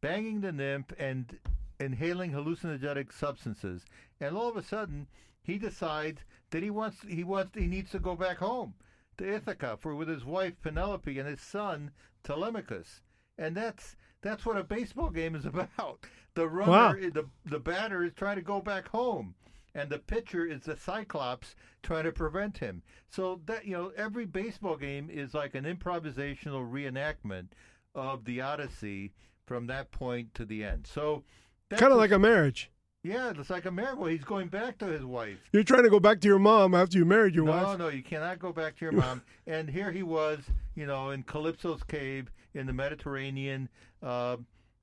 [0.00, 1.38] banging the nymph and
[1.78, 3.84] inhaling hallucinogenic substances.
[4.20, 5.06] And all of a sudden,
[5.42, 8.74] he decides that he wants he wants he needs to go back home
[9.18, 11.90] to Ithaca for with his wife Penelope and his son
[12.22, 13.00] Telemachus.
[13.38, 16.04] and that's that's what a baseball game is about.
[16.34, 16.92] The runner, Wow.
[16.92, 19.34] the the batter is trying to go back home,
[19.74, 22.82] and the pitcher is the Cyclops trying to prevent him.
[23.08, 27.48] So that you know, every baseball game is like an improvisational reenactment
[27.94, 29.12] of the Odyssey
[29.46, 30.86] from that point to the end.
[30.86, 31.24] So
[31.70, 32.70] Kind of like a marriage.
[33.02, 34.06] Yeah, it's like a miracle.
[34.06, 35.38] He's going back to his wife.
[35.52, 37.78] You're trying to go back to your mom after you married your No, wife.
[37.78, 39.22] no, no, you cannot go back to your mom.
[39.46, 40.40] and here he was,
[40.74, 43.68] you know, in Calypso's cave in the Mediterranean,
[44.02, 44.36] uh,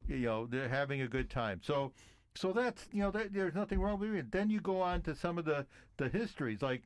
[0.08, 1.60] you know, they're having a good time.
[1.64, 1.92] So,
[2.36, 4.32] so that's you know, that, there's nothing wrong with it.
[4.32, 5.66] Then you go on to some of the
[5.98, 6.84] the histories, like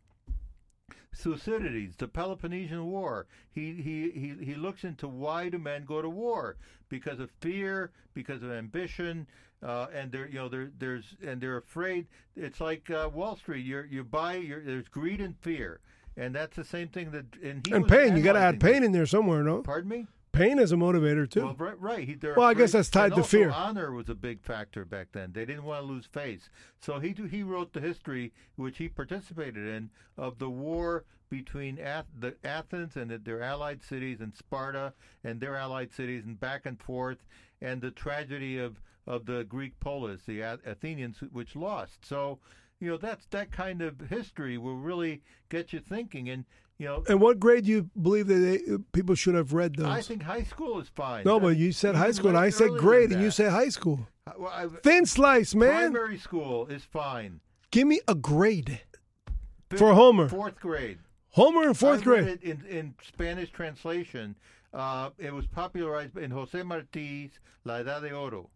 [1.15, 3.27] Thucydides, the Peloponnesian War.
[3.51, 6.55] He he he he looks into why do men go to war
[6.89, 9.27] because of fear, because of ambition,
[9.63, 12.07] uh, and they're you know they're there's and they're afraid.
[12.35, 13.65] It's like uh, Wall Street.
[13.65, 15.79] You you buy there's greed and fear,
[16.17, 18.15] and that's the same thing that and he and pain.
[18.15, 19.61] You got to add pain in there somewhere, no?
[19.61, 20.07] Pardon me.
[20.31, 21.43] Pain is a motivator too.
[21.43, 22.07] Well, right, right.
[22.07, 23.51] He, Well, I guess that's tied to fear.
[23.51, 25.33] Honor was a big factor back then.
[25.33, 29.67] They didn't want to lose face, so he he wrote the history, which he participated
[29.67, 34.93] in, of the war between Ath- the Athens and their allied cities and Sparta
[35.23, 37.17] and their allied cities, and back and forth,
[37.61, 42.05] and the tragedy of of the Greek polis, the Athenians, which lost.
[42.05, 42.39] So.
[42.83, 46.45] You know that's that kind of history will really get you thinking, and
[46.79, 48.59] you know and what grade do you believe that they,
[48.91, 49.85] people should have read those?
[49.85, 51.23] I think high school is fine.
[51.23, 54.07] no, but you said high school, and I said grade, and you said high school.
[54.25, 55.91] Uh, Well, I, Thin slice, man.
[55.91, 57.39] Primary school is fine.
[57.69, 58.81] Give me a grade
[59.69, 60.27] Fifth- for Homer.
[60.27, 60.97] Fourth grade.
[61.33, 62.39] Homer in fourth grade.
[62.41, 64.35] in, in Spanish translation.
[64.73, 67.33] Uh, it was popularized in Jose Martí's
[67.63, 68.49] La Edad de Oro.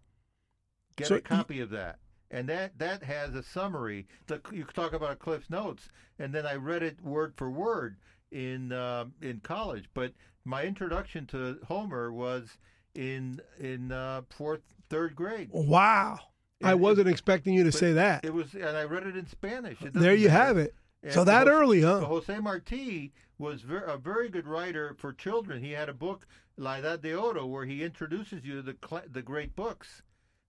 [0.97, 1.97] Get So a y- copy of that.
[2.31, 4.07] And that, that has a summary.
[4.27, 5.89] The, you talk about Cliff's Notes,
[6.19, 7.97] and then I read it word for word
[8.31, 9.85] in uh, in college.
[9.93, 10.13] But
[10.43, 12.57] my introduction to Homer was
[12.95, 15.49] in in uh, fourth, third grade.
[15.51, 16.19] Wow.
[16.63, 18.25] I wasn't expecting you to say that.
[18.25, 19.81] It was, and I read it in Spanish.
[19.81, 20.45] It There you matter.
[20.45, 20.73] have it.
[21.11, 21.99] So that Jose- early, huh?
[21.99, 25.61] Jose Marti was ver- a very good writer for children.
[25.63, 26.25] He had a book,
[26.57, 30.01] La Edad de Oro, where he introduces you to the the great books,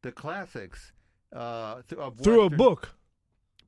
[0.03, 0.93] the classics.
[1.33, 2.95] Uh, th- Through a book.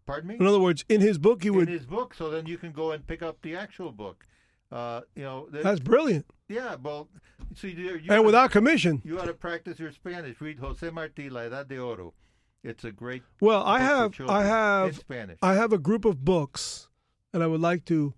[0.07, 0.37] Pardon me?
[0.41, 2.73] In other words, in his book, he would in his book, so then you can
[2.73, 4.25] go and pick up the actual book.
[4.73, 6.27] Uh, you know, the- That's brilliant.
[6.49, 6.77] yeah.
[6.83, 7.09] Well,
[7.55, 9.03] so you, you And without commission.
[9.05, 10.41] you ought to practice your Spanish.
[10.41, 12.15] Read Jose Marti, La Edad de Oro.
[12.63, 13.23] It's a great.
[13.41, 15.39] Well, I book for have, children I in have, Spanish.
[15.43, 16.89] I have a group of books,
[17.33, 18.15] and I would like to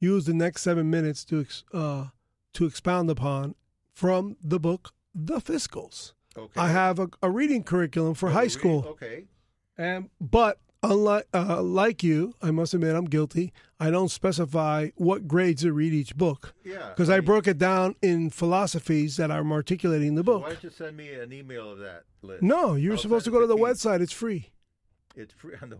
[0.00, 2.06] use the next seven minutes to ex- uh,
[2.54, 3.54] to expound upon
[3.92, 6.12] from the book The Fiscals.
[6.36, 6.60] Okay.
[6.60, 9.24] I have a, a reading curriculum for Oh, high school, Okay.
[9.78, 13.52] and but unlike uh, like you, I must admit I'm guilty.
[13.80, 16.90] I don't specify what grades to read each book Yeah.
[16.90, 20.48] because I mean, broke it down in philosophies that I'm articulating in the so Why
[20.50, 22.42] don't you send me an email of that list?
[22.42, 24.00] No, you're I'll supposed to go to the website.
[24.00, 24.50] It's free.
[25.16, 25.78] It's free on the.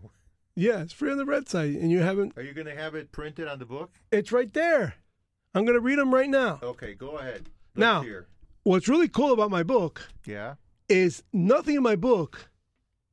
[0.57, 2.37] Yeah, it's free on the website, and you haven't.
[2.39, 3.91] Are you going to have it printed on the book?
[4.13, 4.95] It's right there.
[5.55, 6.61] I'm going to read them right now.
[6.63, 7.49] Okay, go ahead.
[7.75, 8.27] Let's Now- hear.
[8.65, 10.55] What's really cool about my book Yeah.
[10.89, 12.51] is nothing in my book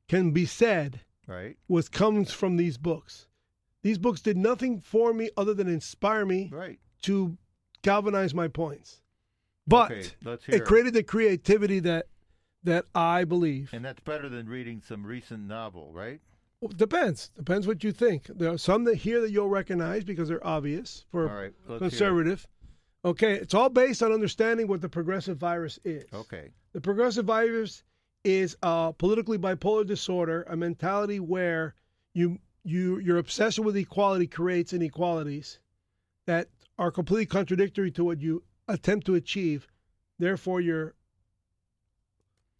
[0.08, 1.56] can be said Right.
[1.68, 3.28] was comes from these books.
[3.82, 6.78] These books did nothing for me other than inspire me Right.
[7.02, 7.36] to
[7.82, 9.02] galvanize my points.
[9.66, 12.06] But okay, it created the creativity that
[12.64, 13.70] that I believe.
[13.74, 16.20] and that's better than reading some recent novel, right?
[16.60, 17.30] Well, depends.
[17.34, 18.26] Depends what you think.
[18.26, 21.52] There are some that here that you'll recognize because they're obvious for right.
[21.78, 22.46] Conservative.
[23.04, 26.04] Okay, it's all based on understanding what the progressive virus is.
[26.12, 26.50] Okay.
[26.72, 27.82] The progressive virus
[28.24, 31.74] is a politically bipolar disorder, a mentality where
[32.14, 35.58] you you your obsession with equality creates inequalities
[36.26, 36.48] that
[36.78, 39.66] are completely contradictory to what you attempt to achieve.
[40.18, 40.94] Therefore, your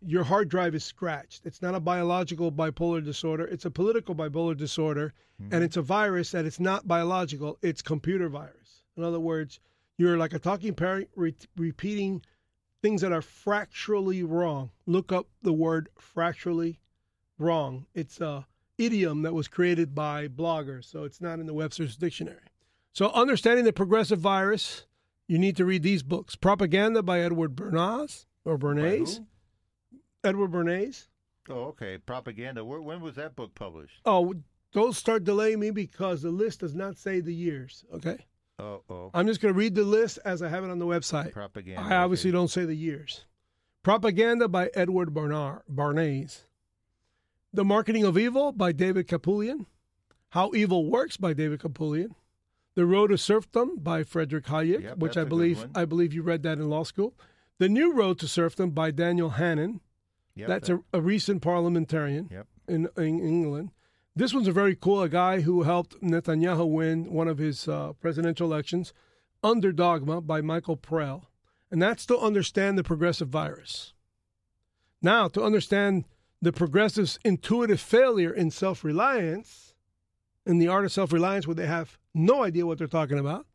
[0.05, 1.47] your hard drive is scratched.
[1.47, 3.47] It's not a biological bipolar disorder.
[3.47, 5.63] It's a political bipolar disorder, and mm-hmm.
[5.63, 7.59] it's a virus that it's not biological.
[7.63, 8.83] It's computer virus.
[8.97, 9.61] In other words,
[9.99, 12.23] you're like a talking parrot re- repeating
[12.83, 14.71] things that are factually wrong.
[14.87, 16.79] Look up the word factually
[17.39, 17.87] wrong.
[17.95, 18.47] It's a
[18.79, 22.39] idiom that was created by bloggers, so it's not in the Webster's dictionary.
[22.93, 24.87] So understanding the progressive virus,
[25.27, 26.35] you need to read these books.
[26.37, 29.21] Propaganda by Edward Bernays or Bernays.
[30.25, 31.07] Edward Bernays.
[31.49, 31.99] Oh, okay.
[31.99, 32.65] Propaganda.
[32.65, 34.01] Where, when was that book published?
[34.05, 34.35] Oh,
[34.73, 37.85] don't start delaying me because the list does not say the years.
[37.95, 38.19] Okay.
[38.59, 39.11] Oh, oh.
[39.15, 41.33] I'm just going to read the list as I have it on the website.
[41.33, 41.83] Propaganda.
[41.83, 42.37] I obviously okay.
[42.37, 43.25] don't say the years.
[43.83, 46.45] Propaganda by Edward Barnard, Barnes.
[47.53, 49.67] The Marketing of Evil by David Kupelian.
[50.31, 52.15] How Evil Works by David Kupelian.
[52.75, 55.67] The Road to Serfdom by Frederick Hayek, Yep, which I believe.
[55.75, 57.15] I believe you read that in law school.
[57.59, 59.81] The New Road to Serfdom by Daniel Hannan.
[60.35, 62.47] Yep, That's that- a, a recent parliamentarian Yep.
[62.69, 63.71] in, in England.
[64.15, 67.95] This one's a very cool a guy who helped Netanyahu win one of his uh,
[67.95, 68.93] presidential elections,
[69.43, 71.31] Under Dogma by Michael Prell.
[71.71, 73.95] And that's to understand the progressive virus.
[75.01, 76.05] Now, to understand
[76.43, 79.75] the progressives' intuitive failure in self reliance,
[80.45, 83.47] in the art of self reliance, where they have no idea what they're talking about,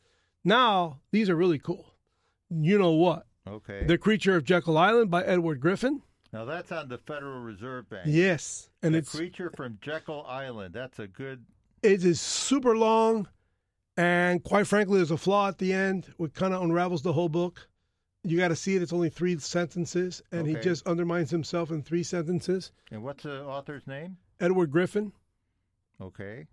[0.44, 1.94] now these are really cool.
[2.50, 3.28] You know what?
[3.48, 3.86] Okay.
[3.86, 6.02] The Creature of Jekyll Island by Edward Griffin.
[6.34, 8.04] Now that's on the Federal Reserve Bank.
[8.06, 8.70] Yes.
[8.84, 10.74] And the it's creature from Jekyll Island.
[10.74, 11.46] That's a good.
[11.84, 13.28] it is super long
[13.98, 17.30] and quite frankly there's a flaw at the end which kind of unravels the whole
[17.30, 17.68] book
[18.24, 21.82] you got to see it it's only three sentences and he just undermines himself in
[21.82, 24.18] three sentences And what's the author's name?
[24.40, 25.14] edward griffin
[26.00, 26.46] Okay.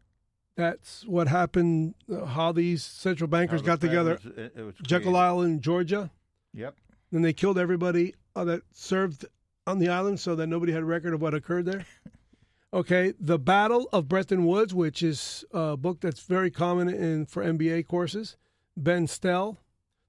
[0.56, 4.74] that's what happened uh, how these central bankers the got together was- it- it was
[4.82, 6.10] jekyll island georgia
[6.54, 6.76] Yep.
[7.12, 9.26] then they killed everybody uh, that served
[9.66, 11.86] on the island so that nobody had a record of what occurred there
[12.74, 17.44] Okay, The Battle of Bretton Woods, which is a book that's very common in for
[17.44, 18.36] MBA courses.
[18.76, 19.58] Benn Steil.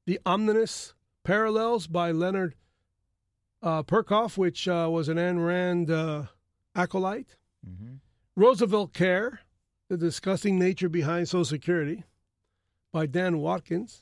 [0.08, 2.56] The Ominous Parallels by Leonard
[3.62, 6.24] uh, Peikoff, which uh, was an Ayn Rand uh,
[6.76, 7.36] acolyte.
[7.64, 7.98] hmm
[8.36, 9.42] Roosevelt Care,
[9.88, 12.04] The Disgusting Nature Behind Social Security
[12.92, 14.02] by Dan Watkins.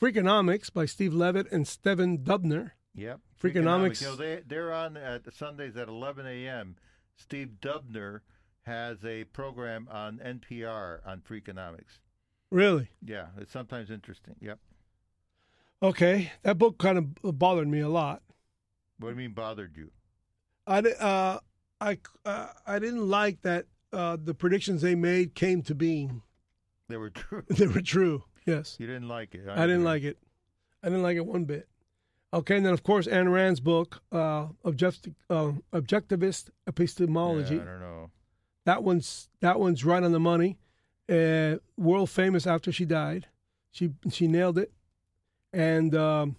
[0.00, 2.72] Freakonomics by Steve Levitt and Stephen Dubner.
[2.96, 3.20] Yep.
[3.40, 4.00] Freakonomics.
[4.00, 6.76] You know, they they're on at Sundays at 11 a.m.
[7.16, 8.20] Steve Dubner
[8.62, 12.00] has a program on NPR on Freakonomics.
[12.50, 12.90] Really?
[13.04, 14.34] Yeah, it's sometimes interesting.
[14.40, 14.58] Yep.
[15.82, 18.22] Okay, that book kind of bothered me a lot.
[18.98, 19.90] What do you mean bothered you?
[20.66, 21.38] I uh,
[21.80, 26.22] I uh, I didn't like that uh, the predictions they made came to being.
[26.88, 27.42] They were true.
[27.48, 28.24] They were true.
[28.46, 29.42] Yes, You didn't like it.
[29.48, 29.84] I didn't agree.
[29.84, 30.18] like it.
[30.82, 31.68] I didn't like it one bit.
[32.32, 37.56] Okay, and then of course Ayn Rand's book, uh, Object, uh, Objectivist Epistemology.
[37.56, 38.10] Yeah, I don't know.
[38.64, 40.58] That one's that one's right on the money.
[41.08, 43.28] Uh, world famous after she died.
[43.70, 44.72] She she nailed it.
[45.52, 46.36] And um,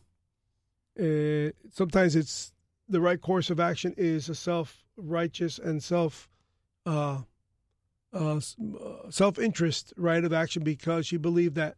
[1.00, 2.54] uh, sometimes it's
[2.90, 6.30] the right course of action is a self righteous and self
[6.86, 7.22] uh,
[8.14, 8.40] uh,
[9.10, 11.76] self interest right of action because she believed that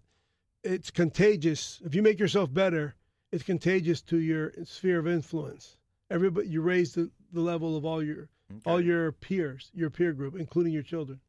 [0.64, 1.82] it's contagious.
[1.86, 2.96] If you make yourself better,
[3.32, 5.78] it's contagious to your sphere of influence.
[6.10, 8.30] Everybody, you raise the, the level of all your
[8.66, 11.20] all your peers, your peer group, including your children.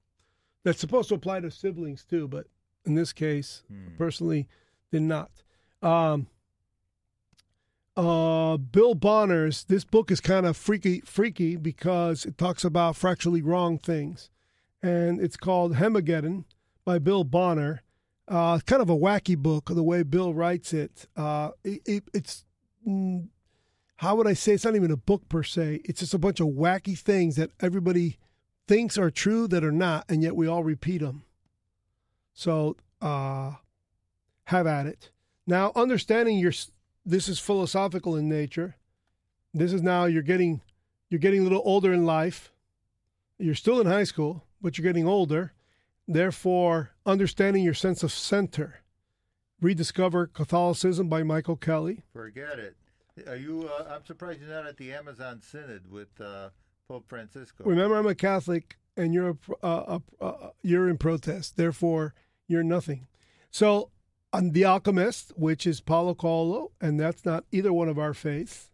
[0.64, 2.47] That's supposed to apply to siblings too, but
[2.86, 3.97] in this case, Hmm.
[3.98, 4.48] personally,
[4.90, 5.31] did not.
[5.82, 6.28] Um,
[7.97, 13.43] uh, Bill Bonner's this book is kind of freaky, freaky because it talks about fractally
[13.43, 14.31] wrong things,
[14.82, 16.44] and it's called Hormegeddon
[16.85, 17.82] by Bill Bonner.
[18.31, 21.07] Uh, kind of a wacky book the way Bill writes it.
[21.16, 22.44] Uh, it, it it's
[22.86, 23.27] mm,
[23.97, 25.81] how would I say it's not even a book per se.
[25.85, 28.19] It's just a bunch of wacky things that everybody
[28.69, 31.24] thinks are true that are not, and yet we all repeat them.
[32.32, 33.55] So uh,
[34.44, 35.11] have at it.
[35.44, 36.52] Now, understanding your
[37.05, 38.77] this is philosophical in nature.
[39.52, 40.61] This is now you're getting
[41.09, 42.52] you're getting a little older in life.
[43.39, 45.52] You're still in high school, but you're getting older.
[46.12, 48.81] Therefore, understanding your sense of center.
[49.61, 52.03] Rediscover Catholicism by Michael Kelly.
[52.12, 52.77] Forget it.
[53.28, 53.70] Are you?
[53.73, 56.49] Uh, I'm surprised you're not at the Amazon Synod with uh,
[56.89, 57.62] Pope Francisco.
[57.65, 61.57] Remember, I'm a Catholic, and you're a, uh, uh, you're in protest.
[61.57, 62.12] Therefore,
[62.49, 63.07] you're nothing.
[63.53, 63.91] So,
[64.32, 68.73] on The Alchemist, which is Paulo Coelho, and that's not either one of our faiths.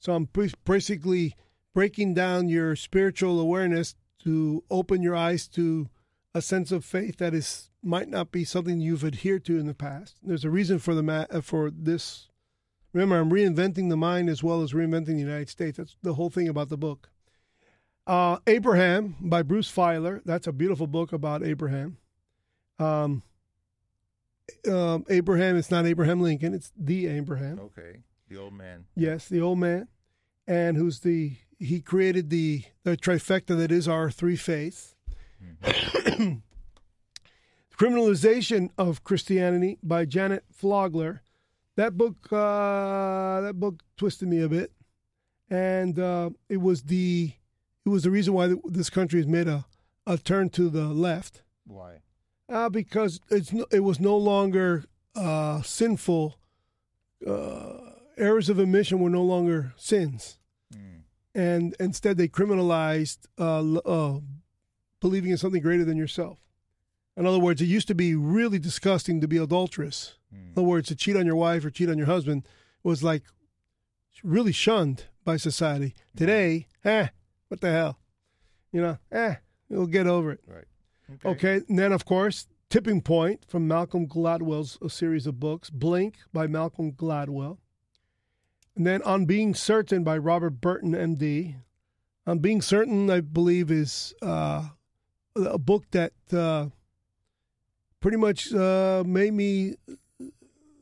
[0.00, 1.36] So, I'm bas- basically
[1.72, 3.94] breaking down your spiritual awareness
[4.24, 5.88] to open your eyes to
[6.34, 9.74] a sense of faith that is might not be something you've adhered to in the
[9.74, 10.16] past.
[10.22, 12.28] There's a reason for the ma- uh, for this.
[12.92, 15.78] Remember, I'm reinventing the mind as well as reinventing the United States.
[15.78, 17.10] That's the whole thing about the book.
[18.06, 20.20] Uh, Abraham by Bruce Feiler.
[20.24, 21.98] That's a beautiful book about Abraham.
[22.78, 23.22] Um,
[24.68, 27.58] um, Abraham, it's not Abraham Lincoln, it's the Abraham.
[27.58, 28.86] Okay, the old man.
[28.94, 29.88] Yes, the old man,
[30.46, 34.93] and who's the he created the the trifecta that is our three faiths.
[37.78, 41.22] Criminalization of Christianity by Janet Folger.
[41.76, 44.70] That book, uh, that book twisted me a bit,
[45.50, 47.32] and uh, it was the
[47.84, 49.66] it was the reason why this country has made a,
[50.06, 51.42] a turn to the left.
[51.66, 51.96] Why?
[52.48, 54.84] Uh, because it's it was no longer
[55.16, 56.36] uh, sinful.
[57.26, 57.78] Uh,
[58.16, 60.38] errors of omission were no longer sins,
[60.72, 61.02] Mm.
[61.34, 64.20] and instead they criminalized uh, uh,
[65.04, 66.38] believing in something greater than yourself.
[67.14, 70.14] In other words, it used to be really disgusting to be adulterous.
[70.32, 70.52] In Mm.
[70.52, 72.48] other words, to cheat on your wife or cheat on your husband
[72.82, 73.22] was like
[74.22, 75.94] really shunned by society.
[76.16, 77.08] Today, eh,
[77.48, 77.98] what the hell?
[78.72, 79.34] You know, eh,
[79.68, 80.40] we'll get over it.
[80.46, 80.64] Right.
[81.22, 81.60] Okay.
[81.68, 85.68] And then, of course, Tipping Point from Malcolm Gladwell's a series of books.
[85.68, 87.58] Blink by Malcolm Gladwell.
[88.74, 91.56] And then On Being Certain by Robert Burton, MD.
[92.26, 94.70] On Being Certain, I believe, is uh,
[95.36, 96.66] a book that uh,
[98.00, 99.74] pretty much uh, made me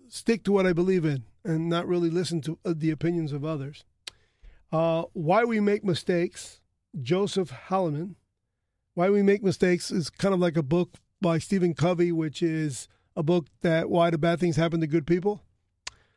[0.09, 3.45] stick to what I believe in and not really listen to uh, the opinions of
[3.45, 3.85] others.
[4.71, 6.61] Uh, Why We Make Mistakes,
[7.01, 8.17] Joseph Hallinan.
[8.95, 12.89] Why We Make Mistakes is kind of like a book by Stephen Covey, which is
[13.17, 15.43] a book that why do bad things happen to good people.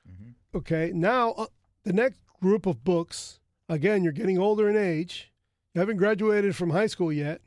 [0.09, 0.57] Mm-hmm.
[0.57, 1.45] Okay, now uh,
[1.83, 3.39] the next group of books.
[3.67, 5.31] Again, you're getting older in age.
[5.73, 7.41] You haven't graduated from high school yet,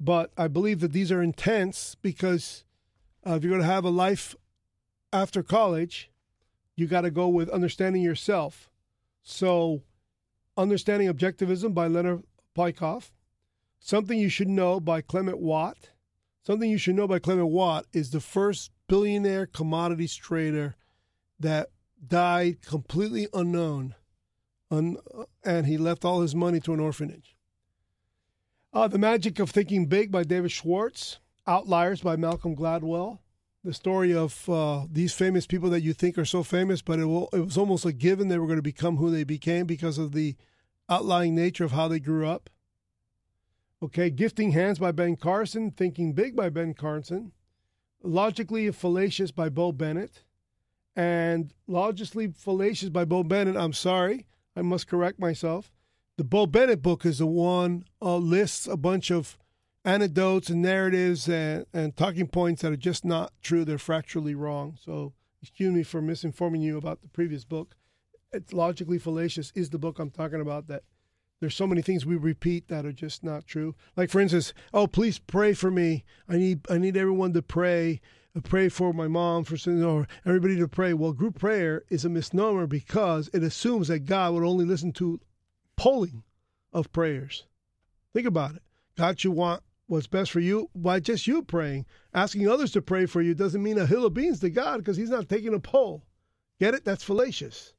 [0.00, 2.64] but I believe that these are intense because
[3.26, 4.34] uh, if you're going to have a life
[5.12, 6.10] after college,
[6.74, 8.70] you got to go with understanding yourself.
[9.22, 9.82] So,
[10.56, 12.22] Understanding Objectivism by Leonard
[12.56, 13.10] Peikoff,
[13.78, 15.90] Something You Should Know by Clement Watt.
[16.42, 20.76] Something You Should Know by Clement Watt is the first billionaire commodities trader
[21.38, 21.68] that
[22.06, 23.94] died completely unknown,
[24.70, 24.96] un-
[25.44, 27.36] and he left all his money to an orphanage.
[28.72, 31.18] Uh, the Magic of Thinking Big by David Schwartz.
[31.46, 33.18] Outliers by Malcolm Gladwell
[33.62, 37.04] the story of uh, these famous people that you think are so famous, but it,
[37.04, 39.98] will, it was almost a given they were going to become who they became because
[39.98, 40.34] of the
[40.88, 42.48] outlying nature of how they grew up.
[43.82, 47.32] Okay, Gifting Hands by Ben Carson, Thinking Big by Ben Carson,
[48.02, 50.24] Logically Fallacious by Bo Bennett,
[50.96, 53.56] and Logically Fallacious by Bo Bennett.
[53.56, 54.26] I'm sorry,
[54.56, 55.70] I must correct myself.
[56.20, 59.38] The Bo Bennett book is the one uh, lists a bunch of
[59.86, 63.64] anecdotes and narratives and, and talking points that are just not true.
[63.64, 64.76] They're factually wrong.
[64.84, 67.74] So excuse me for misinforming you about the previous book.
[68.34, 70.82] It's logically fallacious is the book I'm talking about that
[71.40, 73.74] there's so many things we repeat that are just not true.
[73.96, 76.04] Like for instance, oh please pray for me.
[76.28, 78.02] I need I need everyone to pray.
[78.36, 80.92] Uh, pray for my mom for or everybody to pray.
[80.92, 85.18] Well, group prayer is a misnomer because it assumes that God would only listen to
[85.80, 86.22] polling
[86.74, 87.46] of prayers.
[88.12, 88.62] Think about it.
[88.98, 91.86] God you want what's best for you by just you praying.
[92.12, 94.98] Asking others to pray for you doesn't mean a hill of beans to God because
[94.98, 96.04] He's not taking a poll.
[96.58, 96.84] Get it?
[96.84, 97.72] That's fallacious.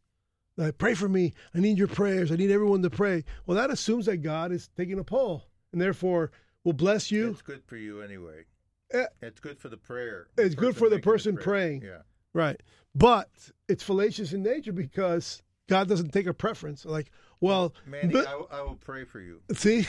[0.58, 1.36] Like, pray for me.
[1.54, 2.32] I need your prayers.
[2.32, 3.24] I need everyone to pray.
[3.46, 6.32] Well, that assumes that God is taking a poll and therefore
[6.64, 7.30] will bless you.
[7.30, 8.46] It's good for you anyway.
[8.94, 10.26] Eh, it's good for the prayer.
[10.40, 11.44] It's good for the person prayer.
[11.44, 11.82] praying.
[11.84, 12.02] Yeah.
[12.34, 12.60] Right.
[12.96, 13.30] But
[13.70, 16.84] it's fallacious in nature because God doesn't take a preference.
[16.84, 17.12] Like,
[17.42, 19.42] well, Manny, but- I, will- will pray for you.
[19.54, 19.88] see,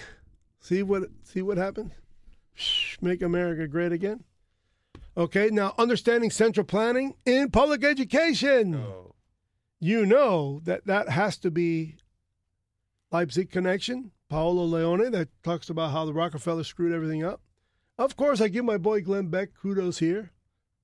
[0.61, 1.93] see what see what happened.
[3.01, 4.25] Make America great again.
[5.17, 8.75] Okay, now understanding central planning in public education.
[8.75, 9.15] Oh,
[9.81, 11.97] You know that that has to be
[13.11, 14.11] Leipzig connection.
[14.29, 17.43] Paolo Lionni that talks about how the Rockefeller screwed everything up.
[17.99, 20.31] Of course, I give my boy Glenn Beck kudos here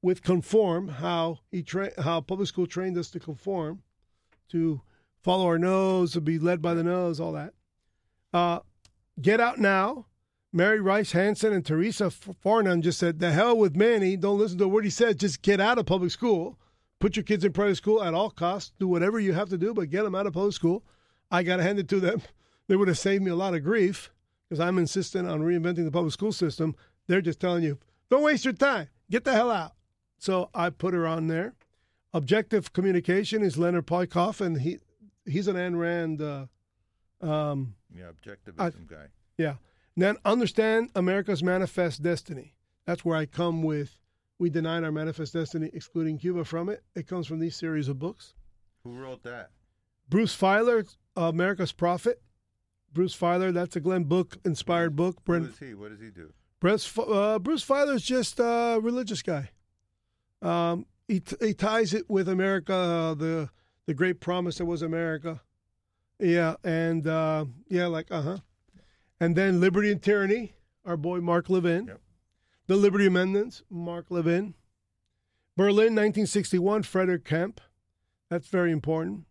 [0.02, 3.82] with conform how he tra- how public school trained us to conform,
[4.50, 4.82] to
[5.22, 7.54] follow our nose, to be led by the nose, all that.
[8.32, 8.60] Uh,
[9.20, 10.06] Get Out Now.
[10.50, 14.16] Mary Rice Hasson and Teresa Farnan just said, "The hell with Manny.
[14.16, 15.16] Don't listen to what he says.
[15.16, 16.58] Just get out of public school.
[17.00, 18.72] Put your kids in private school at all costs.
[18.78, 20.84] Do whatever you have to do, but get them out of public school."
[21.30, 22.22] I got to hand it to them.
[22.68, 24.12] They would have saved me a lot of grief
[24.46, 26.76] because I'm insistent on reinventing the public school system.
[27.06, 27.78] They're just telling you,
[28.10, 28.88] don't waste your time.
[29.10, 29.72] Get the hell out.
[30.18, 31.54] So I put her on there.
[32.12, 34.80] Objective communication is Leonard Peikoff, and he
[35.28, 36.20] he's an Ayn Rand.
[36.22, 36.46] Uh,
[37.20, 39.06] um, yeah, objectivism guy.
[39.36, 39.54] yeah.
[39.96, 42.54] Then understand America's manifest destiny.
[42.86, 43.98] That's where I come with.
[44.38, 46.84] We denied our manifest destiny, excluding Cuba from it.
[46.94, 48.34] It comes from these series of books.
[48.84, 49.50] Who wrote that?
[50.08, 50.86] Bruce Feiler,
[51.16, 52.22] America's Prophet.
[52.92, 55.24] Bruce Feiler, that's a Glenn Book inspired book.
[55.24, 55.74] Brent, is he?
[55.74, 56.32] What does he do?
[56.60, 59.50] Bruce, uh, Bruce Feiler's just a religious guy.
[60.40, 63.50] Um, he, t- he ties it with America, uh, the
[63.88, 65.40] the great promise that was America.
[66.20, 68.38] Yeah, and uh, yeah, like uh huh.
[69.18, 70.52] And then Liberty and Tyranny,
[70.84, 71.86] our boy Mark Levin.
[71.86, 72.00] Yep.
[72.66, 74.52] The Liberty Amendments, Mark Levin.
[75.56, 77.60] Berlin, 1961, Frederick Kempe.
[78.28, 79.24] That's very important.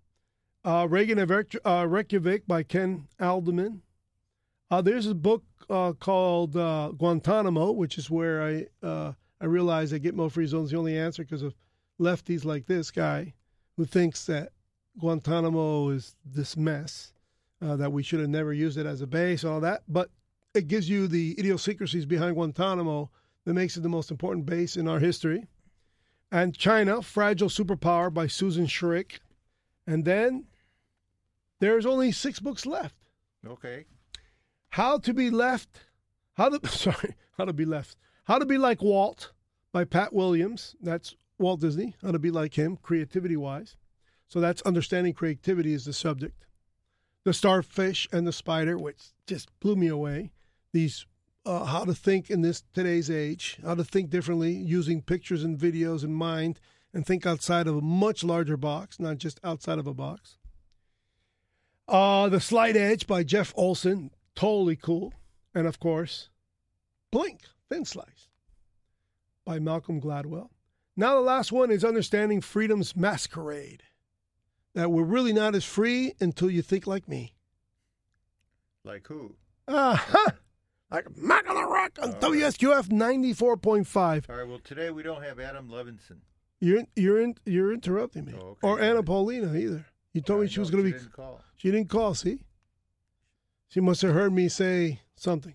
[0.65, 3.81] Uh, Reagan of uh, Reykjavik by Ken Adelman.
[4.71, 9.91] Uh, there's a book uh, called uh, Guantanamo, which is where I uh, I realize
[9.91, 11.53] that Gitmo Free Zone is the only answer because of
[11.99, 13.35] lefties like this guy
[13.77, 14.51] who thinks that
[14.99, 17.13] Guantanamo is this mess,
[17.61, 19.83] uh, that we should have never used it as a base, all that.
[19.87, 20.09] But
[20.53, 23.09] it gives you the idiosyncrasies behind Guantanamo
[23.45, 25.45] that makes it the most important base in our history.
[26.31, 29.19] And China, Fragile Superpower by Susan Shirk.
[29.85, 30.45] And then
[31.59, 32.95] There's only six books left.
[33.45, 33.85] Okay.
[34.69, 35.79] How to be left.
[36.33, 37.15] How to sorry.
[37.37, 37.97] How to be left.
[38.25, 39.31] How to be like Walt
[39.71, 40.75] by Pat Williams.
[40.81, 41.95] That's Walt Disney.
[42.01, 43.75] How to be like him, creativity wise.
[44.27, 46.45] So that's understanding creativity is the subject.
[47.23, 50.31] The starfish and the spider, which just blew me away.
[50.73, 51.05] These
[51.45, 55.57] uh, how to think in this today's age, how to think differently using pictures and
[55.57, 56.59] videos in mind,
[56.93, 60.37] and think outside of a much larger box, not just outside of a box.
[61.87, 65.13] Uh, the Slight Edge by Jeff Olson, totally cool,
[65.55, 66.29] and of course,
[67.11, 68.27] Blink Thin Slice
[69.45, 70.49] by Malcolm Gladwell.
[70.99, 73.83] Now the last one is Understanding Freedom's Masquerade.
[74.73, 77.35] That we're really not as free until you think like me.
[78.83, 79.35] Like who?
[79.67, 80.31] Uh-huh.
[80.89, 82.31] Like Mac on the Rock on All.
[82.31, 84.29] WSQF 94.5.
[84.29, 84.47] All right.
[84.47, 86.17] Well, today we don't have Adam Levinson.
[86.59, 88.33] You're you're in, you're interrupting me.
[88.35, 88.59] Oh, okay.
[88.63, 89.03] Or Anna.
[89.03, 89.85] Paulina either.
[90.13, 91.41] You told me she was going to be Didn't call.
[91.57, 92.39] She didn't call, see?
[93.67, 95.53] She must have heard me say something.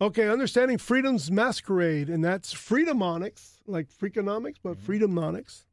[0.00, 4.92] Okay, understanding freedom's masquerade, and that's Freedomonics, like Freakonomics, but Mm-hmm.
[4.92, 5.64] Freedomonics,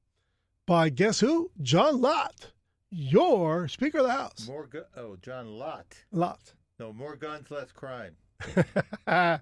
[0.66, 1.52] by guess who?
[1.62, 2.52] John Lott,
[2.92, 4.48] your Speaker of the House.
[4.48, 5.96] More gu- Oh, John Lott.
[6.12, 6.54] Lott.
[6.80, 8.16] No, more guns, less crime.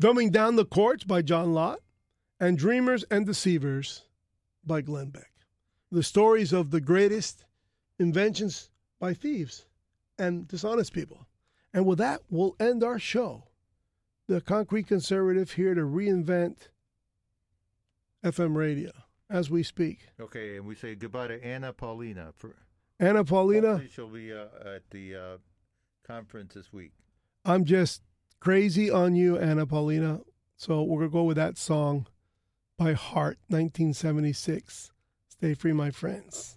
[0.00, 1.80] Dumbing Down the Courts by John Lott,
[2.38, 4.02] and Dreamers and Deceivers
[4.64, 5.30] by Glenn Beck.
[5.92, 7.44] The stories of the greatest
[7.98, 9.66] inventions by thieves
[10.18, 11.26] and dishonest people.
[11.74, 13.44] And with that, we'll end our show.
[14.30, 16.68] The Concrete Conservative here to reinvent
[18.24, 18.92] FM radio
[19.28, 20.06] as we speak.
[20.20, 22.28] Okay, and we say goodbye to Anna Paulina.
[22.36, 22.54] For,
[23.00, 25.36] Anna Paulina, hopefully she'll be uh, at the uh,
[26.06, 26.92] conference this week.
[27.44, 28.02] I'm just
[28.38, 30.20] crazy on you, Anna Paulina.
[30.56, 32.06] So we're going to go with that song
[32.78, 34.92] by Heart, 1976.
[35.28, 36.56] Stay free, my friends.